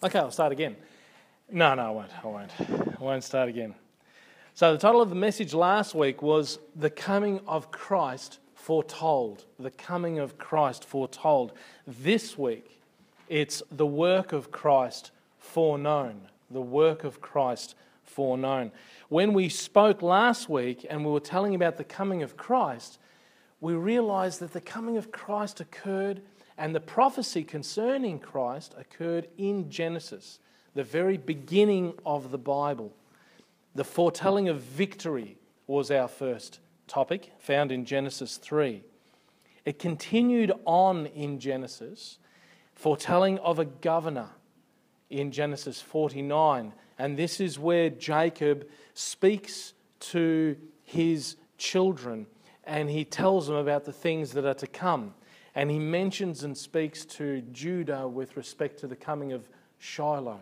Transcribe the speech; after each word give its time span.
Okay, 0.00 0.20
I'll 0.20 0.30
start 0.30 0.52
again. 0.52 0.76
No, 1.50 1.74
no, 1.74 1.82
I 1.82 1.90
won't. 1.90 2.10
I 2.22 2.26
won't. 2.28 2.52
I 2.60 3.02
won't 3.02 3.24
start 3.24 3.48
again. 3.48 3.74
So, 4.54 4.72
the 4.72 4.78
title 4.78 5.02
of 5.02 5.08
the 5.08 5.16
message 5.16 5.54
last 5.54 5.92
week 5.92 6.22
was 6.22 6.60
The 6.76 6.88
Coming 6.88 7.40
of 7.48 7.72
Christ 7.72 8.38
Foretold. 8.54 9.44
The 9.58 9.72
Coming 9.72 10.20
of 10.20 10.38
Christ 10.38 10.84
Foretold. 10.84 11.52
This 11.84 12.38
week, 12.38 12.80
it's 13.28 13.60
The 13.72 13.86
Work 13.86 14.32
of 14.32 14.52
Christ 14.52 15.10
Foreknown. 15.36 16.28
The 16.48 16.60
Work 16.60 17.02
of 17.02 17.20
Christ 17.20 17.74
Foreknown. 18.04 18.70
When 19.08 19.32
we 19.32 19.48
spoke 19.48 20.00
last 20.00 20.48
week 20.48 20.86
and 20.88 21.04
we 21.04 21.10
were 21.10 21.18
telling 21.18 21.56
about 21.56 21.76
the 21.76 21.82
coming 21.82 22.22
of 22.22 22.36
Christ, 22.36 23.00
we 23.60 23.72
realized 23.72 24.38
that 24.38 24.52
the 24.52 24.60
coming 24.60 24.96
of 24.96 25.10
Christ 25.10 25.58
occurred 25.58 26.22
and 26.58 26.74
the 26.74 26.80
prophecy 26.80 27.44
concerning 27.44 28.18
Christ 28.18 28.74
occurred 28.76 29.28
in 29.38 29.70
Genesis, 29.70 30.40
the 30.74 30.82
very 30.82 31.16
beginning 31.16 31.94
of 32.04 32.32
the 32.32 32.38
Bible. 32.38 32.92
The 33.76 33.84
foretelling 33.84 34.48
of 34.48 34.60
victory 34.60 35.38
was 35.68 35.92
our 35.92 36.08
first 36.08 36.58
topic, 36.88 37.32
found 37.38 37.70
in 37.70 37.84
Genesis 37.84 38.36
3. 38.38 38.82
It 39.64 39.78
continued 39.78 40.52
on 40.64 41.06
in 41.06 41.38
Genesis, 41.38 42.18
foretelling 42.74 43.38
of 43.38 43.60
a 43.60 43.64
governor 43.64 44.30
in 45.10 45.30
Genesis 45.30 45.80
49. 45.80 46.72
And 46.98 47.16
this 47.16 47.40
is 47.40 47.58
where 47.58 47.88
Jacob 47.88 48.66
speaks 48.94 49.74
to 50.00 50.56
his 50.82 51.36
children 51.56 52.26
and 52.64 52.90
he 52.90 53.04
tells 53.04 53.46
them 53.46 53.56
about 53.56 53.84
the 53.84 53.92
things 53.92 54.32
that 54.32 54.44
are 54.44 54.54
to 54.54 54.66
come. 54.66 55.14
And 55.58 55.72
he 55.72 55.80
mentions 55.80 56.44
and 56.44 56.56
speaks 56.56 57.04
to 57.06 57.40
Judah 57.50 58.06
with 58.06 58.36
respect 58.36 58.78
to 58.78 58.86
the 58.86 58.94
coming 58.94 59.32
of 59.32 59.48
Shiloh, 59.78 60.38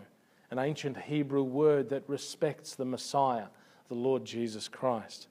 an 0.50 0.58
ancient 0.58 0.98
Hebrew 0.98 1.42
word 1.42 1.88
that 1.88 2.06
respects 2.06 2.74
the 2.74 2.84
Messiah, 2.84 3.46
the 3.88 3.94
Lord 3.94 4.26
Jesus 4.26 4.68
Christ. 4.68 5.28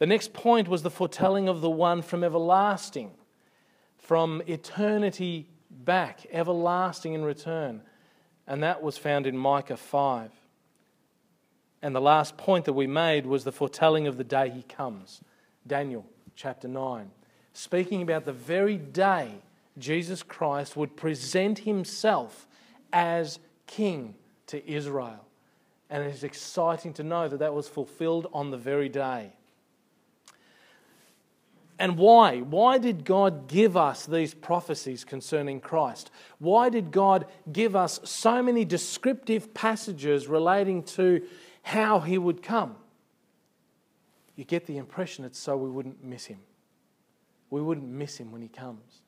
The 0.00 0.06
next 0.06 0.32
point 0.32 0.66
was 0.66 0.82
the 0.82 0.90
foretelling 0.90 1.48
of 1.48 1.60
the 1.60 1.70
one 1.70 2.02
from 2.02 2.24
everlasting, 2.24 3.12
from 3.96 4.42
eternity 4.48 5.48
back, 5.70 6.26
everlasting 6.32 7.14
in 7.14 7.24
return. 7.24 7.82
And 8.48 8.60
that 8.64 8.82
was 8.82 8.98
found 8.98 9.28
in 9.28 9.38
Micah 9.38 9.76
5. 9.76 10.32
And 11.80 11.94
the 11.94 12.00
last 12.00 12.36
point 12.36 12.64
that 12.64 12.72
we 12.72 12.88
made 12.88 13.24
was 13.24 13.44
the 13.44 13.52
foretelling 13.52 14.08
of 14.08 14.16
the 14.16 14.24
day 14.24 14.50
he 14.50 14.62
comes, 14.62 15.20
Daniel 15.64 16.04
chapter 16.34 16.66
9 16.66 17.12
speaking 17.58 18.02
about 18.02 18.24
the 18.24 18.32
very 18.32 18.76
day 18.76 19.32
Jesus 19.78 20.22
Christ 20.22 20.76
would 20.76 20.96
present 20.96 21.58
himself 21.60 22.46
as 22.92 23.40
king 23.66 24.14
to 24.46 24.64
Israel. 24.70 25.24
And 25.90 26.04
it's 26.04 26.22
exciting 26.22 26.92
to 26.94 27.02
know 27.02 27.26
that 27.26 27.38
that 27.38 27.52
was 27.52 27.66
fulfilled 27.66 28.28
on 28.32 28.52
the 28.52 28.56
very 28.56 28.88
day. 28.88 29.32
And 31.80 31.96
why? 31.96 32.42
Why 32.42 32.78
did 32.78 33.04
God 33.04 33.48
give 33.48 33.76
us 33.76 34.06
these 34.06 34.34
prophecies 34.34 35.04
concerning 35.04 35.60
Christ? 35.60 36.12
Why 36.38 36.68
did 36.68 36.92
God 36.92 37.26
give 37.50 37.74
us 37.74 37.98
so 38.04 38.40
many 38.40 38.64
descriptive 38.64 39.52
passages 39.52 40.28
relating 40.28 40.84
to 40.84 41.22
how 41.62 41.98
he 41.98 42.18
would 42.18 42.40
come? 42.40 42.76
You 44.36 44.44
get 44.44 44.66
the 44.66 44.76
impression 44.76 45.24
it's 45.24 45.40
so 45.40 45.56
we 45.56 45.68
wouldn't 45.68 46.04
miss 46.04 46.26
him 46.26 46.38
we 47.50 47.60
wouldn't 47.60 47.88
miss 47.88 48.18
him 48.18 48.30
when 48.30 48.42
he 48.42 48.48
comes. 48.48 49.02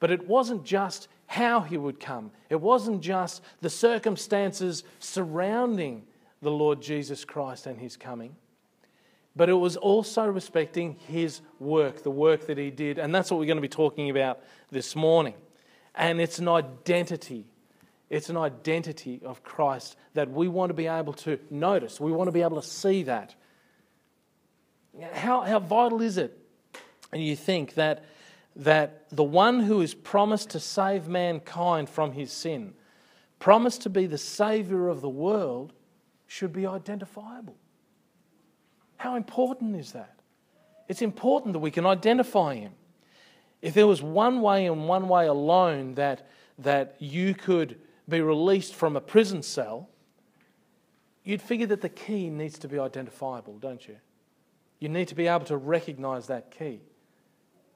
But 0.00 0.10
it 0.10 0.26
wasn't 0.26 0.64
just 0.64 1.08
how 1.26 1.60
he 1.60 1.76
would 1.76 2.00
come, 2.00 2.30
it 2.50 2.60
wasn't 2.60 3.00
just 3.02 3.42
the 3.60 3.70
circumstances 3.70 4.84
surrounding 4.98 6.02
the 6.40 6.50
Lord 6.50 6.82
Jesus 6.82 7.24
Christ 7.24 7.66
and 7.66 7.78
his 7.78 7.96
coming, 7.96 8.34
but 9.36 9.48
it 9.48 9.54
was 9.54 9.76
also 9.76 10.26
respecting 10.26 10.96
his 11.06 11.40
work, 11.58 12.02
the 12.02 12.10
work 12.10 12.46
that 12.48 12.58
he 12.58 12.70
did. 12.70 12.98
And 12.98 13.14
that's 13.14 13.30
what 13.30 13.38
we're 13.38 13.46
going 13.46 13.56
to 13.56 13.62
be 13.62 13.68
talking 13.68 14.10
about 14.10 14.40
this 14.70 14.94
morning. 14.96 15.34
And 15.94 16.20
it's 16.20 16.38
an 16.38 16.48
identity. 16.48 17.46
It's 18.10 18.28
an 18.28 18.36
identity 18.36 19.20
of 19.24 19.42
Christ 19.42 19.96
that 20.14 20.30
we 20.30 20.48
want 20.48 20.70
to 20.70 20.74
be 20.74 20.86
able 20.86 21.14
to 21.14 21.38
notice. 21.48 21.98
We 22.00 22.12
want 22.12 22.28
to 22.28 22.32
be 22.32 22.42
able 22.42 22.60
to 22.60 22.66
see 22.66 23.04
that. 23.04 23.34
How, 25.12 25.42
how 25.42 25.60
vital 25.60 26.02
is 26.02 26.18
it 26.18 26.41
and 27.12 27.22
you 27.22 27.36
think 27.36 27.74
that, 27.74 28.04
that 28.56 29.08
the 29.10 29.24
one 29.24 29.60
who 29.60 29.80
is 29.80 29.94
promised 29.94 30.50
to 30.50 30.60
save 30.60 31.08
mankind 31.08 31.88
from 31.88 32.12
his 32.12 32.32
sin, 32.32 32.74
promised 33.38 33.82
to 33.82 33.90
be 33.90 34.06
the 34.06 34.18
Savior 34.18 34.88
of 34.88 35.00
the 35.00 35.08
world, 35.08 35.72
should 36.26 36.52
be 36.52 36.66
identifiable. 36.66 37.56
How 38.96 39.16
important 39.16 39.76
is 39.76 39.92
that? 39.92 40.16
It's 40.88 41.02
important 41.02 41.52
that 41.52 41.58
we 41.58 41.70
can 41.70 41.86
identify 41.86 42.54
him. 42.54 42.72
If 43.60 43.74
there 43.74 43.86
was 43.86 44.02
one 44.02 44.40
way 44.40 44.66
and 44.66 44.88
one 44.88 45.08
way 45.08 45.26
alone 45.26 45.94
that, 45.94 46.28
that 46.58 46.96
you 46.98 47.34
could 47.34 47.78
be 48.08 48.20
released 48.20 48.74
from 48.74 48.96
a 48.96 49.00
prison 49.00 49.42
cell, 49.42 49.88
you'd 51.24 51.42
figure 51.42 51.66
that 51.66 51.80
the 51.80 51.88
key 51.88 52.30
needs 52.30 52.58
to 52.60 52.68
be 52.68 52.78
identifiable, 52.78 53.58
don't 53.58 53.86
you? 53.86 53.96
You 54.80 54.88
need 54.88 55.08
to 55.08 55.14
be 55.14 55.28
able 55.28 55.44
to 55.46 55.56
recognize 55.56 56.26
that 56.26 56.50
key. 56.50 56.80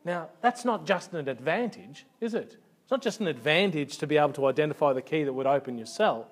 Now, 0.07 0.29
that's 0.41 0.65
not 0.65 0.87
just 0.87 1.13
an 1.15 1.29
advantage, 1.29 2.07
is 2.21 2.35
it? 2.35 2.57
It's 2.83 2.91
not 2.93 3.03
just 3.03 3.19
an 3.19 3.27
advantage 3.27 3.99
to 3.99 4.07
be 4.07 4.19
able 4.19 4.35
to 4.35 4.47
identify 4.47 4.93
the 4.93 5.03
key 5.03 5.25
that 5.25 5.33
would 5.33 5.49
open 5.49 5.77
your 5.77 5.89
cell, 5.89 6.29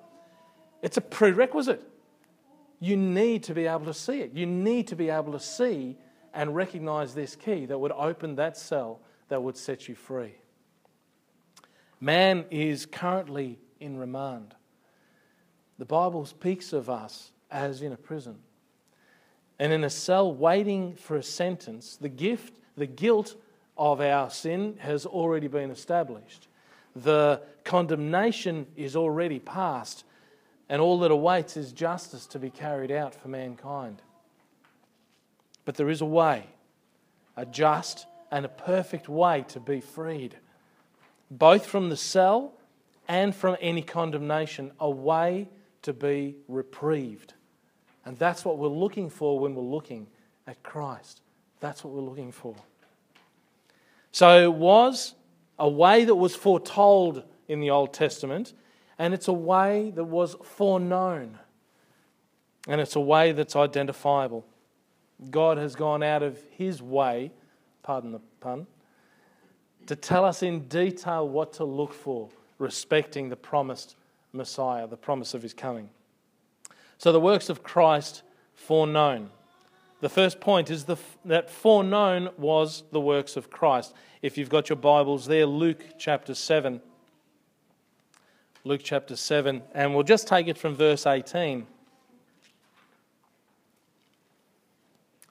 it's 0.80 0.96
a 0.96 1.00
prerequisite. 1.00 1.82
You 2.78 2.96
need 2.96 3.42
to 3.44 3.54
be 3.54 3.66
able 3.66 3.86
to 3.86 3.94
see 3.94 4.20
it. 4.20 4.32
You 4.32 4.46
need 4.46 4.86
to 4.88 4.96
be 4.96 5.10
able 5.10 5.32
to 5.32 5.40
see 5.40 5.96
and 6.32 6.54
recognize 6.54 7.14
this 7.14 7.34
key 7.34 7.66
that 7.66 7.76
would 7.76 7.90
open 7.90 8.36
that 8.36 8.56
cell 8.56 9.00
that 9.28 9.42
would 9.42 9.56
set 9.56 9.88
you 9.88 9.96
free. 9.96 10.34
Man 12.00 12.44
is 12.52 12.86
currently 12.86 13.58
in 13.80 13.96
remand. 13.96 14.54
The 15.78 15.84
Bible 15.84 16.26
speaks 16.26 16.72
of 16.72 16.88
us 16.88 17.32
as 17.50 17.82
in 17.82 17.92
a 17.92 17.96
prison 17.96 18.36
and 19.58 19.72
in 19.72 19.82
a 19.82 19.90
cell 19.90 20.32
waiting 20.32 20.94
for 20.94 21.16
a 21.16 21.22
sentence. 21.24 21.96
The 22.00 22.08
gift, 22.08 22.60
the 22.76 22.86
guilt 22.86 23.34
of 23.76 24.00
our 24.00 24.30
sin 24.30 24.76
has 24.80 25.06
already 25.06 25.48
been 25.48 25.70
established. 25.70 26.48
The 26.94 27.42
condemnation 27.64 28.66
is 28.76 28.94
already 28.94 29.38
past, 29.38 30.04
and 30.68 30.80
all 30.80 31.00
that 31.00 31.10
awaits 31.10 31.56
is 31.56 31.72
justice 31.72 32.26
to 32.26 32.38
be 32.38 32.50
carried 32.50 32.90
out 32.90 33.14
for 33.14 33.28
mankind. 33.28 34.00
But 35.64 35.76
there 35.76 35.88
is 35.88 36.00
a 36.00 36.06
way, 36.06 36.46
a 37.36 37.46
just 37.46 38.06
and 38.30 38.44
a 38.44 38.48
perfect 38.48 39.08
way 39.08 39.44
to 39.48 39.60
be 39.60 39.80
freed, 39.80 40.36
both 41.30 41.66
from 41.66 41.88
the 41.88 41.96
cell 41.96 42.52
and 43.08 43.34
from 43.34 43.56
any 43.60 43.82
condemnation, 43.82 44.72
a 44.78 44.90
way 44.90 45.48
to 45.82 45.92
be 45.92 46.36
reprieved. 46.48 47.34
And 48.04 48.18
that's 48.18 48.44
what 48.44 48.58
we're 48.58 48.68
looking 48.68 49.10
for 49.10 49.38
when 49.38 49.54
we're 49.54 49.62
looking 49.62 50.06
at 50.46 50.62
Christ. 50.62 51.22
That's 51.60 51.82
what 51.82 51.92
we're 51.94 52.02
looking 52.02 52.32
for. 52.32 52.54
So 54.14 54.44
it 54.44 54.54
was 54.54 55.16
a 55.58 55.68
way 55.68 56.04
that 56.04 56.14
was 56.14 56.36
foretold 56.36 57.24
in 57.48 57.58
the 57.58 57.70
Old 57.70 57.92
Testament, 57.92 58.52
and 58.96 59.12
it's 59.12 59.26
a 59.26 59.32
way 59.32 59.90
that 59.90 60.04
was 60.04 60.36
foreknown, 60.40 61.40
and 62.68 62.80
it's 62.80 62.94
a 62.94 63.00
way 63.00 63.32
that's 63.32 63.56
identifiable. 63.56 64.46
God 65.32 65.58
has 65.58 65.74
gone 65.74 66.04
out 66.04 66.22
of 66.22 66.38
his 66.52 66.80
way, 66.80 67.32
pardon 67.82 68.12
the 68.12 68.20
pun, 68.38 68.68
to 69.88 69.96
tell 69.96 70.24
us 70.24 70.44
in 70.44 70.68
detail 70.68 71.28
what 71.28 71.52
to 71.54 71.64
look 71.64 71.92
for 71.92 72.28
respecting 72.58 73.30
the 73.30 73.36
promised 73.36 73.96
Messiah, 74.32 74.86
the 74.86 74.96
promise 74.96 75.34
of 75.34 75.42
his 75.42 75.52
coming. 75.52 75.90
So 76.98 77.10
the 77.10 77.18
works 77.18 77.48
of 77.48 77.64
Christ 77.64 78.22
foreknown. 78.54 79.30
The 80.04 80.10
first 80.10 80.38
point 80.38 80.68
is 80.70 80.84
the, 80.84 80.98
that 81.24 81.48
foreknown 81.48 82.28
was 82.36 82.82
the 82.92 83.00
works 83.00 83.38
of 83.38 83.48
Christ. 83.48 83.94
If 84.20 84.36
you've 84.36 84.50
got 84.50 84.68
your 84.68 84.76
Bibles 84.76 85.24
there, 85.24 85.46
Luke 85.46 85.82
chapter 85.98 86.34
7. 86.34 86.82
Luke 88.64 88.82
chapter 88.84 89.16
7, 89.16 89.62
and 89.72 89.94
we'll 89.94 90.02
just 90.02 90.28
take 90.28 90.46
it 90.46 90.58
from 90.58 90.74
verse 90.74 91.06
18. 91.06 91.66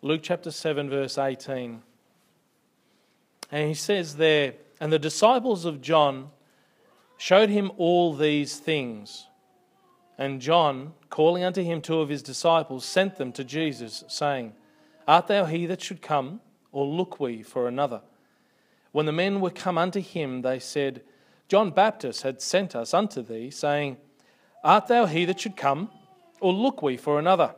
Luke 0.01 0.21
chapter 0.23 0.49
7, 0.49 0.89
verse 0.89 1.19
18. 1.19 1.83
And 3.51 3.67
he 3.67 3.75
says 3.75 4.15
there, 4.15 4.55
And 4.79 4.91
the 4.91 4.97
disciples 4.97 5.65
of 5.65 5.81
John 5.83 6.31
showed 7.19 7.49
him 7.49 7.71
all 7.77 8.15
these 8.15 8.57
things. 8.57 9.27
And 10.17 10.41
John, 10.41 10.93
calling 11.11 11.43
unto 11.43 11.61
him 11.61 11.79
two 11.79 11.99
of 11.99 12.09
his 12.09 12.23
disciples, 12.23 12.83
sent 12.83 13.17
them 13.17 13.31
to 13.33 13.43
Jesus, 13.43 14.03
saying, 14.07 14.53
Art 15.07 15.27
thou 15.27 15.45
he 15.45 15.65
that 15.65 15.81
should 15.81 16.01
come, 16.01 16.41
or 16.71 16.85
look 16.85 17.19
we 17.19 17.43
for 17.43 17.67
another? 17.67 18.01
When 18.91 19.05
the 19.05 19.11
men 19.11 19.41
were 19.41 19.49
come 19.49 19.77
unto 19.77 19.99
him, 19.99 20.41
they 20.41 20.59
said, 20.59 21.01
John 21.47 21.71
Baptist 21.71 22.21
had 22.21 22.41
sent 22.41 22.75
us 22.75 22.93
unto 22.93 23.21
thee, 23.21 23.49
saying, 23.49 23.97
Art 24.63 24.87
thou 24.87 25.05
he 25.05 25.25
that 25.25 25.39
should 25.39 25.57
come, 25.57 25.89
or 26.39 26.53
look 26.53 26.81
we 26.81 26.97
for 26.97 27.19
another? 27.19 27.55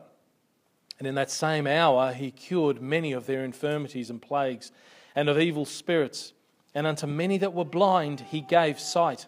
And 0.98 1.06
in 1.06 1.14
that 1.14 1.30
same 1.30 1.66
hour 1.66 2.12
he 2.12 2.30
cured 2.30 2.80
many 2.80 3.12
of 3.12 3.26
their 3.26 3.44
infirmities 3.44 4.10
and 4.10 4.20
plagues, 4.20 4.72
and 5.14 5.28
of 5.28 5.38
evil 5.38 5.64
spirits, 5.64 6.32
and 6.74 6.86
unto 6.86 7.06
many 7.06 7.38
that 7.38 7.54
were 7.54 7.64
blind 7.64 8.20
he 8.20 8.40
gave 8.40 8.80
sight. 8.80 9.26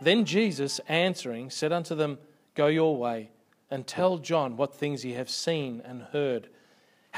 Then 0.00 0.24
Jesus, 0.24 0.80
answering, 0.88 1.50
said 1.50 1.72
unto 1.72 1.94
them, 1.94 2.18
Go 2.54 2.66
your 2.66 2.96
way, 2.96 3.30
and 3.70 3.86
tell 3.86 4.18
John 4.18 4.56
what 4.56 4.74
things 4.74 5.04
ye 5.04 5.12
have 5.12 5.30
seen 5.30 5.82
and 5.84 6.02
heard, 6.02 6.48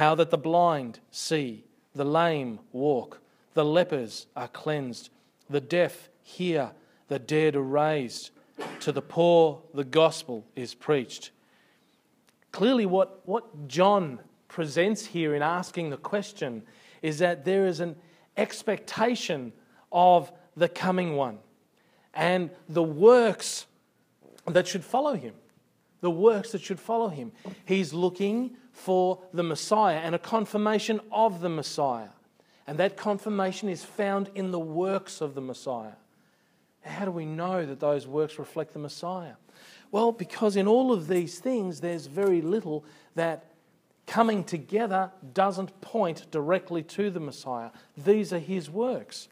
how 0.01 0.15
that 0.15 0.31
the 0.31 0.39
blind 0.39 0.99
see, 1.11 1.63
the 1.95 2.07
lame 2.07 2.59
walk, 2.73 3.21
the 3.53 3.63
lepers 3.63 4.27
are 4.35 4.49
cleansed, 4.49 5.11
the 5.51 5.61
deaf 5.61 6.09
hear, 6.23 6.71
the 7.09 7.19
dead 7.19 7.55
are 7.55 7.63
raised, 7.63 8.31
to 8.81 8.93
the 8.93 9.03
poor 9.03 9.61
the 9.75 9.85
gospel 9.85 10.47
is 10.57 10.73
preached. 10.73 11.33
Clearly, 12.51 12.87
what, 12.87 13.21
what 13.29 13.69
John 13.69 14.21
presents 14.49 15.05
here 15.05 15.35
in 15.35 15.43
asking 15.43 15.91
the 15.91 15.99
question 15.99 16.63
is 17.03 17.19
that 17.19 17.45
there 17.45 17.67
is 17.67 17.81
an 17.81 17.95
expectation 18.39 19.53
of 19.93 20.33
the 20.57 20.71
coming 20.71 21.15
one 21.15 21.37
and 22.15 22.49
the 22.71 22.83
works 22.83 23.67
that 24.47 24.67
should 24.67 24.83
follow 24.83 25.13
him. 25.13 25.35
The 26.01 26.11
works 26.11 26.53
that 26.53 26.63
should 26.63 26.81
follow 26.81 27.09
him. 27.09 27.33
He's 27.67 27.93
looking 27.93 28.57
for 28.81 29.19
the 29.33 29.43
Messiah 29.43 29.99
and 29.99 30.15
a 30.15 30.19
confirmation 30.19 31.01
of 31.13 31.41
the 31.41 31.49
Messiah. 31.49 32.09
And 32.67 32.79
that 32.79 32.97
confirmation 32.97 33.69
is 33.69 33.85
found 33.85 34.31
in 34.35 34.53
the 34.53 34.59
works 34.59 35.21
of 35.21 35.35
the 35.35 35.41
Messiah. 35.41 35.93
How 36.83 37.05
do 37.05 37.11
we 37.11 37.27
know 37.27 37.67
that 37.67 37.81
those 37.81 38.07
works 38.07 38.39
reflect 38.39 38.73
the 38.73 38.79
Messiah? 38.79 39.35
Well, 39.93 40.13
because 40.13 40.57
in 40.57 40.67
all 40.67 40.93
of 40.93 41.09
these 41.09 41.39
things, 41.41 41.81
there's 41.81 42.07
very 42.07 42.41
little 42.41 42.85
that 43.17 43.45
coming 44.07 44.45
together 44.45 45.11
doesn't 45.35 45.79
point 45.81 46.31
directly 46.31 46.83
to 46.83 47.11
the 47.11 47.21
Messiah. 47.21 47.71
These 47.97 48.33
are 48.33 48.39
his 48.39 48.71
works. 48.71 49.29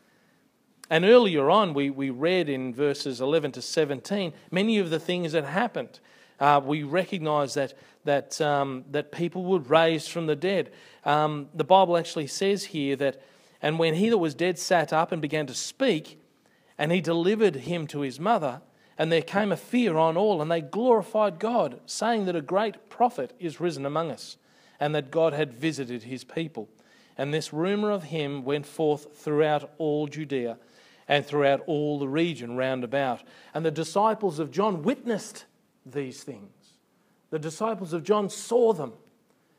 And 0.90 1.04
earlier 1.04 1.48
on, 1.50 1.74
we, 1.74 1.90
we 1.90 2.10
read 2.10 2.48
in 2.48 2.74
verses 2.74 3.20
11 3.20 3.52
to 3.52 3.62
17 3.62 4.32
many 4.50 4.78
of 4.78 4.90
the 4.90 5.00
things 5.00 5.32
that 5.32 5.44
happened. 5.44 6.00
Uh, 6.40 6.61
we 6.64 6.82
recognize 6.82 7.55
that, 7.55 7.75
that, 8.05 8.40
um, 8.40 8.85
that 8.90 9.12
people 9.12 9.44
were 9.44 9.58
raised 9.58 10.11
from 10.11 10.26
the 10.26 10.37
dead. 10.37 10.70
Um, 11.05 11.49
the 11.55 11.64
Bible 11.64 11.96
actually 11.96 12.29
says 12.29 12.64
here 12.64 12.96
that, 12.96 13.20
and 13.61 13.79
when 13.79 13.94
he 13.94 14.08
that 14.08 14.19
was 14.19 14.35
dead 14.35 14.58
sat 14.58 14.93
up 14.93 15.11
and 15.12 15.20
began 15.20 15.46
to 15.46 15.55
speak, 15.55 16.20
and 16.79 16.93
he 16.93 17.00
delivered 17.00 17.56
him 17.56 17.87
to 17.88 18.00
his 18.00 18.20
mother, 18.20 18.62
and 18.96 19.11
there 19.11 19.23
came 19.23 19.52
a 19.52 19.56
fear 19.56 19.96
on 19.96 20.17
all, 20.17 20.40
and 20.43 20.50
they 20.50 20.61
glorified 20.61 21.38
God, 21.38 21.81
saying 21.87 22.26
that 22.26 22.37
a 22.37 22.41
great 22.41 22.88
prophet 22.88 23.32
is 23.38 23.61
risen 23.61 23.84
among 23.84 24.11
us, 24.11 24.37
and 24.81 24.94
that 24.94 25.11
God 25.11 25.32
had 25.32 25.52
visited 25.52 26.05
his 26.05 26.25
people. 26.25 26.69
And 27.17 27.34
this 27.34 27.52
rumor 27.52 27.91
of 27.91 28.05
him 28.05 28.44
went 28.44 28.64
forth 28.64 29.17
throughout 29.17 29.70
all 29.79 30.06
Judea 30.06 30.56
and 31.08 31.26
throughout 31.26 31.62
all 31.67 31.99
the 31.99 32.08
region 32.08 32.56
round 32.56 32.84
about. 32.84 33.23
And 33.55 33.64
the 33.64 33.73
disciples 33.73 34.38
of 34.38 34.52
John 34.52 34.82
witnessed 34.82 35.44
these 35.93 36.23
things. 36.23 36.50
The 37.31 37.38
disciples 37.38 37.93
of 37.93 38.05
John 38.05 38.31
saw 38.31 38.73
them, 38.73 38.93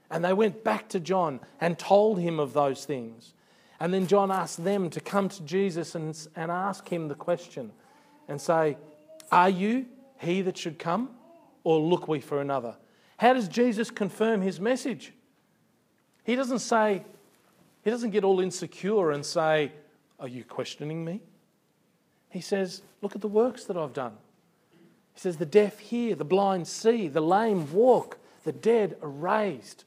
and 0.10 0.24
they 0.24 0.34
went 0.34 0.64
back 0.64 0.90
to 0.90 1.00
John 1.00 1.40
and 1.62 1.78
told 1.78 2.20
him 2.20 2.40
of 2.40 2.54
those 2.54 2.86
things. 2.86 3.34
And 3.80 3.94
then 3.94 4.08
John 4.08 4.32
asked 4.32 4.64
them 4.64 4.90
to 4.90 5.00
come 5.00 5.30
to 5.30 5.44
Jesus 5.44 5.96
and, 5.96 6.18
and 6.36 6.52
ask 6.52 6.88
him 6.88 7.08
the 7.08 7.16
question 7.16 7.72
and 8.28 8.40
say, 8.42 8.78
Are 9.32 9.50
you 9.50 9.86
he 10.18 10.42
that 10.42 10.58
should 10.58 10.80
come, 10.80 11.12
or 11.64 11.80
look 11.80 12.08
we 12.08 12.20
for 12.20 12.42
another? 12.42 12.76
How 13.18 13.34
does 13.34 13.48
Jesus 13.48 13.92
confirm 13.92 14.42
his 14.42 14.60
message? 14.60 15.14
He 16.24 16.36
doesn't 16.36 16.60
say, 16.60 17.04
he 17.84 17.90
doesn't 17.90 18.12
get 18.12 18.24
all 18.24 18.40
insecure 18.40 19.12
and 19.12 19.26
say, 19.26 19.72
Are 20.20 20.28
you 20.28 20.44
questioning 20.44 21.06
me? 21.06 21.22
He 22.30 22.42
says, 22.42 22.82
Look 23.02 23.16
at 23.16 23.22
the 23.22 23.28
works 23.28 23.66
that 23.66 23.78
I've 23.78 23.94
done. 23.94 24.14
He 25.20 25.24
says, 25.24 25.36
The 25.36 25.46
deaf 25.46 25.80
hear, 25.80 26.16
the 26.16 26.24
blind 26.24 26.66
see, 26.66 27.10
the 27.10 27.20
lame 27.20 27.74
walk, 27.74 28.20
the 28.46 28.54
dead 28.54 28.96
are 29.02 29.10
raised. 29.10 29.84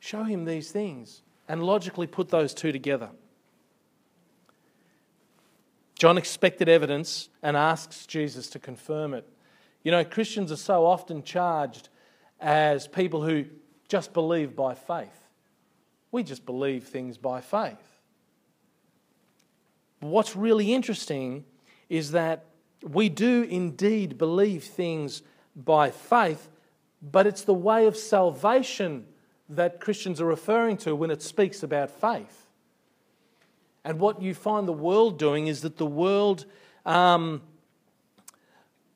Show 0.00 0.24
him 0.24 0.46
these 0.46 0.70
things 0.70 1.20
and 1.46 1.62
logically 1.62 2.06
put 2.06 2.30
those 2.30 2.54
two 2.54 2.72
together. 2.72 3.10
John 5.94 6.16
expected 6.16 6.70
evidence 6.70 7.28
and 7.42 7.54
asks 7.54 8.06
Jesus 8.06 8.48
to 8.48 8.58
confirm 8.58 9.12
it. 9.12 9.28
You 9.82 9.90
know, 9.90 10.06
Christians 10.06 10.50
are 10.50 10.56
so 10.56 10.86
often 10.86 11.22
charged 11.22 11.90
as 12.40 12.88
people 12.88 13.24
who 13.24 13.44
just 13.88 14.14
believe 14.14 14.56
by 14.56 14.72
faith. 14.72 15.28
We 16.12 16.22
just 16.22 16.46
believe 16.46 16.84
things 16.84 17.18
by 17.18 17.42
faith. 17.42 17.76
What's 20.00 20.34
really 20.34 20.72
interesting 20.72 21.44
is 21.90 22.12
that 22.12 22.46
we 22.82 23.08
do 23.08 23.42
indeed 23.42 24.18
believe 24.18 24.64
things 24.64 25.22
by 25.54 25.90
faith, 25.90 26.48
but 27.02 27.26
it's 27.26 27.42
the 27.42 27.54
way 27.54 27.86
of 27.86 27.96
salvation 27.96 29.06
that 29.48 29.80
Christians 29.80 30.20
are 30.20 30.26
referring 30.26 30.76
to 30.78 30.94
when 30.94 31.10
it 31.10 31.22
speaks 31.22 31.62
about 31.62 31.90
faith. 31.90 32.46
And 33.84 34.00
what 34.00 34.20
you 34.20 34.34
find 34.34 34.66
the 34.66 34.72
world 34.72 35.18
doing 35.18 35.46
is 35.46 35.62
that 35.62 35.76
the 35.76 35.86
world 35.86 36.44
um, 36.84 37.42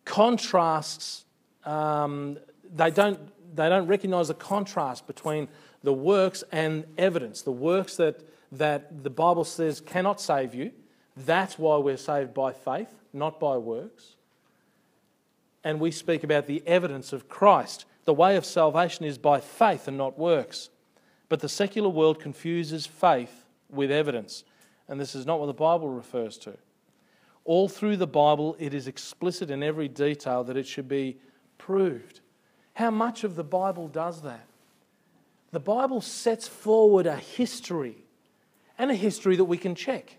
contrasts, 0.04 1.24
um, 1.64 2.38
they, 2.74 2.90
don't, 2.90 3.20
they 3.54 3.68
don't 3.68 3.86
recognize 3.86 4.28
the 4.28 4.34
contrast 4.34 5.06
between 5.06 5.46
the 5.84 5.92
works 5.92 6.42
and 6.50 6.84
evidence. 6.98 7.42
The 7.42 7.52
works 7.52 7.96
that, 7.96 8.20
that 8.52 9.04
the 9.04 9.10
Bible 9.10 9.44
says 9.44 9.80
cannot 9.80 10.20
save 10.20 10.54
you, 10.54 10.72
that's 11.16 11.58
why 11.58 11.76
we're 11.76 11.96
saved 11.96 12.34
by 12.34 12.52
faith, 12.52 12.92
not 13.12 13.40
by 13.40 13.56
works. 13.56 14.16
And 15.62 15.80
we 15.80 15.90
speak 15.90 16.24
about 16.24 16.46
the 16.46 16.62
evidence 16.66 17.12
of 17.12 17.28
Christ 17.28 17.84
the 18.04 18.14
way 18.14 18.36
of 18.36 18.44
salvation 18.44 19.04
is 19.04 19.18
by 19.18 19.40
faith 19.40 19.86
and 19.86 19.96
not 19.96 20.18
works. 20.18 20.70
But 21.28 21.40
the 21.40 21.48
secular 21.48 21.88
world 21.88 22.18
confuses 22.18 22.86
faith 22.86 23.44
with 23.68 23.90
evidence. 23.90 24.44
And 24.88 25.00
this 25.00 25.14
is 25.14 25.26
not 25.26 25.38
what 25.38 25.46
the 25.46 25.52
Bible 25.52 25.88
refers 25.88 26.36
to. 26.38 26.56
All 27.44 27.68
through 27.68 27.98
the 27.98 28.06
Bible, 28.06 28.56
it 28.58 28.74
is 28.74 28.88
explicit 28.88 29.50
in 29.50 29.62
every 29.62 29.88
detail 29.88 30.42
that 30.44 30.56
it 30.56 30.66
should 30.66 30.88
be 30.88 31.18
proved. 31.56 32.20
How 32.74 32.90
much 32.90 33.22
of 33.22 33.36
the 33.36 33.44
Bible 33.44 33.88
does 33.88 34.22
that? 34.22 34.46
The 35.52 35.60
Bible 35.60 36.00
sets 36.00 36.48
forward 36.48 37.06
a 37.06 37.16
history 37.16 38.04
and 38.78 38.90
a 38.90 38.94
history 38.94 39.36
that 39.36 39.44
we 39.44 39.58
can 39.58 39.74
check. 39.74 40.16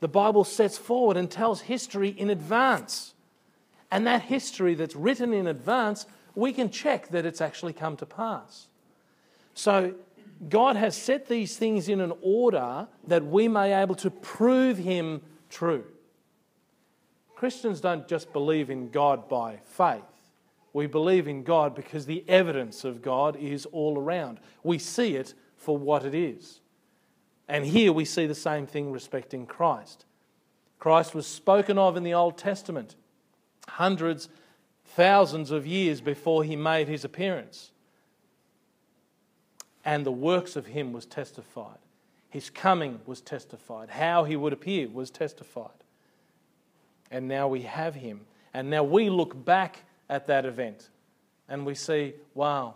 The 0.00 0.08
Bible 0.08 0.44
sets 0.44 0.76
forward 0.76 1.16
and 1.16 1.30
tells 1.30 1.62
history 1.62 2.10
in 2.10 2.30
advance. 2.30 3.14
And 3.90 4.06
that 4.06 4.22
history 4.22 4.74
that's 4.74 4.96
written 4.96 5.32
in 5.32 5.46
advance 5.46 6.06
we 6.36 6.52
can 6.52 6.70
check 6.70 7.08
that 7.08 7.26
it's 7.26 7.40
actually 7.40 7.72
come 7.72 7.96
to 7.96 8.06
pass. 8.06 8.68
So, 9.54 9.94
God 10.50 10.76
has 10.76 10.94
set 10.94 11.28
these 11.28 11.56
things 11.56 11.88
in 11.88 12.00
an 12.02 12.12
order 12.20 12.86
that 13.06 13.24
we 13.24 13.48
may 13.48 13.68
be 13.68 13.72
able 13.72 13.94
to 13.96 14.10
prove 14.10 14.76
Him 14.76 15.22
true. 15.48 15.84
Christians 17.34 17.80
don't 17.80 18.06
just 18.06 18.32
believe 18.34 18.68
in 18.68 18.90
God 18.90 19.30
by 19.30 19.60
faith. 19.64 20.02
We 20.74 20.86
believe 20.86 21.26
in 21.26 21.42
God 21.42 21.74
because 21.74 22.04
the 22.04 22.22
evidence 22.28 22.84
of 22.84 23.00
God 23.00 23.36
is 23.36 23.64
all 23.66 23.98
around. 23.98 24.40
We 24.62 24.78
see 24.78 25.16
it 25.16 25.32
for 25.56 25.76
what 25.78 26.04
it 26.04 26.14
is. 26.14 26.60
And 27.48 27.64
here 27.64 27.92
we 27.92 28.04
see 28.04 28.26
the 28.26 28.34
same 28.34 28.66
thing 28.66 28.90
respecting 28.90 29.46
Christ. 29.46 30.04
Christ 30.78 31.14
was 31.14 31.26
spoken 31.26 31.78
of 31.78 31.96
in 31.96 32.02
the 32.02 32.14
Old 32.14 32.36
Testament 32.36 32.96
hundreds 33.68 34.28
thousands 34.84 35.50
of 35.50 35.66
years 35.66 36.00
before 36.00 36.44
he 36.44 36.56
made 36.56 36.88
his 36.88 37.04
appearance. 37.04 37.70
And 39.84 40.04
the 40.04 40.12
works 40.12 40.56
of 40.56 40.66
him 40.66 40.92
was 40.92 41.06
testified. 41.06 41.78
His 42.28 42.50
coming 42.50 43.00
was 43.06 43.20
testified. 43.20 43.90
How 43.90 44.24
he 44.24 44.36
would 44.36 44.52
appear 44.52 44.88
was 44.88 45.10
testified. 45.10 45.70
And 47.10 47.28
now 47.28 47.48
we 47.48 47.62
have 47.62 47.94
him. 47.94 48.22
And 48.52 48.68
now 48.70 48.82
we 48.82 49.10
look 49.10 49.44
back 49.44 49.84
at 50.08 50.26
that 50.26 50.44
event 50.44 50.88
and 51.48 51.64
we 51.64 51.74
see, 51.74 52.14
wow, 52.34 52.74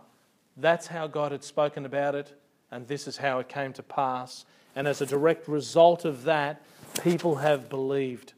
that's 0.57 0.87
how 0.87 1.07
God 1.07 1.31
had 1.31 1.43
spoken 1.43 1.85
about 1.85 2.15
it, 2.15 2.33
and 2.71 2.87
this 2.87 3.07
is 3.07 3.17
how 3.17 3.39
it 3.39 3.49
came 3.49 3.73
to 3.73 3.83
pass. 3.83 4.45
And 4.75 4.87
as 4.87 5.01
a 5.01 5.05
direct 5.05 5.47
result 5.47 6.05
of 6.05 6.23
that, 6.23 6.61
people 7.03 7.35
have 7.35 7.69
believed 7.69 8.33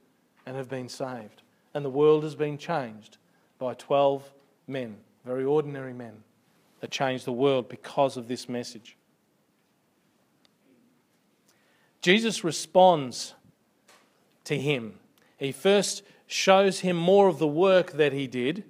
and 0.46 0.56
have 0.56 0.70
been 0.70 0.90
saved. 0.90 1.42
And 1.74 1.84
the 1.84 1.90
world 1.90 2.24
has 2.24 2.36
been 2.36 2.58
changed 2.58 3.18
by 3.60 3.74
12 3.76 4.32
men, 4.68 4.98
very 5.26 5.44
ordinary 5.44 5.94
men, 5.94 6.24
that 6.80 6.92
changed 6.92 7.26
the 7.26 7.32
world 7.32 7.70
because 7.70 8.18
of 8.18 8.28
this 8.28 8.50
message. 8.50 8.98
Jesus 12.02 12.44
responds 12.44 13.34
to 14.44 14.60
him 14.60 15.00
He 15.38 15.52
first 15.52 16.04
shows 16.28 16.82
him 16.82 16.98
more 16.98 17.28
of 17.28 17.40
the 17.40 17.48
work 17.48 17.94
that 17.94 18.12
he 18.12 18.28
did, 18.28 18.64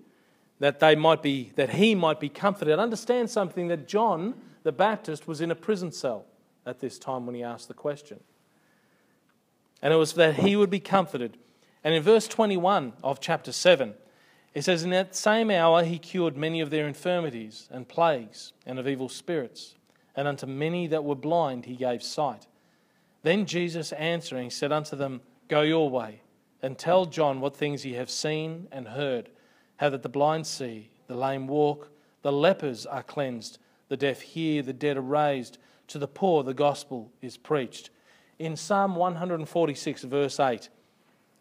that 0.59 0.79
they 0.79 0.95
might 0.95 1.23
be 1.23 1.51
that 1.55 1.71
he 1.71 1.95
might 1.95 2.19
be 2.19 2.29
comforted. 2.29 2.77
Understand 2.77 3.29
something 3.29 3.69
that 3.69 3.87
John 3.87 4.35
the 4.63 4.71
Baptist 4.71 5.27
was 5.27 5.41
in 5.41 5.49
a 5.49 5.55
prison 5.55 5.91
cell 5.91 6.25
at 6.65 6.79
this 6.79 6.97
time 6.97 7.25
when 7.25 7.35
he 7.35 7.43
asked 7.43 7.67
the 7.67 7.73
question. 7.73 8.19
And 9.81 9.93
it 9.93 9.97
was 9.97 10.13
that 10.13 10.35
he 10.35 10.55
would 10.55 10.69
be 10.69 10.79
comforted. 10.79 11.37
And 11.83 11.93
in 11.93 12.01
verse 12.01 12.27
21 12.27 12.93
of 13.03 13.19
chapter 13.19 13.51
7, 13.51 13.93
it 14.53 14.63
says, 14.63 14.83
In 14.83 14.91
that 14.91 15.15
same 15.15 15.51
hour 15.51 15.83
he 15.83 15.97
cured 15.99 16.37
many 16.37 16.61
of 16.61 16.69
their 16.69 16.87
infirmities 16.87 17.67
and 17.71 17.87
plagues 17.87 18.53
and 18.65 18.79
of 18.79 18.87
evil 18.87 19.09
spirits, 19.09 19.75
and 20.15 20.27
unto 20.27 20.45
many 20.45 20.87
that 20.87 21.03
were 21.03 21.15
blind 21.15 21.65
he 21.65 21.75
gave 21.75 22.03
sight. 22.03 22.47
Then 23.23 23.45
Jesus 23.45 23.91
answering 23.93 24.49
said 24.51 24.71
unto 24.71 24.95
them, 24.95 25.21
Go 25.47 25.61
your 25.61 25.89
way, 25.89 26.21
and 26.61 26.77
tell 26.77 27.05
John 27.05 27.41
what 27.41 27.55
things 27.55 27.85
ye 27.85 27.93
have 27.93 28.09
seen 28.09 28.67
and 28.71 28.89
heard, 28.89 29.29
how 29.77 29.89
that 29.89 30.03
the 30.03 30.09
blind 30.09 30.47
see, 30.47 30.91
the 31.07 31.15
lame 31.15 31.47
walk, 31.47 31.89
the 32.21 32.31
lepers 32.31 32.85
are 32.85 33.03
cleansed, 33.03 33.57
the 33.89 33.97
deaf 33.97 34.21
hear, 34.21 34.61
the 34.61 34.71
dead 34.73 34.97
are 34.97 35.01
raised, 35.01 35.57
to 35.87 35.99
the 35.99 36.07
poor 36.07 36.43
the 36.43 36.53
gospel 36.53 37.11
is 37.21 37.37
preached. 37.37 37.89
In 38.39 38.55
Psalm 38.55 38.95
146, 38.95 40.03
verse 40.03 40.39
8, 40.39 40.69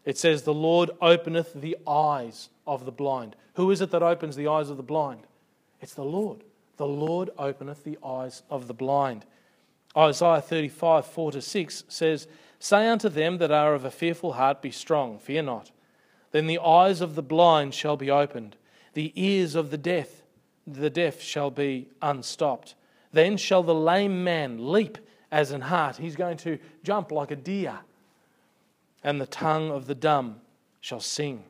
it 0.04 0.18
says, 0.18 0.42
The 0.42 0.54
Lord 0.54 0.90
openeth 1.00 1.54
the 1.54 1.76
eyes 1.86 2.50
of 2.66 2.84
the 2.84 2.92
blind. 2.92 3.36
Who 3.54 3.70
is 3.70 3.80
it 3.80 3.90
that 3.90 4.02
opens 4.02 4.36
the 4.36 4.48
eyes 4.48 4.70
of 4.70 4.76
the 4.76 4.82
blind? 4.82 5.26
It's 5.80 5.94
the 5.94 6.04
Lord. 6.04 6.44
The 6.76 6.86
Lord 6.86 7.30
openeth 7.38 7.84
the 7.84 7.98
eyes 8.04 8.42
of 8.50 8.66
the 8.66 8.74
blind. 8.74 9.24
Isaiah 9.96 10.40
35, 10.40 11.06
4 11.06 11.32
to 11.32 11.42
6 11.42 11.84
says, 11.88 12.26
Say 12.58 12.88
unto 12.88 13.08
them 13.08 13.38
that 13.38 13.50
are 13.50 13.74
of 13.74 13.84
a 13.84 13.90
fearful 13.90 14.34
heart, 14.34 14.62
Be 14.62 14.70
strong, 14.70 15.18
fear 15.18 15.42
not. 15.42 15.70
Then 16.30 16.46
the 16.46 16.60
eyes 16.60 17.00
of 17.00 17.14
the 17.14 17.22
blind 17.22 17.74
shall 17.74 17.96
be 17.96 18.10
opened, 18.10 18.56
the 18.94 19.12
ears 19.14 19.54
of 19.54 19.70
the 19.70 19.78
deaf, 19.78 20.22
the 20.66 20.90
deaf 20.90 21.20
shall 21.20 21.50
be 21.50 21.88
unstopped. 22.00 22.74
Then 23.12 23.36
shall 23.36 23.62
the 23.62 23.74
lame 23.74 24.24
man 24.24 24.72
leap 24.72 24.98
as 25.30 25.50
an 25.50 25.62
hart. 25.62 25.96
He's 25.96 26.16
going 26.16 26.36
to 26.38 26.58
jump 26.82 27.12
like 27.12 27.30
a 27.30 27.36
deer. 27.36 27.80
And 29.04 29.20
the 29.20 29.26
tongue 29.26 29.70
of 29.70 29.86
the 29.86 29.94
dumb 29.94 30.40
shall 30.80 31.00
sing. 31.00 31.44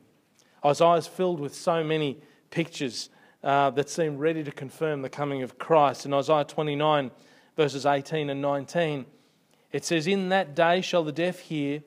Isaiah 0.65 0.95
is 0.95 1.07
filled 1.07 1.41
with 1.41 1.55
so 1.55 1.83
many 1.83 2.19
pictures 2.51 3.11
uh, 3.43 3.71
that 3.71 3.91
seem 3.91 4.19
ready 4.19 4.45
to 4.45 4.53
confirm 4.53 5.03
the 5.03 5.09
coming 5.09 5.43
of 5.43 5.59
Christ. 5.59 6.07
In 6.07 6.15
Isaiah 6.15 6.45
29, 6.45 7.11
verses 7.57 7.85
18 7.85 8.31
and 8.31 8.41
19, 8.41 9.05
it 9.73 9.85
says, 9.85 10.07
In 10.07 10.29
that 10.29 10.55
day 10.55 10.81
shall 10.81 11.03
the 11.03 11.13
deaf 11.13 11.41
hear, 11.41 11.83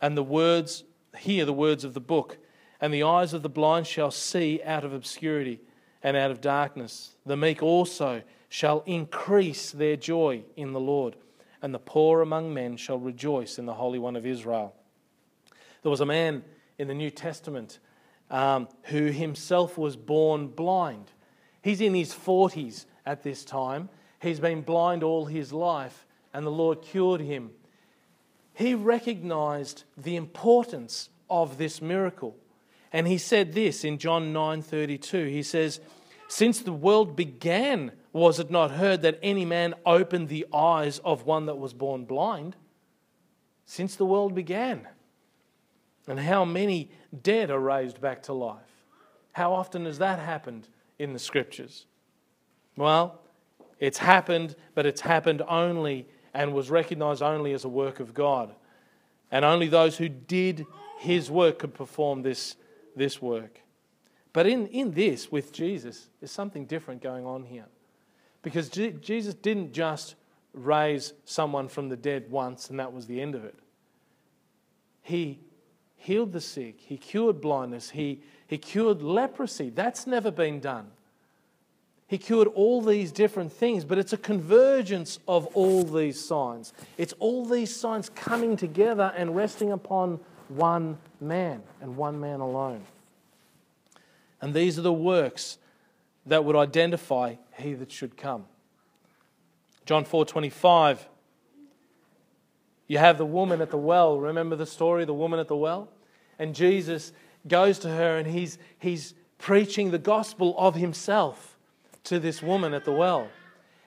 and 0.00 0.16
the 0.16 0.22
words 0.22 0.84
hear 1.18 1.44
the 1.44 1.52
words 1.52 1.84
of 1.84 1.94
the 1.94 2.00
book, 2.00 2.38
and 2.80 2.92
the 2.92 3.02
eyes 3.02 3.32
of 3.32 3.42
the 3.42 3.48
blind 3.48 3.86
shall 3.86 4.10
see 4.10 4.60
out 4.64 4.84
of 4.84 4.92
obscurity 4.92 5.60
and 6.02 6.16
out 6.16 6.30
of 6.30 6.40
darkness. 6.40 7.16
The 7.26 7.36
meek 7.36 7.62
also 7.62 8.22
shall 8.52 8.82
increase 8.84 9.70
their 9.70 9.96
joy 9.96 10.42
in 10.56 10.74
the 10.74 10.78
Lord, 10.78 11.16
and 11.62 11.72
the 11.72 11.78
poor 11.78 12.20
among 12.20 12.52
men 12.52 12.76
shall 12.76 12.98
rejoice 12.98 13.58
in 13.58 13.64
the 13.64 13.72
Holy 13.72 13.98
One 13.98 14.14
of 14.14 14.26
Israel. 14.26 14.74
There 15.80 15.88
was 15.88 16.02
a 16.02 16.06
man 16.06 16.44
in 16.76 16.86
the 16.86 16.92
New 16.92 17.08
Testament 17.08 17.78
um, 18.30 18.68
who 18.82 19.06
himself 19.06 19.78
was 19.78 19.96
born 19.96 20.48
blind. 20.48 21.12
He's 21.62 21.80
in 21.80 21.94
his 21.94 22.12
40s 22.12 22.84
at 23.06 23.22
this 23.22 23.42
time. 23.42 23.88
He's 24.20 24.38
been 24.38 24.60
blind 24.60 25.02
all 25.02 25.24
his 25.24 25.54
life, 25.54 26.04
and 26.34 26.44
the 26.44 26.50
Lord 26.50 26.82
cured 26.82 27.22
him. 27.22 27.52
He 28.52 28.74
recognized 28.74 29.84
the 29.96 30.16
importance 30.16 31.08
of 31.30 31.56
this 31.56 31.80
miracle. 31.80 32.36
And 32.92 33.08
he 33.08 33.16
said 33.16 33.54
this 33.54 33.82
in 33.82 33.96
John 33.96 34.34
9:32. 34.34 35.30
He 35.30 35.42
says, 35.42 35.80
"Since 36.34 36.60
the 36.60 36.72
world 36.72 37.14
began, 37.14 37.92
was 38.10 38.40
it 38.40 38.50
not 38.50 38.70
heard 38.70 39.02
that 39.02 39.18
any 39.22 39.44
man 39.44 39.74
opened 39.84 40.30
the 40.30 40.46
eyes 40.50 40.98
of 41.00 41.26
one 41.26 41.44
that 41.44 41.58
was 41.58 41.74
born 41.74 42.06
blind?" 42.06 42.56
Since 43.66 43.96
the 43.96 44.06
world 44.06 44.34
began. 44.34 44.88
And 46.08 46.18
how 46.18 46.46
many 46.46 46.90
dead 47.22 47.50
are 47.50 47.60
raised 47.60 48.00
back 48.00 48.22
to 48.22 48.32
life? 48.32 48.86
How 49.32 49.52
often 49.52 49.84
has 49.84 49.98
that 49.98 50.18
happened 50.20 50.68
in 50.98 51.12
the 51.12 51.18
scriptures? 51.18 51.84
Well, 52.78 53.20
it's 53.78 53.98
happened, 53.98 54.56
but 54.74 54.86
it's 54.86 55.02
happened 55.02 55.42
only 55.46 56.08
and 56.32 56.54
was 56.54 56.70
recognized 56.70 57.20
only 57.20 57.52
as 57.52 57.66
a 57.66 57.68
work 57.68 58.00
of 58.00 58.14
God. 58.14 58.54
And 59.30 59.44
only 59.44 59.68
those 59.68 59.98
who 59.98 60.08
did 60.08 60.64
his 60.98 61.30
work 61.30 61.58
could 61.58 61.74
perform 61.74 62.22
this, 62.22 62.56
this 62.96 63.20
work. 63.20 63.60
But 64.32 64.46
in, 64.46 64.66
in 64.68 64.92
this, 64.92 65.30
with 65.30 65.52
Jesus, 65.52 66.08
there's 66.20 66.30
something 66.30 66.64
different 66.64 67.02
going 67.02 67.26
on 67.26 67.44
here. 67.44 67.66
Because 68.42 68.68
G- 68.68 68.92
Jesus 68.92 69.34
didn't 69.34 69.72
just 69.72 70.14
raise 70.54 71.12
someone 71.24 71.68
from 71.68 71.88
the 71.88 71.96
dead 71.96 72.30
once 72.30 72.70
and 72.70 72.78
that 72.78 72.92
was 72.92 73.06
the 73.06 73.20
end 73.20 73.34
of 73.34 73.44
it. 73.44 73.54
He 75.02 75.40
healed 75.96 76.32
the 76.32 76.40
sick, 76.40 76.80
he 76.80 76.96
cured 76.96 77.40
blindness, 77.40 77.90
he, 77.90 78.22
he 78.46 78.58
cured 78.58 79.02
leprosy. 79.02 79.70
That's 79.70 80.06
never 80.06 80.30
been 80.30 80.60
done. 80.60 80.90
He 82.08 82.18
cured 82.18 82.48
all 82.48 82.82
these 82.82 83.10
different 83.10 83.50
things, 83.52 83.84
but 83.84 83.96
it's 83.96 84.12
a 84.12 84.18
convergence 84.18 85.18
of 85.26 85.46
all 85.54 85.82
these 85.82 86.22
signs. 86.22 86.74
It's 86.98 87.14
all 87.18 87.46
these 87.46 87.74
signs 87.74 88.10
coming 88.10 88.56
together 88.56 89.14
and 89.16 89.34
resting 89.34 89.72
upon 89.72 90.20
one 90.48 90.98
man 91.20 91.62
and 91.80 91.96
one 91.96 92.20
man 92.20 92.40
alone. 92.40 92.84
And 94.42 94.52
these 94.52 94.78
are 94.78 94.82
the 94.82 94.92
works 94.92 95.56
that 96.26 96.44
would 96.44 96.56
identify 96.56 97.36
he 97.56 97.72
that 97.72 97.90
should 97.90 98.18
come. 98.18 98.44
John 99.86 100.04
4:25 100.04 101.08
you 102.92 102.98
have 102.98 103.16
the 103.16 103.24
woman 103.24 103.62
at 103.62 103.70
the 103.70 103.78
well. 103.78 104.20
Remember 104.20 104.54
the 104.54 104.66
story, 104.66 105.06
the 105.06 105.14
woman 105.14 105.40
at 105.40 105.48
the 105.48 105.56
well? 105.56 105.88
And 106.38 106.54
Jesus 106.54 107.12
goes 107.48 107.78
to 107.78 107.88
her 107.88 108.18
and 108.18 108.28
he's, 108.28 108.58
he's 108.78 109.14
preaching 109.38 109.90
the 109.90 109.98
gospel 109.98 110.54
of 110.58 110.74
himself 110.74 111.56
to 112.04 112.18
this 112.18 112.42
woman 112.42 112.74
at 112.74 112.84
the 112.84 112.92
well. 112.92 113.28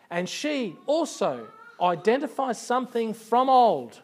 And 0.09 0.27
she 0.27 0.75
also 0.87 1.47
identifies 1.79 2.59
something 2.59 3.13
from 3.13 3.47
old, 3.47 4.01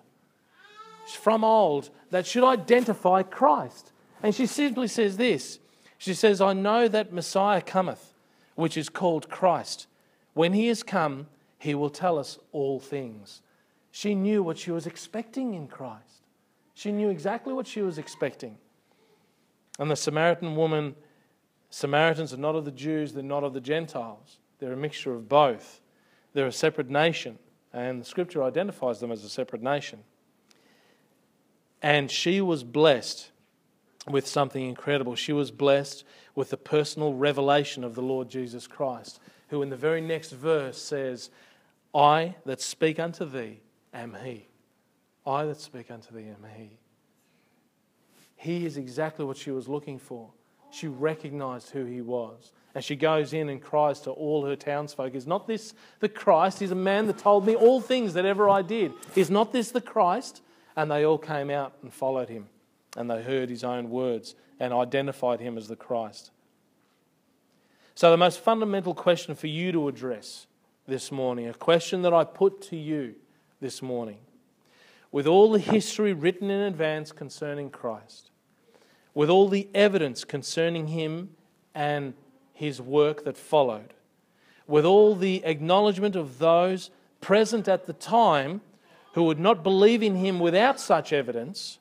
from 1.07 1.43
old, 1.43 1.89
that 2.11 2.27
should 2.27 2.43
identify 2.43 3.23
Christ. 3.23 3.93
And 4.21 4.35
she 4.35 4.45
simply 4.45 4.87
says 4.87 5.17
this 5.17 5.57
She 6.01 6.15
says, 6.15 6.41
I 6.41 6.53
know 6.53 6.87
that 6.87 7.13
Messiah 7.13 7.61
cometh, 7.61 8.15
which 8.55 8.75
is 8.75 8.89
called 8.89 9.29
Christ. 9.29 9.85
When 10.33 10.51
he 10.51 10.67
is 10.67 10.81
come, 10.81 11.27
he 11.59 11.75
will 11.75 11.91
tell 11.91 12.17
us 12.17 12.39
all 12.51 12.79
things. 12.79 13.43
She 13.91 14.15
knew 14.15 14.41
what 14.41 14.57
she 14.57 14.71
was 14.71 14.87
expecting 14.87 15.53
in 15.53 15.67
Christ. 15.67 16.23
She 16.73 16.91
knew 16.91 17.09
exactly 17.09 17.53
what 17.53 17.67
she 17.67 17.83
was 17.83 17.99
expecting. 17.99 18.57
And 19.77 19.91
the 19.91 19.95
Samaritan 19.95 20.55
woman, 20.55 20.95
Samaritans 21.69 22.33
are 22.33 22.37
not 22.37 22.55
of 22.55 22.65
the 22.65 22.71
Jews, 22.71 23.13
they're 23.13 23.21
not 23.21 23.43
of 23.43 23.53
the 23.53 23.61
Gentiles. 23.61 24.39
They're 24.57 24.73
a 24.73 24.77
mixture 24.77 25.13
of 25.13 25.29
both. 25.29 25.81
They're 26.33 26.47
a 26.47 26.51
separate 26.51 26.89
nation, 26.89 27.37
and 27.73 28.01
the 28.01 28.05
scripture 28.05 28.41
identifies 28.41 28.99
them 29.01 29.11
as 29.11 29.23
a 29.23 29.29
separate 29.29 29.61
nation. 29.61 29.99
And 31.79 32.09
she 32.09 32.41
was 32.41 32.63
blessed 32.63 33.30
with 34.09 34.27
something 34.27 34.67
incredible. 34.67 35.15
She 35.15 35.33
was 35.33 35.51
blessed 35.51 36.03
with 36.35 36.49
the 36.49 36.57
personal 36.57 37.13
revelation 37.13 37.83
of 37.83 37.95
the 37.95 38.01
Lord 38.01 38.29
Jesus 38.29 38.67
Christ, 38.67 39.19
who 39.49 39.61
in 39.61 39.69
the 39.69 39.75
very 39.75 40.01
next 40.01 40.31
verse 40.31 40.77
says, 40.77 41.29
I 41.93 42.35
that 42.45 42.61
speak 42.61 42.99
unto 42.99 43.25
thee 43.25 43.59
am 43.93 44.17
He. 44.23 44.47
I 45.25 45.45
that 45.45 45.59
speak 45.59 45.91
unto 45.91 46.13
thee 46.13 46.27
am 46.27 46.45
He. 46.55 46.77
He 48.35 48.65
is 48.65 48.77
exactly 48.77 49.25
what 49.25 49.37
she 49.37 49.51
was 49.51 49.67
looking 49.67 49.99
for. 49.99 50.31
She 50.71 50.87
recognized 50.87 51.69
who 51.69 51.85
He 51.85 52.01
was. 52.01 52.53
And 52.73 52.83
she 52.83 52.95
goes 52.95 53.33
in 53.33 53.49
and 53.49 53.61
cries 53.61 53.99
to 54.01 54.11
all 54.11 54.45
her 54.45 54.55
townsfolk 54.55 55.13
Is 55.13 55.27
not 55.27 55.45
this 55.45 55.73
the 55.99 56.09
Christ? 56.09 56.59
He's 56.59 56.71
a 56.71 56.75
man 56.75 57.07
that 57.07 57.17
told 57.17 57.45
me 57.45 57.55
all 57.55 57.81
things 57.81 58.13
that 58.13 58.25
ever 58.25 58.49
I 58.49 58.61
did. 58.61 58.93
Is 59.15 59.29
not 59.29 59.51
this 59.51 59.71
the 59.71 59.81
Christ? 59.81 60.41
And 60.75 60.89
they 60.89 61.05
all 61.05 61.17
came 61.17 61.49
out 61.49 61.73
and 61.83 61.93
followed 61.93 62.29
him. 62.29 62.47
And 62.97 63.09
they 63.09 63.23
heard 63.23 63.49
his 63.49 63.63
own 63.63 63.89
words 63.89 64.35
and 64.59 64.73
identified 64.73 65.39
him 65.39 65.57
as 65.57 65.67
the 65.67 65.75
Christ. 65.75 66.31
So, 67.95 68.11
the 68.11 68.17
most 68.17 68.39
fundamental 68.39 68.93
question 68.93 69.35
for 69.35 69.47
you 69.47 69.71
to 69.71 69.87
address 69.87 70.47
this 70.87 71.11
morning, 71.11 71.47
a 71.47 71.53
question 71.53 72.01
that 72.01 72.13
I 72.13 72.23
put 72.23 72.61
to 72.63 72.75
you 72.75 73.15
this 73.59 73.81
morning, 73.81 74.17
with 75.11 75.27
all 75.27 75.51
the 75.51 75.59
history 75.59 76.13
written 76.13 76.49
in 76.49 76.61
advance 76.61 77.11
concerning 77.11 77.69
Christ, 77.69 78.31
with 79.13 79.29
all 79.29 79.47
the 79.49 79.67
evidence 79.73 80.23
concerning 80.23 80.87
him 80.87 81.29
and 81.75 82.13
his 82.53 82.81
work 82.81 83.23
that 83.23 83.37
followed, 83.37 83.93
with 84.67 84.85
all 84.85 85.15
the 85.15 85.43
acknowledgement 85.45 86.15
of 86.15 86.39
those 86.39 86.89
present 87.19 87.67
at 87.67 87.85
the 87.85 87.93
time 87.93 88.61
who 89.13 89.23
would 89.23 89.39
not 89.39 89.63
believe 89.63 90.01
in 90.01 90.15
him 90.15 90.39
without 90.39 90.79
such 90.79 91.11
evidence, 91.11 91.79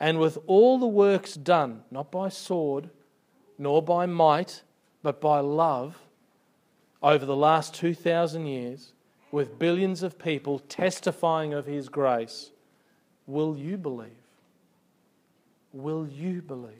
and 0.00 0.18
with 0.18 0.38
all 0.46 0.78
the 0.78 0.86
works 0.86 1.34
done, 1.34 1.82
not 1.90 2.10
by 2.10 2.30
sword, 2.30 2.88
nor 3.58 3.82
by 3.82 4.06
might, 4.06 4.62
but 5.02 5.20
by 5.20 5.40
love, 5.40 5.98
over 7.02 7.26
the 7.26 7.36
last 7.36 7.74
2,000 7.74 8.46
years, 8.46 8.92
with 9.30 9.58
billions 9.58 10.02
of 10.02 10.18
people 10.18 10.58
testifying 10.58 11.52
of 11.52 11.66
His 11.66 11.90
grace, 11.90 12.50
will 13.26 13.56
you 13.56 13.76
believe? 13.76 14.10
Will 15.72 16.08
you 16.08 16.40
believe? 16.40 16.72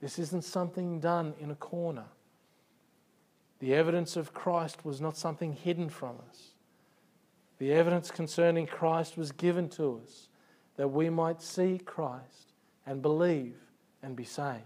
This 0.00 0.18
isn't 0.18 0.44
something 0.44 1.00
done 1.00 1.34
in 1.38 1.50
a 1.50 1.54
corner. 1.54 2.06
The 3.60 3.74
evidence 3.74 4.16
of 4.16 4.32
Christ 4.32 4.84
was 4.84 5.00
not 5.00 5.16
something 5.16 5.52
hidden 5.52 5.88
from 5.88 6.16
us. 6.28 6.52
The 7.58 7.72
evidence 7.72 8.10
concerning 8.10 8.66
Christ 8.66 9.18
was 9.18 9.32
given 9.32 9.68
to 9.70 10.00
us 10.02 10.27
that 10.78 10.88
we 10.88 11.10
might 11.10 11.42
see 11.42 11.76
Christ 11.84 12.52
and 12.86 13.02
believe 13.02 13.56
and 14.02 14.14
be 14.16 14.24
saved. 14.24 14.62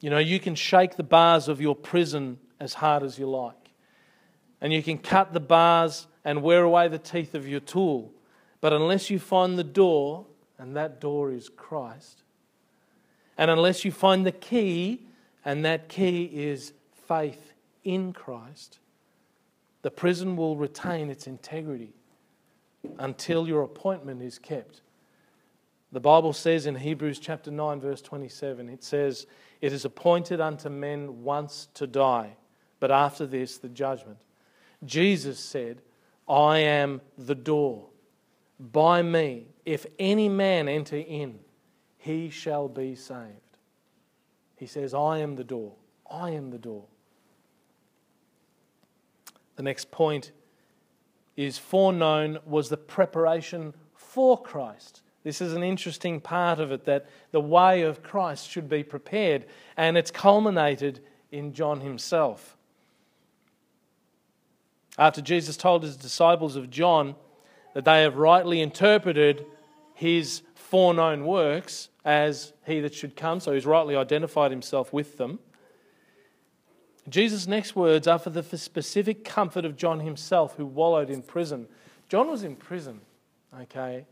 You 0.00 0.10
know, 0.10 0.18
you 0.18 0.38
can 0.38 0.54
shake 0.54 0.96
the 0.96 1.02
bars 1.02 1.48
of 1.48 1.60
your 1.60 1.74
prison 1.74 2.38
as 2.60 2.74
hard 2.74 3.02
as 3.02 3.18
you 3.18 3.28
like, 3.28 3.70
and 4.60 4.72
you 4.72 4.82
can 4.82 4.98
cut 4.98 5.32
the 5.32 5.40
bars 5.40 6.06
and 6.22 6.42
wear 6.42 6.62
away 6.62 6.88
the 6.88 6.98
teeth 6.98 7.34
of 7.34 7.48
your 7.48 7.60
tool, 7.60 8.12
but 8.60 8.74
unless 8.74 9.08
you 9.08 9.18
find 9.18 9.58
the 9.58 9.64
door, 9.64 10.26
and 10.58 10.76
that 10.76 11.00
door 11.00 11.30
is 11.30 11.48
Christ, 11.48 12.22
and 13.38 13.50
unless 13.50 13.86
you 13.86 13.92
find 13.92 14.26
the 14.26 14.32
key, 14.32 15.06
and 15.46 15.64
that 15.64 15.88
key 15.88 16.24
is 16.24 16.74
faith 17.08 17.54
in 17.84 18.12
Christ, 18.12 18.78
the 19.82 19.90
prison 19.90 20.36
will 20.36 20.56
retain 20.56 21.10
its 21.10 21.26
integrity 21.26 21.94
until 22.98 23.46
your 23.46 23.62
appointment 23.62 24.22
is 24.22 24.38
kept. 24.38 24.82
The 25.92 26.00
Bible 26.00 26.32
says 26.32 26.66
in 26.66 26.76
Hebrews 26.76 27.18
chapter 27.18 27.50
9, 27.50 27.80
verse 27.80 28.00
27, 28.00 28.68
it 28.68 28.84
says, 28.84 29.26
It 29.60 29.72
is 29.72 29.84
appointed 29.84 30.40
unto 30.40 30.68
men 30.68 31.24
once 31.24 31.68
to 31.74 31.86
die, 31.86 32.36
but 32.78 32.90
after 32.90 33.26
this, 33.26 33.58
the 33.58 33.68
judgment. 33.68 34.18
Jesus 34.84 35.38
said, 35.40 35.82
I 36.28 36.58
am 36.58 37.00
the 37.18 37.34
door. 37.34 37.86
By 38.58 39.02
me, 39.02 39.48
if 39.64 39.84
any 39.98 40.28
man 40.28 40.68
enter 40.68 40.96
in, 40.96 41.40
he 41.98 42.30
shall 42.30 42.68
be 42.68 42.94
saved. 42.94 43.58
He 44.56 44.66
says, 44.66 44.94
I 44.94 45.18
am 45.18 45.36
the 45.36 45.44
door. 45.44 45.72
I 46.10 46.30
am 46.30 46.50
the 46.50 46.58
door. 46.58 46.84
The 49.60 49.64
next 49.64 49.90
point 49.90 50.32
is 51.36 51.58
foreknown 51.58 52.38
was 52.46 52.70
the 52.70 52.78
preparation 52.78 53.74
for 53.94 54.40
Christ. 54.40 55.02
This 55.22 55.42
is 55.42 55.52
an 55.52 55.62
interesting 55.62 56.18
part 56.18 56.60
of 56.60 56.72
it 56.72 56.86
that 56.86 57.10
the 57.30 57.42
way 57.42 57.82
of 57.82 58.02
Christ 58.02 58.48
should 58.48 58.70
be 58.70 58.82
prepared, 58.82 59.44
and 59.76 59.98
it's 59.98 60.10
culminated 60.10 61.00
in 61.30 61.52
John 61.52 61.82
himself. 61.82 62.56
After 64.96 65.20
Jesus 65.20 65.58
told 65.58 65.82
his 65.82 65.98
disciples 65.98 66.56
of 66.56 66.70
John 66.70 67.14
that 67.74 67.84
they 67.84 68.00
have 68.00 68.16
rightly 68.16 68.62
interpreted 68.62 69.44
his 69.92 70.40
foreknown 70.54 71.26
works 71.26 71.90
as 72.02 72.54
he 72.64 72.80
that 72.80 72.94
should 72.94 73.14
come, 73.14 73.40
so 73.40 73.52
he's 73.52 73.66
rightly 73.66 73.94
identified 73.94 74.52
himself 74.52 74.90
with 74.90 75.18
them. 75.18 75.38
Jesus' 77.08 77.46
next 77.46 77.74
words 77.74 78.06
are 78.06 78.18
for 78.18 78.30
the 78.30 78.42
specific 78.58 79.24
comfort 79.24 79.64
of 79.64 79.76
John 79.76 80.00
himself, 80.00 80.56
who 80.56 80.66
wallowed 80.66 81.10
in 81.10 81.22
prison. 81.22 81.66
John 82.08 82.28
was 82.28 82.42
in 82.42 82.56
prison, 82.56 83.00
okay? 83.62 84.06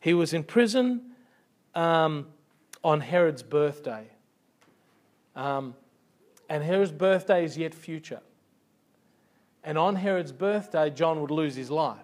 He 0.00 0.12
was 0.12 0.34
in 0.34 0.44
prison 0.44 1.00
um, 1.74 2.26
on 2.82 3.00
Herod's 3.00 3.42
birthday. 3.42 4.06
Um, 5.34 5.74
and 6.48 6.62
Herod's 6.62 6.92
birthday 6.92 7.44
is 7.44 7.56
yet 7.56 7.74
future. 7.74 8.20
And 9.64 9.78
on 9.78 9.96
Herod's 9.96 10.32
birthday, 10.32 10.90
John 10.90 11.20
would 11.22 11.30
lose 11.30 11.56
his 11.56 11.70
life. 11.70 11.98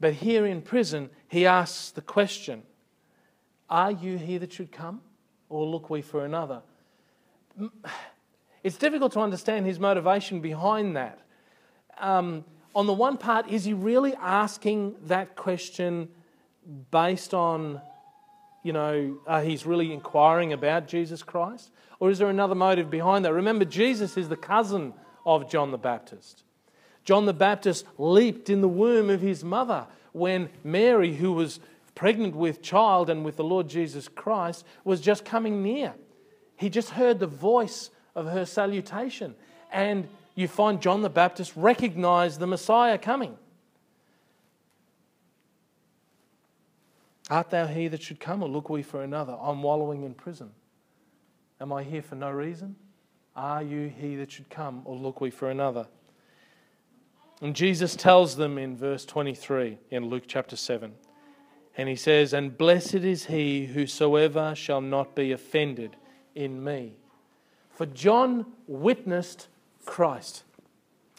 But 0.00 0.14
here 0.14 0.46
in 0.46 0.62
prison, 0.62 1.10
he 1.26 1.44
asks 1.44 1.90
the 1.90 2.00
question 2.00 2.62
Are 3.68 3.90
you 3.90 4.16
he 4.16 4.38
that 4.38 4.52
should 4.52 4.70
come, 4.70 5.00
or 5.48 5.66
look 5.66 5.90
we 5.90 6.02
for 6.02 6.24
another? 6.24 6.62
It's 8.62 8.76
difficult 8.76 9.12
to 9.12 9.20
understand 9.20 9.66
his 9.66 9.78
motivation 9.78 10.40
behind 10.40 10.96
that. 10.96 11.20
Um, 11.98 12.44
on 12.74 12.86
the 12.86 12.92
one 12.92 13.16
part, 13.16 13.48
is 13.48 13.64
he 13.64 13.72
really 13.72 14.14
asking 14.14 14.96
that 15.06 15.36
question 15.36 16.08
based 16.90 17.34
on, 17.34 17.80
you 18.62 18.72
know, 18.72 19.18
uh, 19.26 19.40
he's 19.40 19.64
really 19.64 19.92
inquiring 19.92 20.52
about 20.52 20.86
Jesus 20.86 21.22
Christ? 21.22 21.70
Or 22.00 22.10
is 22.10 22.18
there 22.18 22.28
another 22.28 22.54
motive 22.54 22.90
behind 22.90 23.24
that? 23.24 23.32
Remember, 23.32 23.64
Jesus 23.64 24.16
is 24.16 24.28
the 24.28 24.36
cousin 24.36 24.92
of 25.24 25.50
John 25.50 25.70
the 25.70 25.78
Baptist. 25.78 26.44
John 27.04 27.26
the 27.26 27.32
Baptist 27.32 27.86
leaped 27.96 28.50
in 28.50 28.60
the 28.60 28.68
womb 28.68 29.10
of 29.10 29.20
his 29.20 29.42
mother 29.42 29.86
when 30.12 30.50
Mary, 30.62 31.14
who 31.14 31.32
was 31.32 31.58
pregnant 31.94 32.36
with 32.36 32.62
child 32.62 33.10
and 33.10 33.24
with 33.24 33.36
the 33.36 33.44
Lord 33.44 33.68
Jesus 33.68 34.08
Christ, 34.08 34.64
was 34.84 35.00
just 35.00 35.24
coming 35.24 35.62
near. 35.62 35.94
He 36.56 36.68
just 36.68 36.90
heard 36.90 37.18
the 37.18 37.26
voice 37.26 37.90
of 38.18 38.26
her 38.26 38.44
salutation. 38.44 39.34
And 39.72 40.08
you 40.34 40.48
find 40.48 40.80
John 40.80 41.02
the 41.02 41.10
Baptist 41.10 41.52
recognize 41.56 42.38
the 42.38 42.46
Messiah 42.46 42.98
coming. 42.98 43.36
Art 47.30 47.50
thou 47.50 47.66
he 47.66 47.88
that 47.88 48.02
should 48.02 48.20
come, 48.20 48.42
or 48.42 48.48
look 48.48 48.70
we 48.70 48.82
for 48.82 49.02
another? 49.02 49.36
I'm 49.40 49.62
wallowing 49.62 50.04
in 50.04 50.14
prison. 50.14 50.50
Am 51.60 51.72
I 51.72 51.82
here 51.82 52.02
for 52.02 52.14
no 52.14 52.30
reason? 52.30 52.76
Are 53.36 53.62
you 53.62 53.88
he 53.88 54.16
that 54.16 54.32
should 54.32 54.48
come, 54.48 54.82
or 54.84 54.96
look 54.96 55.20
we 55.20 55.30
for 55.30 55.50
another? 55.50 55.86
And 57.40 57.54
Jesus 57.54 57.94
tells 57.94 58.36
them 58.36 58.58
in 58.58 58.76
verse 58.76 59.04
23 59.04 59.78
in 59.90 60.06
Luke 60.06 60.24
chapter 60.26 60.56
7. 60.56 60.92
And 61.76 61.88
he 61.88 61.94
says, 61.94 62.32
And 62.32 62.56
blessed 62.56 62.94
is 62.94 63.26
he 63.26 63.66
whosoever 63.66 64.54
shall 64.54 64.80
not 64.80 65.14
be 65.14 65.30
offended 65.30 65.96
in 66.34 66.64
me. 66.64 66.96
For 67.78 67.86
John 67.86 68.44
witnessed 68.66 69.46
Christ. 69.84 70.42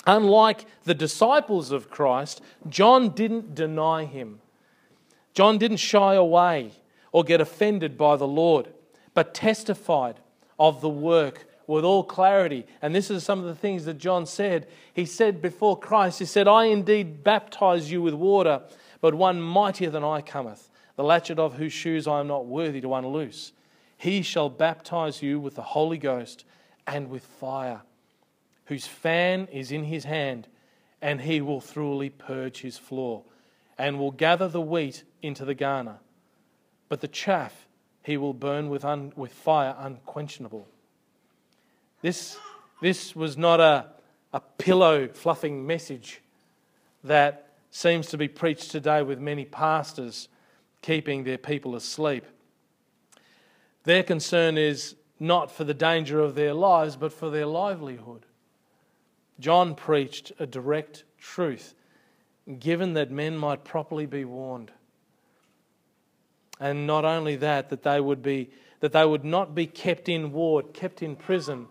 Unlike 0.05 0.65
the 0.83 0.93
disciples 0.93 1.71
of 1.71 1.89
Christ, 1.89 2.41
John 2.67 3.11
didn't 3.11 3.55
deny 3.55 4.03
him. 4.03 4.41
John 5.33 5.57
didn't 5.57 5.77
shy 5.77 6.15
away 6.15 6.73
or 7.13 7.23
get 7.23 7.39
offended 7.39 7.97
by 7.97 8.17
the 8.17 8.27
Lord, 8.27 8.73
but 9.13 9.33
testified 9.33 10.19
of 10.59 10.81
the 10.81 10.89
work 10.89 11.47
with 11.65 11.85
all 11.85 12.03
clarity. 12.03 12.65
And 12.81 12.93
this 12.93 13.09
is 13.09 13.23
some 13.23 13.39
of 13.39 13.45
the 13.45 13.55
things 13.55 13.85
that 13.85 13.97
John 13.97 14.25
said. 14.25 14.67
He 14.93 15.05
said 15.05 15.41
before 15.41 15.79
Christ, 15.79 16.19
He 16.19 16.25
said, 16.25 16.45
I 16.45 16.65
indeed 16.65 17.23
baptize 17.23 17.89
you 17.89 18.01
with 18.01 18.15
water, 18.15 18.63
but 18.99 19.13
one 19.13 19.41
mightier 19.41 19.91
than 19.91 20.03
I 20.03 20.19
cometh, 20.19 20.69
the 20.97 21.05
latchet 21.05 21.39
of 21.39 21.53
whose 21.53 21.71
shoes 21.71 22.05
I 22.05 22.19
am 22.19 22.27
not 22.27 22.47
worthy 22.47 22.81
to 22.81 22.95
unloose. 22.95 23.53
He 23.99 24.21
shall 24.21 24.49
baptize 24.49 25.21
you 25.21 25.41
with 25.41 25.55
the 25.55 25.61
Holy 25.61 25.97
Ghost 25.97 26.45
and 26.87 27.09
with 27.09 27.25
fire, 27.25 27.81
whose 28.65 28.87
fan 28.87 29.49
is 29.51 29.73
in 29.73 29.83
his 29.83 30.05
hand, 30.05 30.47
and 31.01 31.19
he 31.19 31.41
will 31.41 31.59
thoroughly 31.59 32.09
purge 32.09 32.61
his 32.61 32.77
floor, 32.77 33.23
and 33.77 33.99
will 33.99 34.11
gather 34.11 34.47
the 34.47 34.61
wheat 34.61 35.03
into 35.21 35.43
the 35.43 35.53
garner. 35.53 35.97
But 36.87 37.01
the 37.01 37.09
chaff 37.09 37.67
he 38.01 38.15
will 38.15 38.33
burn 38.33 38.69
with, 38.69 38.85
un, 38.85 39.11
with 39.17 39.33
fire 39.33 39.75
unquenchable. 39.77 40.65
This, 42.01 42.37
this 42.81 43.13
was 43.13 43.37
not 43.37 43.59
a, 43.59 43.87
a 44.31 44.39
pillow 44.39 45.09
fluffing 45.09 45.67
message 45.67 46.21
that 47.03 47.49
seems 47.69 48.07
to 48.07 48.17
be 48.17 48.29
preached 48.29 48.71
today 48.71 49.01
with 49.01 49.19
many 49.19 49.43
pastors 49.43 50.29
keeping 50.81 51.25
their 51.25 51.37
people 51.37 51.75
asleep. 51.75 52.23
Their 53.83 54.03
concern 54.03 54.57
is 54.57 54.95
not 55.19 55.51
for 55.51 55.63
the 55.63 55.73
danger 55.73 56.19
of 56.19 56.35
their 56.35 56.53
lives, 56.53 56.95
but 56.95 57.13
for 57.13 57.29
their 57.29 57.45
livelihood. 57.45 58.25
John 59.39 59.75
preached 59.75 60.31
a 60.39 60.45
direct 60.45 61.03
truth, 61.17 61.75
given 62.59 62.93
that 62.93 63.11
men 63.11 63.37
might 63.37 63.63
properly 63.63 64.05
be 64.05 64.25
warned. 64.25 64.71
And 66.59 66.85
not 66.85 67.05
only 67.05 67.37
that, 67.37 67.69
that 67.69 67.83
they 67.83 68.01
would 68.01 68.21
be 68.21 68.49
that 68.81 68.93
they 68.93 69.05
would 69.05 69.25
not 69.25 69.53
be 69.53 69.65
kept 69.65 70.07
in 70.07 70.31
ward, 70.31 70.73
kept 70.73 71.01
in 71.01 71.15
prison 71.15 71.67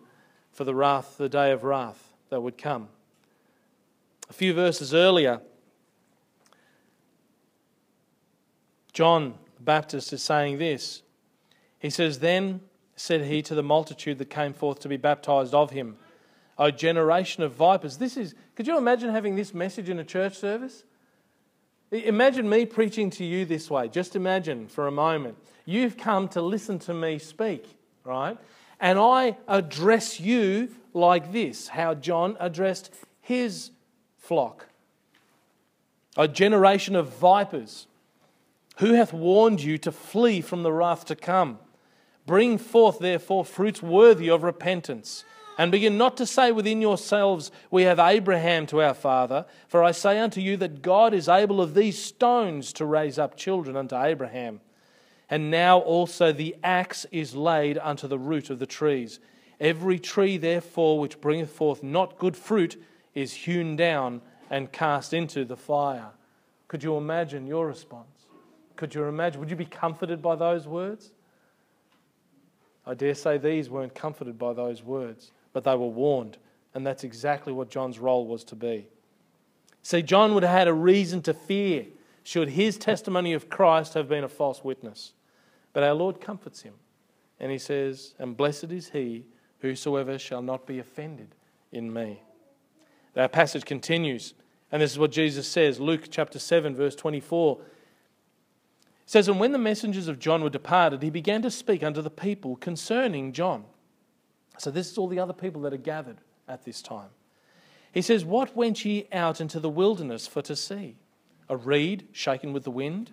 for 0.52 0.64
the 0.64 0.74
wrath, 0.74 1.16
the 1.16 1.28
day 1.28 1.52
of 1.52 1.64
wrath 1.64 2.12
that 2.28 2.42
would 2.42 2.58
come. 2.58 2.88
A 4.28 4.32
few 4.32 4.52
verses 4.52 4.92
earlier, 4.92 5.40
John 8.92 9.34
the 9.56 9.62
Baptist 9.62 10.12
is 10.12 10.22
saying 10.22 10.58
this 10.58 11.02
he 11.78 11.90
says, 11.90 12.18
Then 12.18 12.60
said 12.96 13.22
he 13.24 13.42
to 13.42 13.54
the 13.54 13.62
multitude 13.62 14.18
that 14.18 14.30
came 14.30 14.52
forth 14.52 14.80
to 14.80 14.88
be 14.88 14.96
baptized 14.96 15.54
of 15.54 15.70
him, 15.70 15.96
O 16.58 16.70
generation 16.70 17.42
of 17.42 17.52
vipers. 17.52 17.98
This 17.98 18.16
is, 18.16 18.34
could 18.56 18.66
you 18.66 18.76
imagine 18.76 19.10
having 19.10 19.36
this 19.36 19.54
message 19.54 19.88
in 19.88 19.98
a 19.98 20.04
church 20.04 20.36
service? 20.36 20.84
Imagine 21.90 22.48
me 22.48 22.66
preaching 22.66 23.08
to 23.10 23.24
you 23.24 23.44
this 23.44 23.70
way. 23.70 23.88
Just 23.88 24.16
imagine 24.16 24.68
for 24.68 24.86
a 24.86 24.90
moment. 24.90 25.36
You've 25.64 25.96
come 25.96 26.28
to 26.28 26.42
listen 26.42 26.78
to 26.80 26.94
me 26.94 27.18
speak, 27.18 27.64
right? 28.04 28.36
And 28.80 28.98
I 28.98 29.36
address 29.46 30.20
you 30.20 30.70
like 30.92 31.32
this 31.32 31.68
how 31.68 31.94
John 31.94 32.36
addressed 32.40 32.92
his 33.20 33.70
flock 34.16 34.68
a 36.18 36.28
generation 36.28 36.96
of 36.96 37.08
vipers. 37.16 37.86
Who 38.78 38.94
hath 38.94 39.12
warned 39.12 39.62
you 39.62 39.78
to 39.78 39.92
flee 39.92 40.40
from 40.40 40.62
the 40.62 40.72
wrath 40.72 41.06
to 41.06 41.16
come? 41.16 41.58
Bring 42.28 42.58
forth, 42.58 42.98
therefore, 42.98 43.42
fruits 43.42 43.82
worthy 43.82 44.28
of 44.28 44.42
repentance. 44.42 45.24
And 45.56 45.72
begin 45.72 45.96
not 45.96 46.18
to 46.18 46.26
say 46.26 46.52
within 46.52 46.82
yourselves, 46.82 47.50
We 47.70 47.84
have 47.84 47.98
Abraham 47.98 48.66
to 48.66 48.82
our 48.82 48.92
father. 48.92 49.46
For 49.66 49.82
I 49.82 49.92
say 49.92 50.18
unto 50.18 50.38
you 50.38 50.58
that 50.58 50.82
God 50.82 51.14
is 51.14 51.26
able 51.26 51.62
of 51.62 51.72
these 51.72 52.00
stones 52.00 52.74
to 52.74 52.84
raise 52.84 53.18
up 53.18 53.34
children 53.34 53.76
unto 53.76 53.96
Abraham. 53.96 54.60
And 55.30 55.50
now 55.50 55.78
also 55.78 56.30
the 56.30 56.54
axe 56.62 57.06
is 57.10 57.34
laid 57.34 57.78
unto 57.78 58.06
the 58.06 58.18
root 58.18 58.50
of 58.50 58.58
the 58.58 58.66
trees. 58.66 59.20
Every 59.58 59.98
tree, 59.98 60.36
therefore, 60.36 61.00
which 61.00 61.22
bringeth 61.22 61.50
forth 61.50 61.82
not 61.82 62.18
good 62.18 62.36
fruit 62.36 62.78
is 63.14 63.32
hewn 63.32 63.74
down 63.74 64.20
and 64.50 64.70
cast 64.70 65.14
into 65.14 65.46
the 65.46 65.56
fire. 65.56 66.10
Could 66.68 66.82
you 66.82 66.98
imagine 66.98 67.46
your 67.46 67.66
response? 67.66 68.26
Could 68.76 68.94
you 68.94 69.04
imagine? 69.04 69.40
Would 69.40 69.50
you 69.50 69.56
be 69.56 69.64
comforted 69.64 70.20
by 70.20 70.36
those 70.36 70.68
words? 70.68 71.10
I 72.88 72.94
dare 72.94 73.14
say 73.14 73.38
these 73.38 73.70
weren't 73.70 73.94
comforted 73.94 74.38
by 74.38 74.54
those 74.54 74.82
words 74.82 75.30
but 75.52 75.64
they 75.64 75.74
were 75.74 75.88
warned. 75.88 76.38
And 76.74 76.86
that's 76.86 77.04
exactly 77.04 77.52
what 77.52 77.70
John's 77.70 77.98
role 77.98 78.26
was 78.26 78.44
to 78.44 78.54
be. 78.54 78.86
See, 79.82 80.02
John 80.02 80.34
would 80.34 80.42
have 80.42 80.56
had 80.56 80.68
a 80.68 80.72
reason 80.72 81.22
to 81.22 81.34
fear 81.34 81.86
should 82.22 82.50
his 82.50 82.76
testimony 82.76 83.32
of 83.32 83.48
Christ 83.48 83.94
have 83.94 84.08
been 84.08 84.22
a 84.24 84.28
false 84.28 84.62
witness. 84.62 85.14
But 85.72 85.82
our 85.82 85.94
Lord 85.94 86.20
comforts 86.20 86.62
him. 86.62 86.74
And 87.40 87.50
he 87.50 87.58
says, 87.58 88.14
And 88.18 88.36
blessed 88.36 88.70
is 88.70 88.90
he 88.90 89.24
whosoever 89.60 90.18
shall 90.18 90.42
not 90.42 90.66
be 90.66 90.78
offended 90.78 91.34
in 91.72 91.92
me. 91.92 92.22
Our 93.16 93.28
passage 93.28 93.64
continues, 93.64 94.34
and 94.70 94.80
this 94.80 94.92
is 94.92 94.98
what 94.98 95.10
Jesus 95.10 95.48
says 95.48 95.80
Luke 95.80 96.04
chapter 96.08 96.38
7, 96.38 96.76
verse 96.76 96.94
24. 96.94 97.58
Says, 99.08 99.26
And 99.26 99.40
when 99.40 99.52
the 99.52 99.58
messengers 99.58 100.06
of 100.06 100.18
John 100.18 100.42
were 100.42 100.50
departed, 100.50 101.02
he 101.02 101.08
began 101.08 101.40
to 101.40 101.50
speak 101.50 101.82
unto 101.82 102.02
the 102.02 102.10
people 102.10 102.56
concerning 102.56 103.32
John. 103.32 103.64
So, 104.58 104.70
this 104.70 104.90
is 104.90 104.98
all 104.98 105.08
the 105.08 105.18
other 105.18 105.32
people 105.32 105.62
that 105.62 105.72
are 105.72 105.78
gathered 105.78 106.18
at 106.46 106.66
this 106.66 106.82
time. 106.82 107.08
He 107.90 108.02
says, 108.02 108.22
What 108.22 108.54
went 108.54 108.84
ye 108.84 109.08
out 109.10 109.40
into 109.40 109.60
the 109.60 109.70
wilderness 109.70 110.26
for 110.26 110.42
to 110.42 110.54
see? 110.54 110.96
A 111.48 111.56
reed 111.56 112.08
shaken 112.12 112.52
with 112.52 112.64
the 112.64 112.70
wind? 112.70 113.10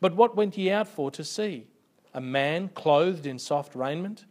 But 0.00 0.14
what 0.14 0.36
went 0.36 0.56
ye 0.56 0.70
out 0.70 0.86
for 0.86 1.10
to 1.10 1.24
see? 1.24 1.66
A 2.14 2.20
man 2.20 2.68
clothed 2.68 3.26
in 3.26 3.40
soft 3.40 3.74
raiment? 3.74 4.26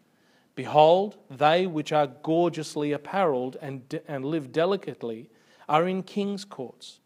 Behold, 0.55 1.17
they 1.29 1.67
which 1.67 1.91
are 1.91 2.07
gorgeously 2.07 2.93
apparelled 2.93 3.57
and, 3.61 3.99
and 4.07 4.23
live 4.23 4.53
delicately 4.53 5.29
are 5.67 5.89
in 5.89 6.03
king's 6.03 6.45
courts. 6.45 7.01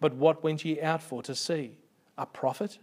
But 0.00 0.14
what 0.14 0.42
went 0.42 0.64
ye 0.64 0.80
out 0.80 1.02
for 1.02 1.22
to 1.24 1.34
see? 1.34 1.76
A 2.16 2.24
prophet? 2.24 2.78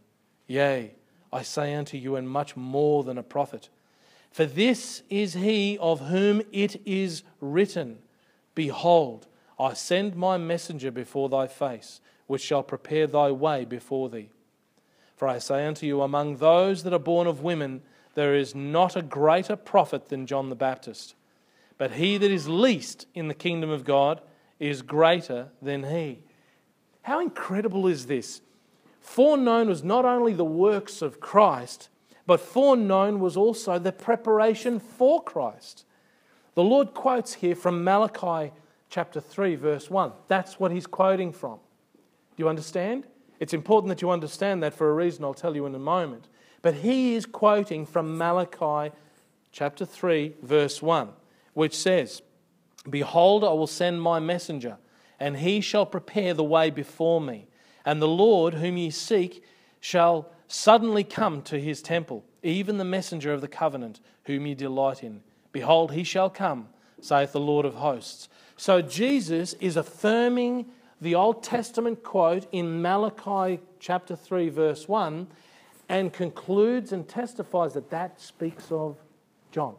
Yea, 0.48 0.92
I 1.32 1.42
say 1.42 1.74
unto 1.74 1.98
you, 1.98 2.16
and 2.16 2.30
much 2.30 2.56
more 2.56 3.04
than 3.04 3.18
a 3.18 3.24
prophet. 3.24 3.70
For 4.32 4.46
this 4.46 5.04
is 5.10 5.34
he 5.34 5.78
of 5.80 6.02
whom 6.02 6.42
it 6.52 6.82
is 6.86 7.24
written 7.40 8.00
Behold, 8.54 9.28
I 9.60 9.74
send 9.74 10.16
my 10.16 10.38
messenger 10.38 10.92
before 10.92 11.30
thy 11.30 11.48
face, 11.48 12.02
which 12.28 12.42
shall 12.42 12.64
prepare 12.64 13.08
thy 13.08 13.32
way 13.32 13.66
before 13.66 14.10
thee. 14.10 14.30
For 15.16 15.28
I 15.28 15.40
say 15.40 15.66
unto 15.66 15.86
you, 15.86 16.02
among 16.02 16.38
those 16.38 16.84
that 16.84 16.94
are 16.94 17.00
born 17.00 17.28
of 17.28 17.42
women, 17.42 17.82
there 18.16 18.36
is 18.36 18.54
not 18.54 18.96
a 18.96 19.02
greater 19.02 19.56
prophet 19.56 20.10
than 20.10 20.26
John 20.26 20.50
the 20.50 20.56
Baptist. 20.56 21.16
But 21.78 21.92
he 21.92 22.18
that 22.18 22.32
is 22.32 22.48
least 22.48 23.08
in 23.14 23.28
the 23.28 23.34
kingdom 23.34 23.70
of 23.70 23.84
God 23.84 24.22
is 24.60 24.82
greater 24.82 25.50
than 25.62 25.84
he. 25.84 26.20
How 27.02 27.20
incredible 27.20 27.88
is 27.88 28.08
this? 28.08 28.42
Foreknown 29.06 29.68
was 29.68 29.84
not 29.84 30.04
only 30.04 30.34
the 30.34 30.44
works 30.44 31.02
of 31.04 31.20
Christ, 31.20 31.90
but 32.26 32.40
foreknown 32.40 33.20
was 33.20 33.38
also 33.38 33.78
the 33.78 33.92
preparation 33.92 34.80
for 34.80 35.24
Christ. 35.24 35.86
The 36.56 36.64
Lord 36.64 36.94
quotes 36.94 37.36
here 37.36 37.56
from 37.56 37.84
Malachi 37.84 38.52
chapter 38.90 39.22
3, 39.22 39.56
verse 39.56 39.92
1. 39.92 40.12
That's 40.28 40.60
what 40.60 40.72
he's 40.72 40.88
quoting 40.88 41.32
from. 41.32 41.60
Do 42.36 42.44
you 42.44 42.50
understand? 42.50 43.06
It's 43.40 43.54
important 43.54 43.90
that 43.90 44.02
you 44.02 44.10
understand 44.10 44.64
that 44.64 44.74
for 44.74 44.90
a 44.90 44.94
reason 44.94 45.24
I'll 45.24 45.36
tell 45.36 45.56
you 45.56 45.68
in 45.68 45.76
a 45.76 45.80
moment. 45.80 46.28
But 46.64 46.74
he 46.74 47.14
is 47.14 47.28
quoting 47.28 47.86
from 47.86 48.18
Malachi 48.18 48.94
chapter 49.52 49.86
3, 49.86 50.34
verse 50.42 50.82
1, 50.82 51.10
which 51.54 51.78
says, 51.78 52.24
Behold, 52.90 53.44
I 53.44 53.54
will 53.54 53.68
send 53.68 54.02
my 54.02 54.20
messenger, 54.20 54.78
and 55.20 55.38
he 55.38 55.62
shall 55.62 55.86
prepare 55.86 56.34
the 56.34 56.44
way 56.44 56.72
before 56.72 57.22
me. 57.22 57.48
And 57.86 58.02
the 58.02 58.08
Lord, 58.08 58.56
whom 58.56 58.78
ye 58.78 58.90
seek, 58.90 59.44
shall 59.80 60.32
suddenly 60.48 61.04
come 61.04 61.42
to 61.44 61.60
his 61.60 61.82
temple, 61.82 62.24
even 62.42 62.78
the 62.78 62.84
messenger 62.84 63.32
of 63.32 63.42
the 63.42 63.48
covenant, 63.48 64.00
whom 64.26 64.48
ye 64.48 64.56
delight 64.56 65.04
in. 65.04 65.22
Behold, 65.52 65.92
he 65.92 66.04
shall 66.04 66.30
come, 66.30 66.70
saith 67.00 67.32
the 67.32 67.40
Lord 67.40 67.66
of 67.66 67.76
hosts. 67.76 68.28
So 68.58 68.82
Jesus 68.82 69.54
is 69.54 69.78
affirming 69.78 70.66
the 71.02 71.16
Old 71.16 71.44
Testament 71.44 72.04
quote 72.04 72.48
in 72.52 72.82
Malachi 72.82 73.60
chapter 73.80 74.16
3, 74.16 74.50
verse 74.50 74.88
1, 74.88 75.28
and 75.90 76.12
concludes 76.12 76.92
and 76.92 77.08
testifies 77.08 77.74
that 77.74 77.90
that 77.92 78.20
speaks 78.20 78.72
of 78.72 78.98
John, 79.52 79.76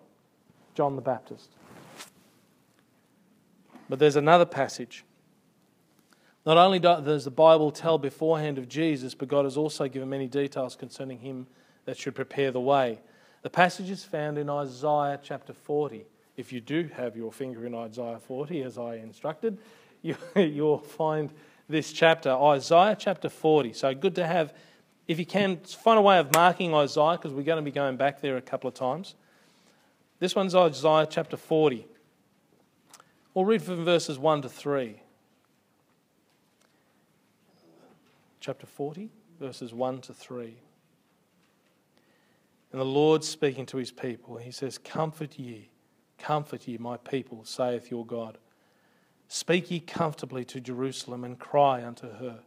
John 0.74 0.94
the 0.94 1.02
Baptist. 1.02 1.50
But 3.88 3.98
there's 3.98 4.16
another 4.16 4.46
passage 4.46 5.04
not 6.46 6.56
only 6.56 6.78
does 6.78 7.24
the 7.24 7.30
Bible 7.32 7.72
tell 7.72 7.98
beforehand 7.98 8.56
of 8.56 8.68
Jesus, 8.68 9.14
but 9.14 9.26
God 9.26 9.44
has 9.44 9.56
also 9.56 9.88
given 9.88 10.08
many 10.08 10.28
details 10.28 10.76
concerning 10.76 11.18
him 11.18 11.48
that 11.86 11.98
should 11.98 12.14
prepare 12.14 12.52
the 12.52 12.60
way. 12.60 13.00
The 13.42 13.50
passage 13.50 13.90
is 13.90 14.04
found 14.04 14.38
in 14.38 14.48
Isaiah 14.48 15.18
chapter 15.20 15.52
40. 15.52 16.06
If 16.36 16.52
you 16.52 16.60
do 16.60 16.88
have 16.94 17.16
your 17.16 17.32
finger 17.32 17.66
in 17.66 17.74
Isaiah 17.74 18.20
40, 18.20 18.62
as 18.62 18.78
I 18.78 18.94
instructed, 18.96 19.58
you, 20.02 20.16
will 20.36 20.78
find 20.78 21.32
this 21.68 21.92
chapter, 21.92 22.30
Isaiah 22.30 22.96
chapter 22.96 23.28
40. 23.28 23.72
So 23.72 23.92
good 23.92 24.14
to 24.14 24.26
have, 24.26 24.54
if 25.08 25.18
you 25.18 25.26
can, 25.26 25.56
find 25.56 25.98
a 25.98 26.02
way 26.02 26.18
of 26.18 26.32
marking 26.32 26.72
Isaiah, 26.72 27.16
because 27.16 27.32
we're 27.32 27.42
going 27.42 27.56
to 27.56 27.62
be 27.62 27.72
going 27.72 27.96
back 27.96 28.20
there 28.20 28.36
a 28.36 28.42
couple 28.42 28.68
of 28.68 28.74
times. 28.74 29.16
This 30.20 30.36
one's 30.36 30.54
Isaiah 30.54 31.08
chapter 31.10 31.36
40. 31.36 31.88
We'll 33.34 33.44
read 33.44 33.62
from 33.62 33.84
verses 33.84 34.16
1 34.16 34.42
to 34.42 34.48
3. 34.48 35.00
Chapter 38.46 38.64
40, 38.64 39.10
verses 39.40 39.74
1 39.74 40.02
to 40.02 40.14
3. 40.14 40.54
And 42.70 42.80
the 42.80 42.84
Lord 42.84 43.24
speaking 43.24 43.66
to 43.66 43.76
his 43.76 43.90
people, 43.90 44.36
he 44.36 44.52
says, 44.52 44.78
Comfort 44.78 45.36
ye, 45.36 45.70
comfort 46.16 46.68
ye, 46.68 46.78
my 46.78 46.96
people, 46.96 47.44
saith 47.44 47.90
your 47.90 48.06
God. 48.06 48.38
Speak 49.26 49.68
ye 49.72 49.80
comfortably 49.80 50.44
to 50.44 50.60
Jerusalem 50.60 51.24
and 51.24 51.36
cry 51.36 51.84
unto 51.84 52.08
her, 52.08 52.38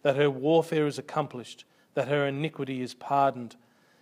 that 0.00 0.16
her 0.16 0.30
warfare 0.30 0.86
is 0.86 0.98
accomplished, 0.98 1.66
that 1.92 2.08
her 2.08 2.26
iniquity 2.26 2.80
is 2.80 2.94
pardoned. 2.94 3.56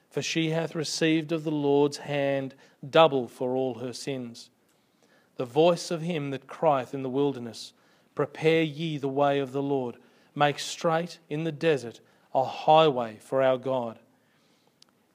For 0.08 0.22
she 0.22 0.50
hath 0.50 0.76
received 0.76 1.32
of 1.32 1.42
the 1.42 1.50
Lord's 1.50 1.96
hand 1.96 2.54
double 2.88 3.26
for 3.26 3.56
all 3.56 3.80
her 3.80 3.92
sins. 3.92 4.50
The 5.34 5.46
voice 5.46 5.90
of 5.90 6.02
him 6.02 6.30
that 6.30 6.46
crieth 6.46 6.94
in 6.94 7.02
the 7.02 7.10
wilderness, 7.10 7.72
Prepare 8.14 8.62
ye 8.62 8.98
the 8.98 9.08
way 9.08 9.40
of 9.40 9.50
the 9.50 9.62
Lord 9.62 9.96
Make 10.40 10.59
straight 10.59 11.18
in 11.29 11.44
the 11.44 11.53
desert 11.53 12.00
a 12.35 12.42
highway 12.42 13.18
for 13.20 13.42
our 13.42 13.59
God. 13.59 13.98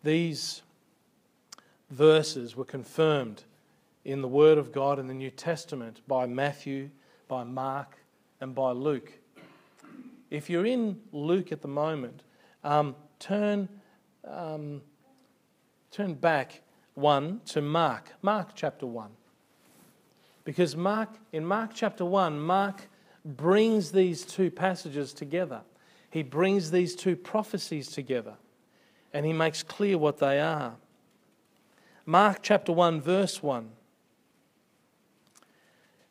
These 0.03 0.61
verses 1.89 2.55
were 2.55 2.63
confirmed 2.63 3.41
in 4.03 4.21
the 4.21 4.27
Word 4.27 4.59
of 4.59 4.71
God 4.71 4.99
in 4.99 5.07
the 5.07 5.15
New 5.15 5.31
Testament 5.31 6.01
by 6.07 6.27
Matthew, 6.27 6.91
by 7.27 7.43
Mark, 7.43 7.97
and 8.39 8.53
by 8.53 8.69
Luke. 8.69 9.13
If 10.29 10.47
you're 10.47 10.67
in 10.67 11.01
Luke 11.11 11.51
at 11.51 11.63
the 11.63 11.67
moment, 11.67 12.21
um, 12.63 12.95
turn, 13.17 13.67
um, 14.25 14.83
turn 15.89 16.13
back 16.13 16.61
one 16.93 17.41
to 17.45 17.63
Mark, 17.63 18.11
Mark 18.21 18.49
chapter 18.53 18.85
1. 18.85 19.09
Because 20.43 20.75
Mark, 20.75 21.17
in 21.31 21.43
Mark 21.43 21.71
chapter 21.73 22.05
1, 22.05 22.39
Mark 22.39 22.89
brings 23.25 23.91
these 23.91 24.23
two 24.23 24.51
passages 24.51 25.11
together. 25.11 25.61
He 26.09 26.23
brings 26.23 26.71
these 26.71 26.95
two 26.95 27.15
prophecies 27.15 27.89
together 27.89 28.35
and 29.11 29.25
he 29.25 29.33
makes 29.33 29.63
clear 29.63 29.97
what 29.97 30.19
they 30.19 30.39
are. 30.39 30.75
Mark 32.05 32.39
chapter 32.43 32.71
1, 32.71 33.01
verse 33.01 33.41
1. 33.41 33.69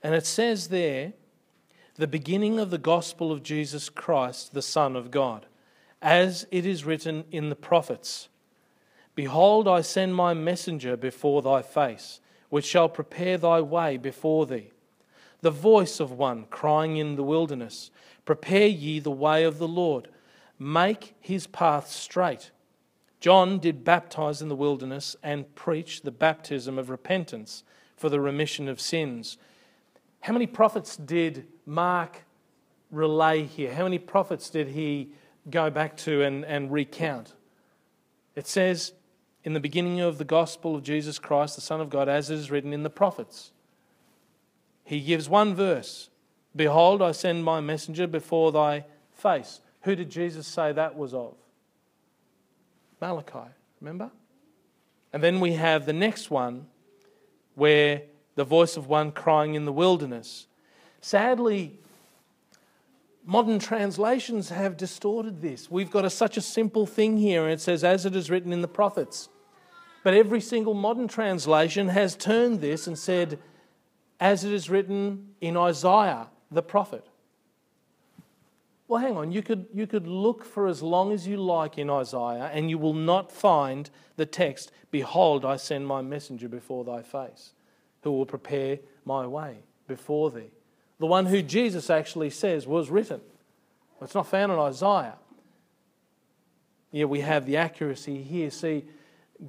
And 0.03 0.15
it 0.15 0.27
says 0.27 0.69
there 0.69 1.13
the 1.97 2.07
beginning 2.09 2.59
of 2.59 2.71
the 2.71 2.79
gospel 2.79 3.31
of 3.31 3.43
Jesus 3.43 3.89
Christ, 3.89 4.53
the 4.53 4.63
Son 4.63 4.97
of 4.97 5.13
God, 5.13 5.47
as 6.03 6.47
it 6.51 6.67
is 6.67 6.85
written 6.85 7.25
in 7.31 7.49
the 7.49 7.57
prophets 7.57 8.29
Behold, 9.15 9.69
I 9.69 9.81
send 9.81 10.15
my 10.15 10.35
messenger 10.35 10.97
before 10.97 11.41
thy 11.41 11.63
face, 11.63 12.21
which 12.49 12.65
shall 12.65 12.89
prepare 12.89 13.39
thy 13.39 13.61
way 13.61 13.97
before 13.97 14.45
thee. 14.45 14.73
The 15.45 15.51
voice 15.51 16.01
of 16.01 16.11
one 16.11 16.47
crying 16.47 16.97
in 16.97 17.17
the 17.17 17.23
wilderness, 17.23 17.91
Prepare 18.25 18.67
ye 18.67 18.99
the 18.99 19.11
way 19.11 19.45
of 19.45 19.59
the 19.59 19.69
Lord, 19.69 20.09
make 20.59 21.15
his 21.21 21.47
path 21.47 21.91
straight. 21.91 22.51
John 23.21 23.59
did 23.59 23.85
baptize 23.85 24.41
in 24.41 24.49
the 24.49 24.57
wilderness 24.57 25.17
and 25.23 25.55
preach 25.55 26.01
the 26.01 26.11
baptism 26.11 26.79
of 26.79 26.89
repentance 26.89 27.63
for 27.95 28.09
the 28.09 28.21
remission 28.21 28.69
of 28.69 28.81
sins. 28.81 29.37
How 30.21 30.33
many 30.33 30.47
prophets 30.47 30.97
did 30.97 31.47
Mark 31.67 32.23
relay 32.91 33.45
here? 33.45 33.75
How 33.75 33.85
many 33.85 33.99
prophets 33.99 34.49
did 34.49 34.69
he 34.69 35.11
go 35.51 35.69
back 35.69 35.95
to 35.99 36.23
and, 36.23 36.43
and 36.47 36.73
recount? 36.73 37.35
It 38.35 38.47
says, 38.47 38.95
in 39.43 39.53
the 39.53 39.61
beginning 39.61 40.01
of 40.01 40.17
the 40.17 40.25
gospel 40.25 40.75
of 40.75 40.83
Jesus 40.83 41.19
Christ, 41.19 41.55
the 41.55 41.61
Son 41.61 41.83
of 41.83 41.91
God, 41.91 42.09
as 42.09 42.31
it 42.31 42.37
is 42.37 42.51
written 42.51 42.73
in 42.73 42.83
the 42.83 42.89
prophets. 42.89 43.51
He 44.85 45.01
gives 45.01 45.29
one 45.29 45.55
verse 45.55 46.11
Behold, 46.57 47.03
I 47.03 47.13
send 47.13 47.45
my 47.45 47.61
messenger 47.61 48.07
before 48.07 48.53
thy 48.53 48.85
face. 49.13 49.61
Who 49.83 49.97
did 49.97 50.11
Jesus 50.11 50.47
say 50.47 50.73
that 50.73 50.97
was 50.97 51.13
of? 51.13 51.35
Malachi, 53.01 53.51
remember? 53.81 54.11
And 55.13 55.23
then 55.23 55.41
we 55.41 55.55
have 55.55 55.85
the 55.85 55.93
next 55.93 56.31
one 56.31 56.67
where 57.55 58.03
the 58.35 58.45
voice 58.45 58.77
of 58.77 58.89
one 58.89 59.13
crying 59.13 59.55
in 59.55 59.65
the 59.65 59.73
wilderness. 59.73 60.47
Sadly, 61.01 61.79
modern 63.25 63.59
translations 63.59 64.49
have 64.51 64.77
distorted 64.77 65.41
this. 65.41 65.71
We've 65.71 65.91
got 65.91 66.05
a, 66.05 66.11
such 66.11 66.37
a 66.37 66.41
simple 66.41 66.87
thing 66.87 67.17
here, 67.17 67.45
and 67.45 67.53
it 67.53 67.61
says, 67.61 67.85
as 67.85 68.07
it 68.07 68.17
is 68.17 68.31
written 68.31 68.53
in 68.53 68.63
the 68.63 68.69
prophets. 68.69 69.29
But 70.03 70.15
every 70.15 70.41
single 70.41 70.75
modern 70.75 71.09
translation 71.09 71.89
has 71.89 72.17
turned 72.17 72.61
this 72.61 72.87
and 72.87 72.99
said, 72.99 73.39
as 74.25 74.43
it 74.43 74.55
is 74.55 74.71
written 74.71 75.35
in 75.43 75.55
Isaiah 75.55 76.29
the 76.51 76.63
prophet. 76.63 77.05
Well, 78.89 78.99
hang 78.99 79.19
on, 79.19 79.33
you 79.33 79.43
could, 79.43 79.67
you 79.75 79.87
could 79.87 80.07
look 80.07 80.47
for 80.47 80.67
as 80.67 80.83
long 80.83 81.13
as 81.13 81.29
you 81.29 81.37
like 81.37 81.77
in 81.77 81.91
Isaiah, 81.91 82.51
and 82.51 82.71
you 82.71 82.79
will 82.79 82.95
not 82.95 83.31
find 83.31 83.91
the 84.17 84.25
text, 84.25 84.73
Behold, 84.91 85.45
I 85.45 85.57
send 85.57 85.87
my 85.87 86.01
messenger 86.01 86.49
before 86.49 86.85
thy 86.85 87.03
face, 87.03 87.53
who 88.03 88.13
will 88.13 88.25
prepare 88.25 88.79
my 89.05 89.27
way 89.27 89.59
before 89.87 90.31
thee. 90.31 90.53
The 91.01 91.07
one 91.07 91.27
who 91.27 91.43
Jesus 91.43 91.91
actually 91.91 92.31
says 92.31 92.67
was 92.67 92.89
written. 92.89 93.21
It's 94.01 94.15
not 94.15 94.27
found 94.27 94.53
in 94.53 94.59
Isaiah. 94.59 95.17
Yet 96.93 97.11
we 97.11 97.21
have 97.21 97.45
the 97.45 97.59
accuracy 97.59 98.23
here. 98.23 98.51
See, 98.51 98.85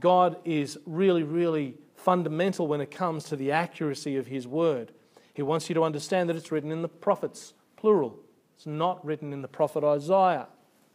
God 0.02 0.36
is 0.44 0.78
really, 0.86 1.24
really 1.24 1.76
fundamental 2.06 2.68
when 2.68 2.82
it 2.82 2.92
comes 2.92 3.24
to 3.24 3.36
the 3.36 3.52
accuracy 3.52 4.16
of 4.16 4.28
His 4.28 4.48
word. 4.48 4.92
He 5.34 5.42
wants 5.42 5.68
you 5.70 5.74
to 5.74 5.84
understand 5.84 6.30
that 6.30 6.36
it's 6.36 6.52
written 6.52 6.72
in 6.72 6.84
the 6.84 6.88
prophets, 6.88 7.56
plural. 7.76 8.20
It's 8.56 8.68
not 8.68 9.04
written 9.04 9.34
in 9.34 9.42
the 9.42 9.48
prophet 9.48 9.84
Isaiah. 9.84 10.48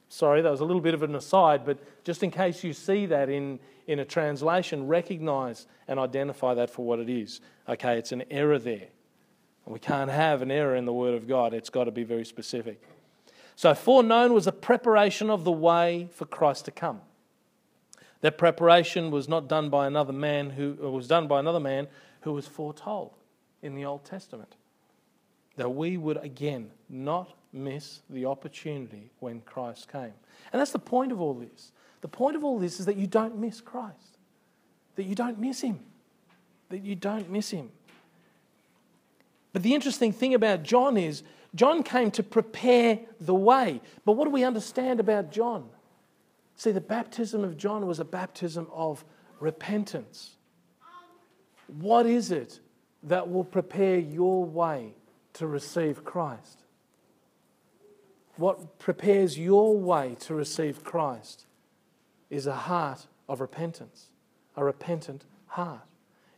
Sorry, 0.08 0.40
that 0.40 0.50
was 0.50 0.60
a 0.60 0.64
little 0.64 0.80
bit 0.80 0.94
of 0.94 1.02
an 1.02 1.16
aside, 1.16 1.66
but 1.66 1.78
just 2.04 2.22
in 2.22 2.30
case 2.30 2.62
you 2.62 2.72
see 2.72 3.06
that 3.06 3.28
in, 3.28 3.58
in 3.88 3.98
a 3.98 4.04
translation, 4.04 4.86
recognize 4.86 5.66
and 5.88 5.98
identify 5.98 6.54
that 6.54 6.70
for 6.70 6.86
what 6.86 7.00
it 7.00 7.08
is. 7.08 7.40
Okay, 7.68 7.98
it's 7.98 8.12
an 8.12 8.22
error 8.30 8.60
there. 8.60 8.88
We 9.66 9.80
can't 9.80 10.10
have 10.10 10.42
an 10.42 10.50
error 10.50 10.76
in 10.76 10.84
the 10.84 10.92
Word 10.92 11.14
of 11.14 11.26
God, 11.26 11.54
it's 11.54 11.70
got 11.70 11.84
to 11.84 11.90
be 11.90 12.04
very 12.04 12.24
specific. 12.24 12.82
So, 13.56 13.74
foreknown 13.74 14.32
was 14.32 14.46
a 14.46 14.52
preparation 14.52 15.28
of 15.28 15.42
the 15.42 15.52
way 15.52 16.08
for 16.12 16.24
Christ 16.24 16.66
to 16.66 16.70
come. 16.70 17.00
That 18.20 18.36
preparation 18.36 19.10
was 19.10 19.28
not 19.28 19.48
done 19.48 19.70
by 19.70 19.86
another 19.86 20.12
man 20.12 20.50
who 20.50 20.74
was 20.74 21.06
done 21.06 21.26
by 21.26 21.40
another 21.40 21.60
man 21.60 21.88
who 22.22 22.32
was 22.32 22.46
foretold 22.46 23.12
in 23.62 23.74
the 23.74 23.84
Old 23.84 24.04
Testament. 24.04 24.56
That 25.56 25.70
we 25.70 25.96
would 25.96 26.18
again 26.18 26.70
not 26.88 27.34
miss 27.52 28.00
the 28.08 28.26
opportunity 28.26 29.10
when 29.20 29.40
Christ 29.40 29.90
came. 29.90 30.12
And 30.52 30.60
that's 30.60 30.72
the 30.72 30.78
point 30.78 31.12
of 31.12 31.20
all 31.20 31.34
this. 31.34 31.72
The 32.02 32.08
point 32.08 32.36
of 32.36 32.44
all 32.44 32.58
this 32.58 32.80
is 32.80 32.86
that 32.86 32.96
you 32.96 33.06
don't 33.06 33.38
miss 33.38 33.60
Christ. 33.60 34.18
That 34.96 35.04
you 35.04 35.14
don't 35.14 35.38
miss 35.38 35.60
him. 35.60 35.80
That 36.68 36.82
you 36.82 36.94
don't 36.94 37.30
miss 37.30 37.50
him. 37.50 37.70
But 39.52 39.62
the 39.62 39.74
interesting 39.74 40.12
thing 40.12 40.34
about 40.34 40.62
John 40.62 40.96
is 40.96 41.22
John 41.54 41.82
came 41.82 42.10
to 42.12 42.22
prepare 42.22 43.00
the 43.20 43.34
way. 43.34 43.80
But 44.04 44.12
what 44.12 44.24
do 44.24 44.30
we 44.30 44.44
understand 44.44 45.00
about 45.00 45.32
John? 45.32 45.68
See, 46.60 46.72
the 46.72 46.80
baptism 46.82 47.42
of 47.42 47.56
John 47.56 47.86
was 47.86 48.00
a 48.00 48.04
baptism 48.04 48.68
of 48.70 49.02
repentance. 49.38 50.36
What 51.68 52.04
is 52.04 52.30
it 52.30 52.60
that 53.04 53.30
will 53.30 53.44
prepare 53.44 53.96
your 53.96 54.44
way 54.44 54.92
to 55.32 55.46
receive 55.46 56.04
Christ? 56.04 56.64
What 58.36 58.78
prepares 58.78 59.38
your 59.38 59.74
way 59.74 60.18
to 60.20 60.34
receive 60.34 60.84
Christ 60.84 61.46
is 62.28 62.46
a 62.46 62.54
heart 62.54 63.06
of 63.26 63.40
repentance, 63.40 64.08
a 64.54 64.62
repentant 64.62 65.24
heart. 65.46 65.80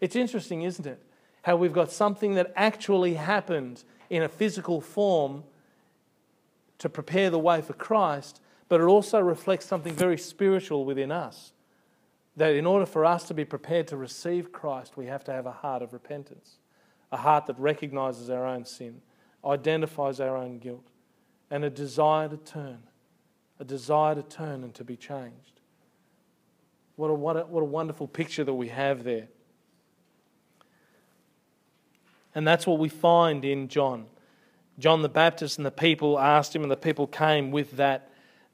It's 0.01 0.15
interesting, 0.15 0.63
isn't 0.63 0.87
it? 0.87 1.03
How 1.43 1.57
we've 1.57 1.73
got 1.73 1.91
something 1.91 2.37
that 2.37 2.53
actually 2.55 3.15
happened 3.15 3.83
in 4.09 4.23
a 4.23 4.29
physical 4.29 4.81
form 4.81 5.43
to 6.79 6.89
prepare 6.89 7.29
the 7.29 7.41
way 7.41 7.61
for 7.61 7.73
Christ, 7.73 8.41
but 8.69 8.81
it 8.81 8.85
also 8.85 9.21
reflects 9.21 9.67
something 9.67 9.95
very 9.95 10.19
spiritual 10.19 10.85
within 10.85 11.13
us. 11.13 11.53
That 12.37 12.55
in 12.55 12.65
order 12.65 12.87
for 12.87 13.05
us 13.05 13.25
to 13.25 13.35
be 13.35 13.45
prepared 13.45 13.89
to 13.89 13.97
receive 13.97 14.53
Christ, 14.53 14.97
we 14.97 15.07
have 15.07 15.25
to 15.25 15.33
have 15.33 15.47
a 15.47 15.53
heart 15.53 15.83
of 15.83 15.93
repentance, 15.93 16.57
a 17.11 17.19
heart 17.19 17.47
that 17.47 17.59
recognizes 17.59 18.31
our 18.31 18.47
own 18.47 18.65
sin, 18.65 19.03
identifies 19.45 20.21
our 20.21 20.37
own 20.37 20.59
guilt, 20.59 20.87
and 21.51 21.65
a 21.65 21.71
desire 21.71 22.29
to 22.29 22.39
turn, 22.39 22.79
a 23.61 23.65
desire 23.65 24.15
to 24.15 24.23
turn 24.23 24.65
and 24.65 24.75
to 24.75 24.85
be 24.85 24.97
changed. 24.97 25.61
What 26.97 27.09
a, 27.09 27.15
what 27.15 27.37
a, 27.37 27.41
what 27.41 27.61
a 27.61 27.67
wonderful 27.67 28.09
picture 28.09 28.45
that 28.45 28.55
we 28.55 28.69
have 28.69 29.05
there. 29.05 29.29
And 32.35 32.47
that's 32.47 32.67
what 32.67 32.79
we 32.79 32.89
find 32.89 33.45
in 33.45 33.69
John. 33.69 34.07
John 34.79 35.03
the 35.03 35.09
Baptist 35.09 35.59
and 35.59 35.67
the 35.67 35.71
people 35.71 36.19
asked 36.19 36.57
him, 36.57 36.63
and 36.63 36.71
the 36.71 36.77
people 36.77 37.07
came 37.07 37.51
with 37.51 37.73
that 37.73 38.11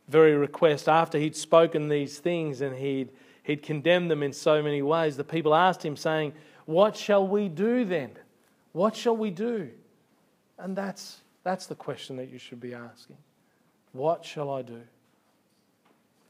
very 0.08 0.34
request. 0.34 0.88
After 0.88 1.18
he'd 1.18 1.36
spoken 1.36 1.88
these 1.88 2.18
things 2.18 2.60
and 2.60 2.76
he'd, 2.76 3.10
he'd 3.42 3.62
condemned 3.62 4.10
them 4.10 4.22
in 4.22 4.32
so 4.32 4.62
many 4.62 4.82
ways, 4.82 5.16
the 5.16 5.24
people 5.24 5.54
asked 5.54 5.84
him, 5.84 5.96
saying, 5.96 6.32
What 6.64 6.96
shall 6.96 7.26
we 7.26 7.48
do 7.48 7.84
then? 7.84 8.12
What 8.72 8.96
shall 8.96 9.16
we 9.16 9.30
do? 9.30 9.70
And 10.58 10.76
that's, 10.76 11.20
that's 11.44 11.66
the 11.66 11.74
question 11.74 12.16
that 12.16 12.30
you 12.30 12.38
should 12.38 12.60
be 12.60 12.74
asking. 12.74 13.16
What 13.92 14.24
shall 14.24 14.50
I 14.50 14.62
do? 14.62 14.80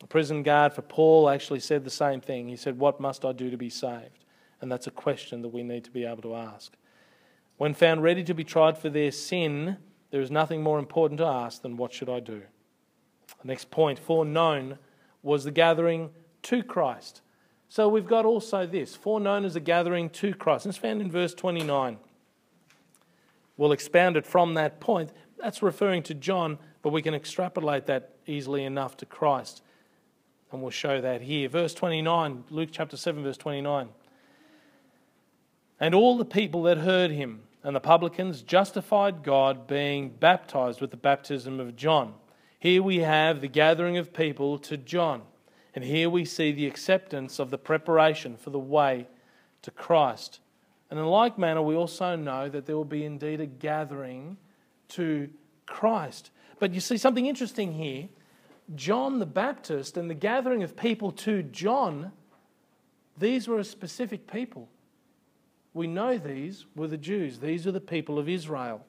The 0.00 0.06
prison 0.06 0.42
guard 0.42 0.72
for 0.72 0.82
Paul 0.82 1.28
actually 1.28 1.60
said 1.60 1.84
the 1.84 1.90
same 1.90 2.20
thing. 2.20 2.48
He 2.48 2.56
said, 2.56 2.78
What 2.78 3.00
must 3.00 3.24
I 3.24 3.32
do 3.32 3.50
to 3.50 3.56
be 3.56 3.70
saved? 3.70 4.24
And 4.60 4.70
that's 4.70 4.86
a 4.86 4.92
question 4.92 5.42
that 5.42 5.48
we 5.48 5.62
need 5.62 5.84
to 5.84 5.90
be 5.90 6.04
able 6.04 6.22
to 6.22 6.34
ask. 6.34 6.72
When 7.56 7.74
found 7.74 8.02
ready 8.02 8.22
to 8.24 8.34
be 8.34 8.44
tried 8.44 8.78
for 8.78 8.88
their 8.88 9.10
sin, 9.10 9.76
there 10.10 10.20
is 10.20 10.30
nothing 10.30 10.62
more 10.62 10.78
important 10.78 11.18
to 11.18 11.26
ask 11.26 11.62
than, 11.62 11.76
What 11.76 11.92
should 11.92 12.08
I 12.08 12.20
do? 12.20 12.42
The 13.42 13.48
next 13.48 13.70
point, 13.70 13.98
foreknown, 13.98 14.78
was 15.22 15.44
the 15.44 15.50
gathering 15.50 16.10
to 16.42 16.62
Christ. 16.62 17.20
So 17.68 17.88
we've 17.88 18.06
got 18.06 18.24
also 18.24 18.66
this 18.66 18.96
foreknown 18.96 19.44
as 19.44 19.56
a 19.56 19.60
gathering 19.60 20.10
to 20.10 20.34
Christ. 20.34 20.64
And 20.64 20.72
it's 20.72 20.78
found 20.80 21.00
in 21.00 21.10
verse 21.10 21.34
29. 21.34 21.98
We'll 23.56 23.72
expound 23.72 24.16
it 24.16 24.26
from 24.26 24.54
that 24.54 24.80
point. 24.80 25.12
That's 25.38 25.62
referring 25.62 26.02
to 26.04 26.14
John, 26.14 26.58
but 26.82 26.90
we 26.90 27.02
can 27.02 27.14
extrapolate 27.14 27.86
that 27.86 28.14
easily 28.26 28.64
enough 28.64 28.96
to 28.98 29.06
Christ. 29.06 29.62
And 30.50 30.62
we'll 30.62 30.70
show 30.70 31.00
that 31.00 31.20
here. 31.20 31.48
Verse 31.48 31.74
29, 31.74 32.44
Luke 32.50 32.70
chapter 32.72 32.96
7, 32.96 33.22
verse 33.22 33.36
29. 33.36 33.88
And 35.80 35.94
all 35.94 36.16
the 36.16 36.24
people 36.24 36.62
that 36.62 36.78
heard 36.78 37.10
him 37.10 37.42
and 37.62 37.76
the 37.76 37.80
publicans 37.80 38.42
justified 38.42 39.22
God, 39.22 39.66
being 39.66 40.08
baptized 40.08 40.80
with 40.80 40.90
the 40.90 40.96
baptism 40.96 41.60
of 41.60 41.76
John. 41.76 42.14
Here 42.58 42.82
we 42.82 42.98
have 42.98 43.40
the 43.40 43.48
gathering 43.48 43.98
of 43.98 44.12
people 44.12 44.58
to 44.60 44.76
John. 44.76 45.22
And 45.74 45.84
here 45.84 46.10
we 46.10 46.24
see 46.24 46.50
the 46.50 46.66
acceptance 46.66 47.38
of 47.38 47.50
the 47.50 47.58
preparation 47.58 48.36
for 48.36 48.50
the 48.50 48.58
way 48.58 49.06
to 49.62 49.70
Christ. 49.70 50.40
And 50.90 50.98
in 50.98 51.06
like 51.06 51.38
manner, 51.38 51.62
we 51.62 51.76
also 51.76 52.16
know 52.16 52.48
that 52.48 52.66
there 52.66 52.76
will 52.76 52.84
be 52.84 53.04
indeed 53.04 53.40
a 53.40 53.46
gathering 53.46 54.38
to 54.88 55.28
Christ. 55.66 56.30
But 56.58 56.74
you 56.74 56.80
see 56.80 56.96
something 56.96 57.26
interesting 57.26 57.74
here. 57.74 58.08
John 58.74 59.18
the 59.18 59.26
Baptist 59.26 59.96
and 59.96 60.10
the 60.10 60.14
gathering 60.14 60.62
of 60.62 60.76
people 60.76 61.12
to 61.12 61.42
John, 61.42 62.12
these 63.16 63.46
were 63.46 63.58
a 63.58 63.64
specific 63.64 64.30
people. 64.30 64.68
We 65.74 65.86
know 65.86 66.18
these 66.18 66.66
were 66.74 66.88
the 66.88 66.96
Jews, 66.96 67.38
these 67.38 67.66
are 67.66 67.72
the 67.72 67.80
people 67.80 68.18
of 68.18 68.28
Israel. 68.28 68.84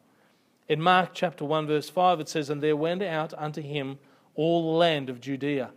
In 0.69 0.79
Mark 0.79 1.09
chapter 1.15 1.43
1, 1.43 1.65
verse 1.65 1.89
5, 1.89 2.19
it 2.19 2.29
says, 2.29 2.51
And 2.51 2.61
there 2.61 2.75
went 2.75 3.01
out 3.01 3.33
unto 3.35 3.59
him 3.59 3.97
all 4.35 4.71
the 4.71 4.77
land 4.77 5.09
of 5.09 5.19
Judea, 5.19 5.71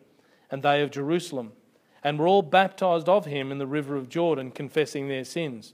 and 0.51 0.63
they 0.63 0.83
of 0.83 0.91
Jerusalem, 0.91 1.53
and 2.05 2.19
were 2.19 2.29
all 2.29 2.43
baptized 2.43 3.09
of 3.09 3.25
him 3.25 3.51
in 3.51 3.57
the 3.57 3.67
river 3.67 3.97
of 3.97 4.11
Jordan, 4.11 4.51
confessing 4.51 5.09
their 5.09 5.25
sins. 5.25 5.73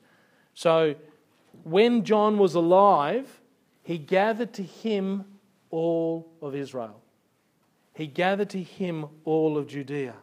So, 0.55 0.95
when 1.65 2.05
John 2.05 2.39
was 2.39 2.55
alive, 2.55 3.41
he 3.83 3.99
gathered 3.99 4.53
to 4.55 4.63
him 4.63 5.25
all 5.71 6.31
of 6.41 6.55
Israel. 6.55 7.03
He 7.95 8.07
gathered 8.07 8.51
to 8.51 8.63
him 8.63 9.07
all 9.25 9.59
of 9.59 9.67
Judea. 9.67 10.15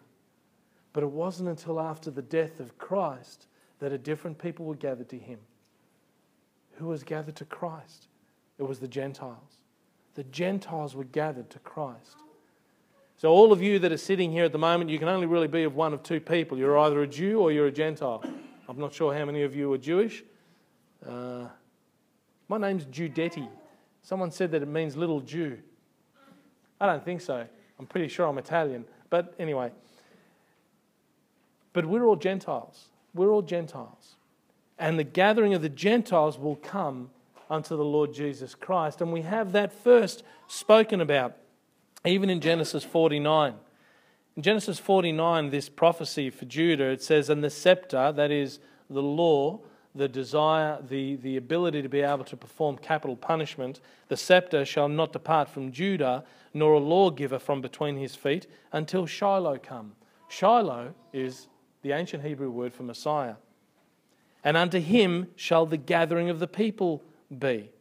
But 0.94 1.04
it 1.04 1.12
wasn't 1.12 1.50
until 1.50 1.82
after 1.82 2.10
the 2.10 2.22
death 2.22 2.62
of 2.62 2.78
Christ 2.78 3.48
that 3.80 3.92
a 3.92 3.98
different 3.98 4.38
people 4.38 4.66
were 4.66 4.76
gathered 4.76 5.10
to 5.10 5.18
him. 5.18 5.40
Who 6.76 6.88
was 6.88 7.04
gathered 7.04 7.36
to 7.38 7.46
Christ? 7.46 8.08
It 8.58 8.64
was 8.64 8.80
the 8.80 8.88
Gentiles. 8.88 9.60
The 10.16 10.24
Gentiles 10.24 10.96
were 10.96 11.04
gathered 11.04 11.50
to 11.52 11.60
Christ. 11.60 12.18
So, 13.18 13.30
all 13.32 13.52
of 13.52 13.62
you 13.62 13.80
that 13.80 13.92
are 13.92 13.98
sitting 13.98 14.32
here 14.32 14.44
at 14.44 14.52
the 14.52 14.58
moment, 14.58 14.90
you 14.90 15.00
can 15.00 15.08
only 15.08 15.26
really 15.26 15.48
be 15.48 15.64
of 15.64 15.76
one 15.76 15.94
of 15.94 16.04
two 16.04 16.20
people. 16.20 16.58
You're 16.58 16.78
either 16.78 17.02
a 17.02 17.08
Jew 17.08 17.40
or 17.40 17.52
you're 17.52 17.68
a 17.68 17.72
Gentile. 17.72 18.24
I'm 18.68 18.78
not 18.78 18.94
sure 18.94 19.14
how 19.14 19.26
many 19.26 19.44
of 19.44 19.56
you 19.56 19.72
are 19.74 19.78
Jewish. 19.78 20.24
Uh, 21.08 21.48
my 22.48 22.58
name's 22.58 22.86
Judetti. 22.86 23.48
Someone 24.04 24.32
said 24.32 24.52
that 24.52 24.62
it 24.62 24.68
means 24.68 24.96
little 24.96 25.22
Jew. 25.22 25.58
I 26.80 26.88
don't 26.88 27.04
think 27.04 27.22
so. 27.22 27.48
I'm 27.80 27.86
pretty 27.86 28.08
sure 28.08 28.28
I'm 28.28 28.38
Italian. 28.38 28.86
But 29.10 29.34
anyway. 29.40 29.72
But 31.74 31.86
we're 31.86 32.06
all 32.06 32.16
Gentiles. 32.16 32.86
We're 33.14 33.32
all 33.32 33.42
Gentiles. 33.42 34.16
And 34.78 35.00
the 35.00 35.04
gathering 35.04 35.54
of 35.54 35.62
the 35.62 35.70
Gentiles 35.70 36.38
will 36.38 36.58
come 36.58 37.10
unto 37.50 37.76
the 37.76 37.84
Lord 37.84 38.14
Jesus 38.14 38.56
Christ. 38.56 39.02
And 39.02 39.12
we 39.12 39.22
have 39.22 39.52
that 39.52 39.72
first 39.72 40.24
spoken 40.48 41.02
about, 41.02 41.36
even 42.06 42.30
in 42.30 42.42
Genesis 42.42 42.84
49. 42.84 43.56
In 44.36 44.44
Genesis 44.44 44.80
49, 44.80 45.50
this 45.50 45.70
prophecy 45.70 46.30
for 46.30 46.46
Judah, 46.46 46.86
it 46.86 47.02
says, 47.02 47.30
And 47.30 47.44
the 47.44 47.50
scepter, 47.50 48.12
that 48.12 48.32
is 48.32 48.60
the 48.90 49.02
law, 49.02 49.62
the 49.96 50.10
desire, 50.10 50.78
the, 50.82 51.16
the 51.16 51.38
ability 51.38 51.82
to 51.82 51.90
be 51.90 52.02
able 52.02 52.26
to 52.26 52.36
perform 52.36 52.78
capital 52.78 53.16
punishment, 53.16 53.80
the 54.10 54.18
scepter 54.18 54.66
shall 54.66 54.90
not 54.90 55.14
depart 55.14 55.48
from 55.48 55.72
Judah, 55.72 56.26
nor 56.54 56.74
a 56.74 56.80
lawgiver 56.80 57.40
from 57.40 57.62
between 57.62 57.96
his 57.98 58.16
feet, 58.16 58.48
until 58.74 59.06
Shiloh 59.06 59.58
come. 59.58 59.94
Shiloh 60.28 60.94
is 61.14 61.48
the 61.82 61.94
ancient 61.94 62.24
Hebrew 62.24 62.50
word 62.50 62.74
for 62.74 62.84
Messiah. 62.84 63.36
And 64.44 64.58
unto 64.58 64.80
him 64.80 65.28
shall 65.36 65.66
the 65.66 65.78
gathering 65.78 66.30
of 66.30 66.40
the 66.40 66.48
people 66.48 67.04
be. 67.36 67.72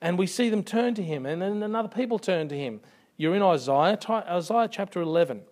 And 0.00 0.18
we 0.18 0.26
see 0.26 0.48
them 0.48 0.62
turn 0.62 0.94
to 0.94 1.02
him, 1.02 1.26
and 1.26 1.42
then 1.42 1.62
another 1.62 1.88
people 1.88 2.18
turn 2.18 2.48
to 2.48 2.56
him. 2.56 2.80
You're 3.16 3.34
in 3.34 3.42
Isaiah, 3.42 3.98
Isaiah 4.08 4.68
chapter 4.70 5.02
11. 5.02 5.42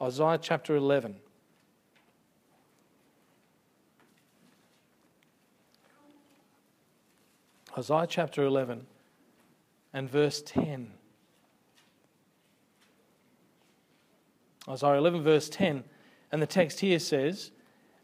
Isaiah 0.00 0.38
chapter 0.40 0.76
11. 0.76 1.16
Isaiah 7.78 8.06
chapter 8.08 8.42
11 8.44 8.86
and 9.92 10.08
verse 10.08 10.40
10. 10.42 10.92
Isaiah 14.68 14.98
11, 14.98 15.22
verse 15.22 15.48
10. 15.48 15.84
And 16.32 16.42
the 16.42 16.46
text 16.46 16.80
here 16.80 16.98
says, 16.98 17.50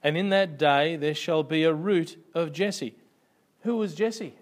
And 0.02 0.16
in 0.16 0.28
that 0.28 0.58
day 0.58 0.96
there 0.96 1.14
shall 1.14 1.42
be 1.42 1.64
a 1.64 1.72
root 1.72 2.22
of 2.34 2.52
Jesse. 2.52 2.94
Who 3.60 3.76
was 3.76 3.94
Jesse? 3.94 4.34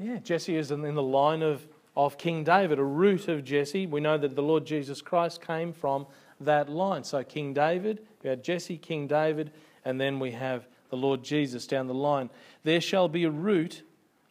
Yeah, 0.00 0.16
Jesse 0.16 0.56
is 0.56 0.70
in 0.70 0.80
the 0.80 1.02
line 1.02 1.42
of, 1.42 1.68
of 1.94 2.16
King 2.16 2.42
David, 2.42 2.78
a 2.78 2.84
root 2.84 3.28
of 3.28 3.44
Jesse. 3.44 3.86
We 3.86 4.00
know 4.00 4.16
that 4.16 4.34
the 4.34 4.42
Lord 4.42 4.64
Jesus 4.64 5.02
Christ 5.02 5.46
came 5.46 5.74
from 5.74 6.06
that 6.40 6.70
line. 6.70 7.04
So, 7.04 7.22
King 7.22 7.52
David, 7.52 8.00
we 8.22 8.30
had 8.30 8.42
Jesse, 8.42 8.78
King 8.78 9.06
David, 9.06 9.52
and 9.84 10.00
then 10.00 10.18
we 10.18 10.30
have 10.30 10.66
the 10.88 10.96
Lord 10.96 11.22
Jesus 11.22 11.66
down 11.66 11.86
the 11.86 11.92
line. 11.92 12.30
There 12.64 12.80
shall 12.80 13.08
be 13.08 13.24
a 13.24 13.30
root 13.30 13.82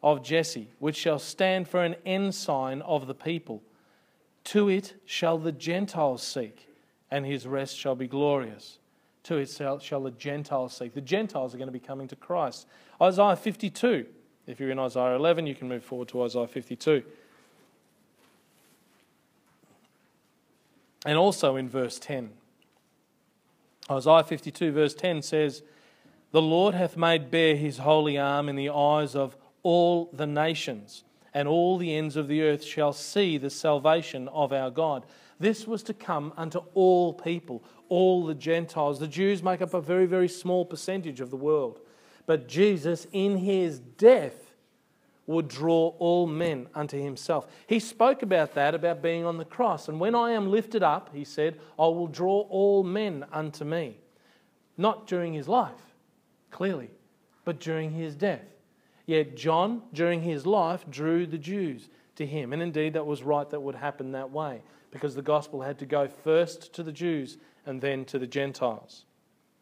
of 0.01 0.23
Jesse, 0.23 0.69
which 0.79 0.95
shall 0.95 1.19
stand 1.19 1.67
for 1.67 1.83
an 1.83 1.95
ensign 2.03 2.81
of 2.81 3.05
the 3.05 3.13
people. 3.13 3.61
To 4.45 4.69
it 4.69 4.95
shall 5.05 5.37
the 5.37 5.51
Gentiles 5.51 6.23
seek, 6.23 6.67
and 7.11 7.27
his 7.27 7.45
rest 7.45 7.77
shall 7.77 7.95
be 7.95 8.07
glorious. 8.07 8.79
To 9.25 9.37
it 9.37 9.49
shall 9.83 10.01
the 10.01 10.11
Gentiles 10.17 10.75
seek. 10.75 10.95
The 10.95 11.01
Gentiles 11.01 11.53
are 11.53 11.59
going 11.59 11.67
to 11.67 11.71
be 11.71 11.79
coming 11.79 12.07
to 12.07 12.15
Christ. 12.15 12.65
Isaiah 12.99 13.35
52. 13.35 14.07
If 14.49 14.59
you're 14.59 14.71
in 14.71 14.79
Isaiah 14.79 15.15
11, 15.15 15.45
you 15.45 15.53
can 15.53 15.69
move 15.69 15.83
forward 15.83 16.07
to 16.07 16.23
Isaiah 16.23 16.47
52. 16.47 17.03
And 21.05 21.17
also 21.19 21.55
in 21.55 21.69
verse 21.69 21.99
10. 21.99 22.31
Isaiah 23.91 24.23
52, 24.23 24.71
verse 24.71 24.95
10 24.95 25.21
says, 25.21 25.61
The 26.31 26.41
Lord 26.41 26.73
hath 26.73 26.97
made 26.97 27.29
bare 27.29 27.55
his 27.55 27.77
holy 27.77 28.17
arm 28.17 28.49
in 28.49 28.55
the 28.55 28.69
eyes 28.69 29.15
of 29.15 29.37
all 29.61 30.09
the 30.13 30.25
nations 30.25 31.03
and 31.31 31.47
all 31.47 31.77
the 31.77 31.95
ends 31.95 32.15
of 32.15 32.27
the 32.27 32.41
earth 32.41 32.63
shall 32.63 32.91
see 32.91 33.37
the 33.37 33.51
salvation 33.51 34.27
of 34.29 34.51
our 34.51 34.71
God. 34.71 35.05
This 35.39 35.67
was 35.67 35.83
to 35.83 35.93
come 35.93 36.33
unto 36.35 36.61
all 36.73 37.13
people, 37.13 37.63
all 37.87 38.25
the 38.25 38.33
Gentiles. 38.33 38.99
The 38.99 39.07
Jews 39.07 39.43
make 39.43 39.61
up 39.61 39.75
a 39.75 39.81
very, 39.81 40.07
very 40.07 40.27
small 40.27 40.65
percentage 40.65 41.21
of 41.21 41.29
the 41.29 41.37
world. 41.37 41.81
But 42.29 42.47
Jesus, 42.47 43.07
in 43.11 43.37
his 43.37 43.79
death, 43.79 44.53
would 45.25 45.47
draw 45.47 45.95
all 45.97 46.27
men 46.27 46.67
unto 46.75 47.01
himself. 47.01 47.47
He 47.65 47.79
spoke 47.79 48.21
about 48.21 48.53
that, 48.53 48.75
about 48.75 49.01
being 49.01 49.25
on 49.25 49.39
the 49.39 49.45
cross. 49.45 49.89
And 49.89 49.99
when 49.99 50.13
I 50.13 50.33
am 50.33 50.51
lifted 50.51 50.83
up, 50.83 51.09
he 51.11 51.23
said, 51.23 51.59
I 51.79 51.87
will 51.87 52.05
draw 52.05 52.41
all 52.41 52.83
men 52.83 53.25
unto 53.31 53.65
me. 53.65 53.97
Not 54.77 55.07
during 55.07 55.33
his 55.33 55.47
life, 55.47 55.81
clearly, 56.51 56.91
but 57.45 57.59
during 57.59 57.93
his 57.93 58.15
death. 58.15 58.45
Yet 59.07 59.35
John, 59.35 59.81
during 59.91 60.21
his 60.21 60.45
life, 60.45 60.85
drew 60.87 61.25
the 61.25 61.39
Jews 61.39 61.89
to 62.17 62.27
him. 62.27 62.53
And 62.53 62.61
indeed, 62.61 62.93
that 62.93 63.07
was 63.07 63.23
right 63.23 63.49
that 63.49 63.59
would 63.59 63.73
happen 63.73 64.11
that 64.11 64.29
way 64.29 64.61
because 64.91 65.15
the 65.15 65.23
gospel 65.23 65.63
had 65.63 65.79
to 65.79 65.87
go 65.87 66.07
first 66.07 66.73
to 66.75 66.83
the 66.83 66.91
Jews 66.91 67.39
and 67.65 67.81
then 67.81 68.05
to 68.05 68.19
the 68.19 68.27
Gentiles. 68.27 69.05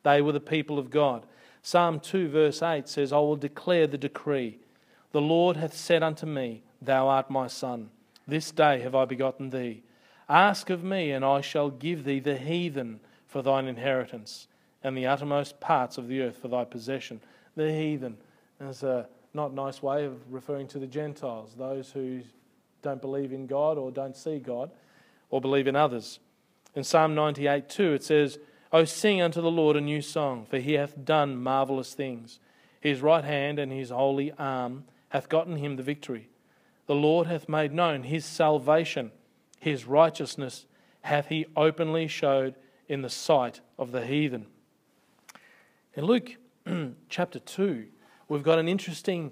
They 0.04 0.22
were 0.22 0.34
the 0.34 0.42
people 0.42 0.78
of 0.78 0.90
God. 0.90 1.26
Psalm 1.68 2.00
2, 2.00 2.30
verse 2.30 2.64
8 2.64 2.88
says, 2.88 3.12
I 3.12 3.18
will 3.18 3.36
declare 3.36 3.88
the 3.88 3.98
decree. 3.98 4.58
The 5.12 5.20
Lord 5.20 5.58
hath 5.58 5.76
said 5.76 6.02
unto 6.02 6.26
me, 6.26 6.64
Thou 6.82 7.10
art 7.10 7.30
my 7.30 7.48
son. 7.48 7.90
This 8.26 8.52
day 8.52 8.80
have 8.84 8.96
I 8.96 9.04
begotten 9.04 9.50
thee. 9.50 9.84
Ask 10.30 10.70
of 10.70 10.82
me, 10.82 11.12
and 11.12 11.26
I 11.26 11.42
shall 11.42 11.70
give 11.70 12.06
thee 12.06 12.22
the 12.22 12.38
heathen 12.38 13.02
for 13.26 13.42
thine 13.42 13.68
inheritance, 13.68 14.48
and 14.82 14.98
the 14.98 15.08
uttermost 15.08 15.60
parts 15.60 15.98
of 15.98 16.08
the 16.08 16.22
earth 16.22 16.38
for 16.38 16.48
thy 16.48 16.64
possession. 16.64 17.20
The 17.58 17.70
heathen. 17.70 18.16
There's 18.60 18.84
a 18.84 19.10
not 19.34 19.54
nice 19.54 19.84
way 19.84 20.06
of 20.06 20.16
referring 20.32 20.70
to 20.70 20.80
the 20.80 20.88
Gentiles, 20.88 21.54
those 21.58 21.92
who 21.92 22.22
don't 22.82 23.02
believe 23.02 23.34
in 23.34 23.46
God 23.46 23.78
or 23.78 23.92
don't 23.92 24.16
see 24.16 24.40
God 24.40 24.72
or 25.30 25.42
believe 25.42 25.68
in 25.68 25.76
others. 25.76 26.20
In 26.76 26.86
Psalm 26.86 27.14
98 27.14 27.68
2, 27.68 27.92
it 27.92 28.06
says, 28.06 28.40
O 28.72 28.84
sing 28.84 29.22
unto 29.22 29.42
the 29.42 29.52
Lord 29.52 29.76
a 29.76 29.82
new 29.82 30.02
song, 30.02 30.46
for 30.46 30.60
he 30.60 30.74
hath 30.74 31.06
done 31.06 31.42
marvellous 31.42 31.94
things. 31.94 32.40
His 32.82 33.02
right 33.02 33.24
hand 33.24 33.60
and 33.60 33.72
his 33.72 33.90
holy 33.90 34.32
arm 34.34 34.86
hath 35.10 35.30
gotten 35.30 35.58
him 35.58 35.76
the 35.76 35.84
victory. 35.84 36.30
The 36.86 36.96
Lord 36.96 37.28
hath 37.28 37.50
made 37.50 37.74
known 37.74 38.04
his 38.04 38.26
salvation, 38.26 39.12
his 39.60 39.86
righteousness 39.86 40.66
hath 41.02 41.28
he 41.28 41.46
openly 41.56 42.08
showed 42.08 42.56
in 42.88 43.02
the 43.02 43.10
sight 43.10 43.62
of 43.78 43.92
the 43.92 44.06
heathen. 44.06 44.48
In 45.96 46.06
Luke 46.06 46.36
chapter 47.10 47.40
2, 47.40 47.86
we've 48.28 48.44
got 48.44 48.60
an 48.60 48.68
interesting 48.68 49.32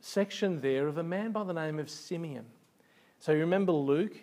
section 0.00 0.60
there 0.60 0.88
of 0.88 0.98
a 0.98 1.02
man 1.02 1.32
by 1.32 1.44
the 1.44 1.52
name 1.52 1.78
of 1.78 1.88
Simeon. 1.88 2.46
So 3.20 3.32
you 3.32 3.38
remember 3.38 3.72
Luke, 3.72 4.16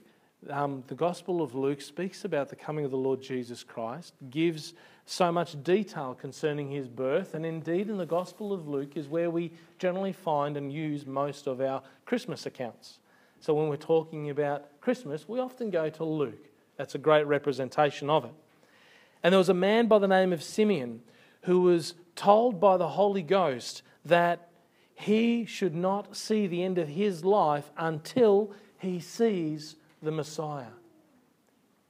um, 0.50 0.84
the 0.88 0.96
Gospel 0.96 1.42
of 1.42 1.54
Luke 1.54 1.82
speaks 1.82 2.24
about 2.24 2.50
the 2.50 2.56
coming 2.56 2.86
of 2.86 2.92
the 2.92 2.98
Lord 2.98 3.22
Jesus 3.22 3.64
Christ, 3.64 4.14
gives 4.30 4.74
so 5.06 5.32
much 5.32 5.62
detail 5.64 6.16
concerning 6.20 6.70
his 6.70 6.88
birth, 6.88 7.34
and 7.34 7.46
indeed 7.46 7.90
in 7.90 7.98
the 7.98 8.06
Gospel 8.06 8.54
of 8.54 8.68
Luke 8.68 8.96
is 8.96 9.08
where 9.08 9.30
we 9.30 9.52
generally 9.80 10.14
find 10.14 10.56
and 10.56 10.72
use 10.72 11.06
most 11.06 11.48
of 11.48 11.60
our 11.60 11.82
Christmas 12.06 12.46
accounts. 12.46 13.00
So 13.42 13.54
when 13.54 13.70
we're 13.70 13.78
talking 13.78 14.30
about 14.30 14.80
Christmas, 14.82 15.28
we 15.28 15.40
often 15.40 15.70
go 15.70 15.90
to 15.90 16.04
Luke. 16.04 16.48
That's 16.78 16.96
a 16.96 17.00
great 17.00 17.26
representation 17.26 18.10
of 18.10 18.26
it. 18.26 18.34
And 19.24 19.34
there 19.34 19.40
was 19.40 19.50
a 19.50 19.54
man 19.54 19.88
by 19.88 20.00
the 20.00 20.08
name 20.08 20.32
of 20.32 20.44
Simeon 20.44 21.02
who 21.42 21.62
was 21.62 21.96
told 22.16 22.60
by 22.60 22.78
the 22.78 22.90
Holy 22.90 23.24
Ghost 23.24 23.82
that 24.06 24.50
he 24.94 25.46
should 25.46 25.76
not 25.76 26.16
see 26.16 26.48
the 26.48 26.64
end 26.64 26.78
of 26.78 26.90
his 26.90 27.24
life 27.26 27.72
until 27.78 28.54
he 28.78 29.00
sees 29.00 29.76
the 30.02 30.12
Messiah. 30.12 30.74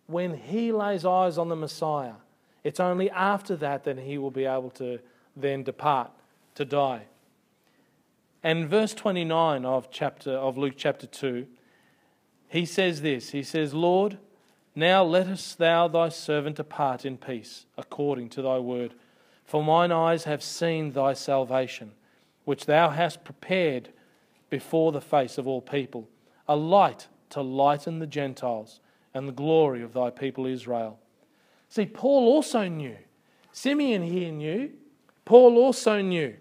When 0.07 0.35
he 0.35 0.71
lays 0.71 1.05
eyes 1.05 1.37
on 1.37 1.49
the 1.49 1.55
Messiah, 1.55 2.13
it's 2.63 2.79
only 2.79 3.09
after 3.11 3.55
that 3.57 3.83
that 3.83 3.99
he 3.99 4.17
will 4.17 4.31
be 4.31 4.45
able 4.45 4.71
to 4.71 4.99
then 5.35 5.63
depart 5.63 6.11
to 6.55 6.65
die. 6.65 7.03
And 8.43 8.69
verse 8.69 8.93
29 8.93 9.65
of, 9.65 9.91
chapter, 9.91 10.31
of 10.31 10.57
Luke 10.57 10.75
chapter 10.77 11.05
2, 11.05 11.45
he 12.47 12.65
says 12.65 13.01
this 13.01 13.29
He 13.29 13.43
says, 13.43 13.73
Lord, 13.73 14.17
now 14.75 15.03
lettest 15.03 15.57
thou 15.57 15.87
thy 15.87 16.09
servant 16.09 16.55
depart 16.55 17.05
in 17.05 17.17
peace, 17.17 17.65
according 17.77 18.29
to 18.29 18.41
thy 18.41 18.59
word. 18.59 18.93
For 19.45 19.63
mine 19.63 19.91
eyes 19.91 20.25
have 20.25 20.43
seen 20.43 20.91
thy 20.91 21.13
salvation, 21.13 21.91
which 22.45 22.65
thou 22.65 22.89
hast 22.89 23.23
prepared 23.23 23.89
before 24.49 24.91
the 24.91 25.01
face 25.01 25.37
of 25.37 25.47
all 25.47 25.61
people, 25.61 26.07
a 26.47 26.55
light 26.55 27.07
to 27.29 27.41
lighten 27.41 27.99
the 27.99 28.07
Gentiles 28.07 28.79
and 29.13 29.27
the 29.27 29.33
glory 29.33 29.81
of 29.81 29.93
thy 29.93 30.09
people 30.09 30.45
Israel. 30.45 30.99
See, 31.69 31.85
Paul 31.85 32.27
also 32.27 32.67
knew. 32.67 32.97
Simeon 33.51 34.03
here 34.03 34.31
knew. 34.31 34.71
Paul 35.25 35.57
also 35.57 36.01
knew. 36.01 36.35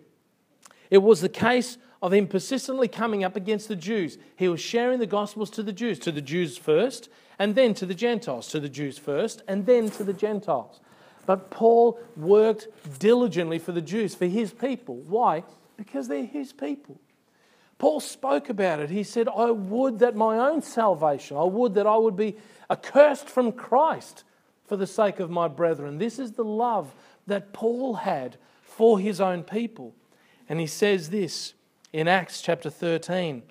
It 0.91 0.99
was 0.99 1.21
the 1.21 1.29
case 1.29 1.77
of 2.01 2.13
him 2.13 2.27
persistently 2.27 2.89
coming 2.89 3.25
up 3.25 3.37
against 3.37 3.69
the 3.69 3.77
Jews. 3.77 4.19
He 4.37 4.49
was 4.49 4.61
sharing 4.61 4.99
the 4.99 5.07
Gospels 5.07 5.51
to 5.51 5.63
the 5.63 5.73
Jews, 5.73 5.99
to 6.01 6.13
the 6.13 6.23
Jews 6.23 6.57
first, 6.57 7.09
and 7.39 7.55
then 7.55 7.75
to 7.75 7.87
the 7.87 7.95
Gentiles, 7.95 8.49
to 8.49 8.61
the 8.61 8.69
Jews 8.69 8.99
first, 8.99 9.43
and 9.49 9.67
then 9.67 9.91
to 9.91 10.05
the 10.05 10.13
Gentiles. 10.13 10.81
But 11.27 11.51
Paul 11.51 12.01
worked 12.17 12.69
diligently 12.99 13.59
for 13.59 13.73
the 13.73 13.83
Jews, 13.83 14.15
for 14.15 14.27
his 14.27 14.53
people. 14.53 14.97
Why? 14.97 15.45
Because 15.77 16.09
they're 16.09 16.25
his 16.25 16.53
people. 16.53 16.99
Paul 17.79 18.01
spoke 18.01 18.49
about 18.49 18.81
it. 18.81 18.91
He 18.91 19.05
said, 19.05 19.29
I 19.29 19.51
would 19.53 20.01
that 20.01 20.17
my 20.17 20.37
own 20.37 20.63
salvation, 20.63 21.37
I 21.37 21.45
would 21.45 21.75
that 21.75 21.87
I 21.87 21.97
would 21.97 22.17
be 22.17 22.37
accursed 22.69 23.29
from 23.29 23.53
Christ 23.53 24.25
for 24.67 24.77
the 24.77 24.87
sake 24.87 25.21
of 25.21 25.31
my 25.31 25.49
brethren. 25.49 25.99
This 25.99 26.19
is 26.19 26.33
the 26.33 26.45
love 26.45 26.93
that 27.27 27.53
Paul 27.53 27.95
had 27.95 28.37
for 28.63 28.99
his 28.99 29.21
own 29.21 29.45
people. 29.45 29.95
And 30.49 30.61
he 30.61 30.67
says 30.67 31.11
this 31.11 31.55
in 31.93 32.09
Acts 32.09 32.43
chapter 32.43 32.69
13. 32.69 33.43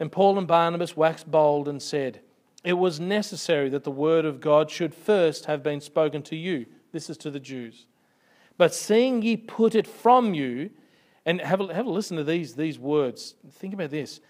And 0.00 0.12
Paul 0.12 0.38
and 0.38 0.46
Barnabas 0.46 0.96
waxed 0.96 1.30
bold 1.30 1.68
and 1.68 1.82
said, 1.82 2.20
It 2.62 2.74
was 2.74 3.00
necessary 3.00 3.68
that 3.70 3.84
the 3.84 3.90
word 3.90 4.24
of 4.24 4.40
God 4.40 4.70
should 4.70 4.94
first 4.94 5.46
have 5.46 5.62
been 5.62 5.80
spoken 5.80 6.22
to 6.22 6.36
you. 6.36 6.66
This 6.92 7.10
is 7.10 7.16
to 7.18 7.30
the 7.30 7.40
Jews. 7.40 7.86
But 8.56 8.74
seeing 8.74 9.22
ye 9.22 9.36
put 9.36 9.74
it 9.74 9.86
from 9.86 10.34
you, 10.34 10.70
and 11.28 11.42
have 11.42 11.60
a, 11.60 11.74
have 11.74 11.84
a 11.84 11.90
listen 11.90 12.16
to 12.16 12.24
these, 12.24 12.54
these 12.54 12.78
words. 12.78 13.34
Think 13.52 13.74
about 13.74 13.90
this. 13.90 14.20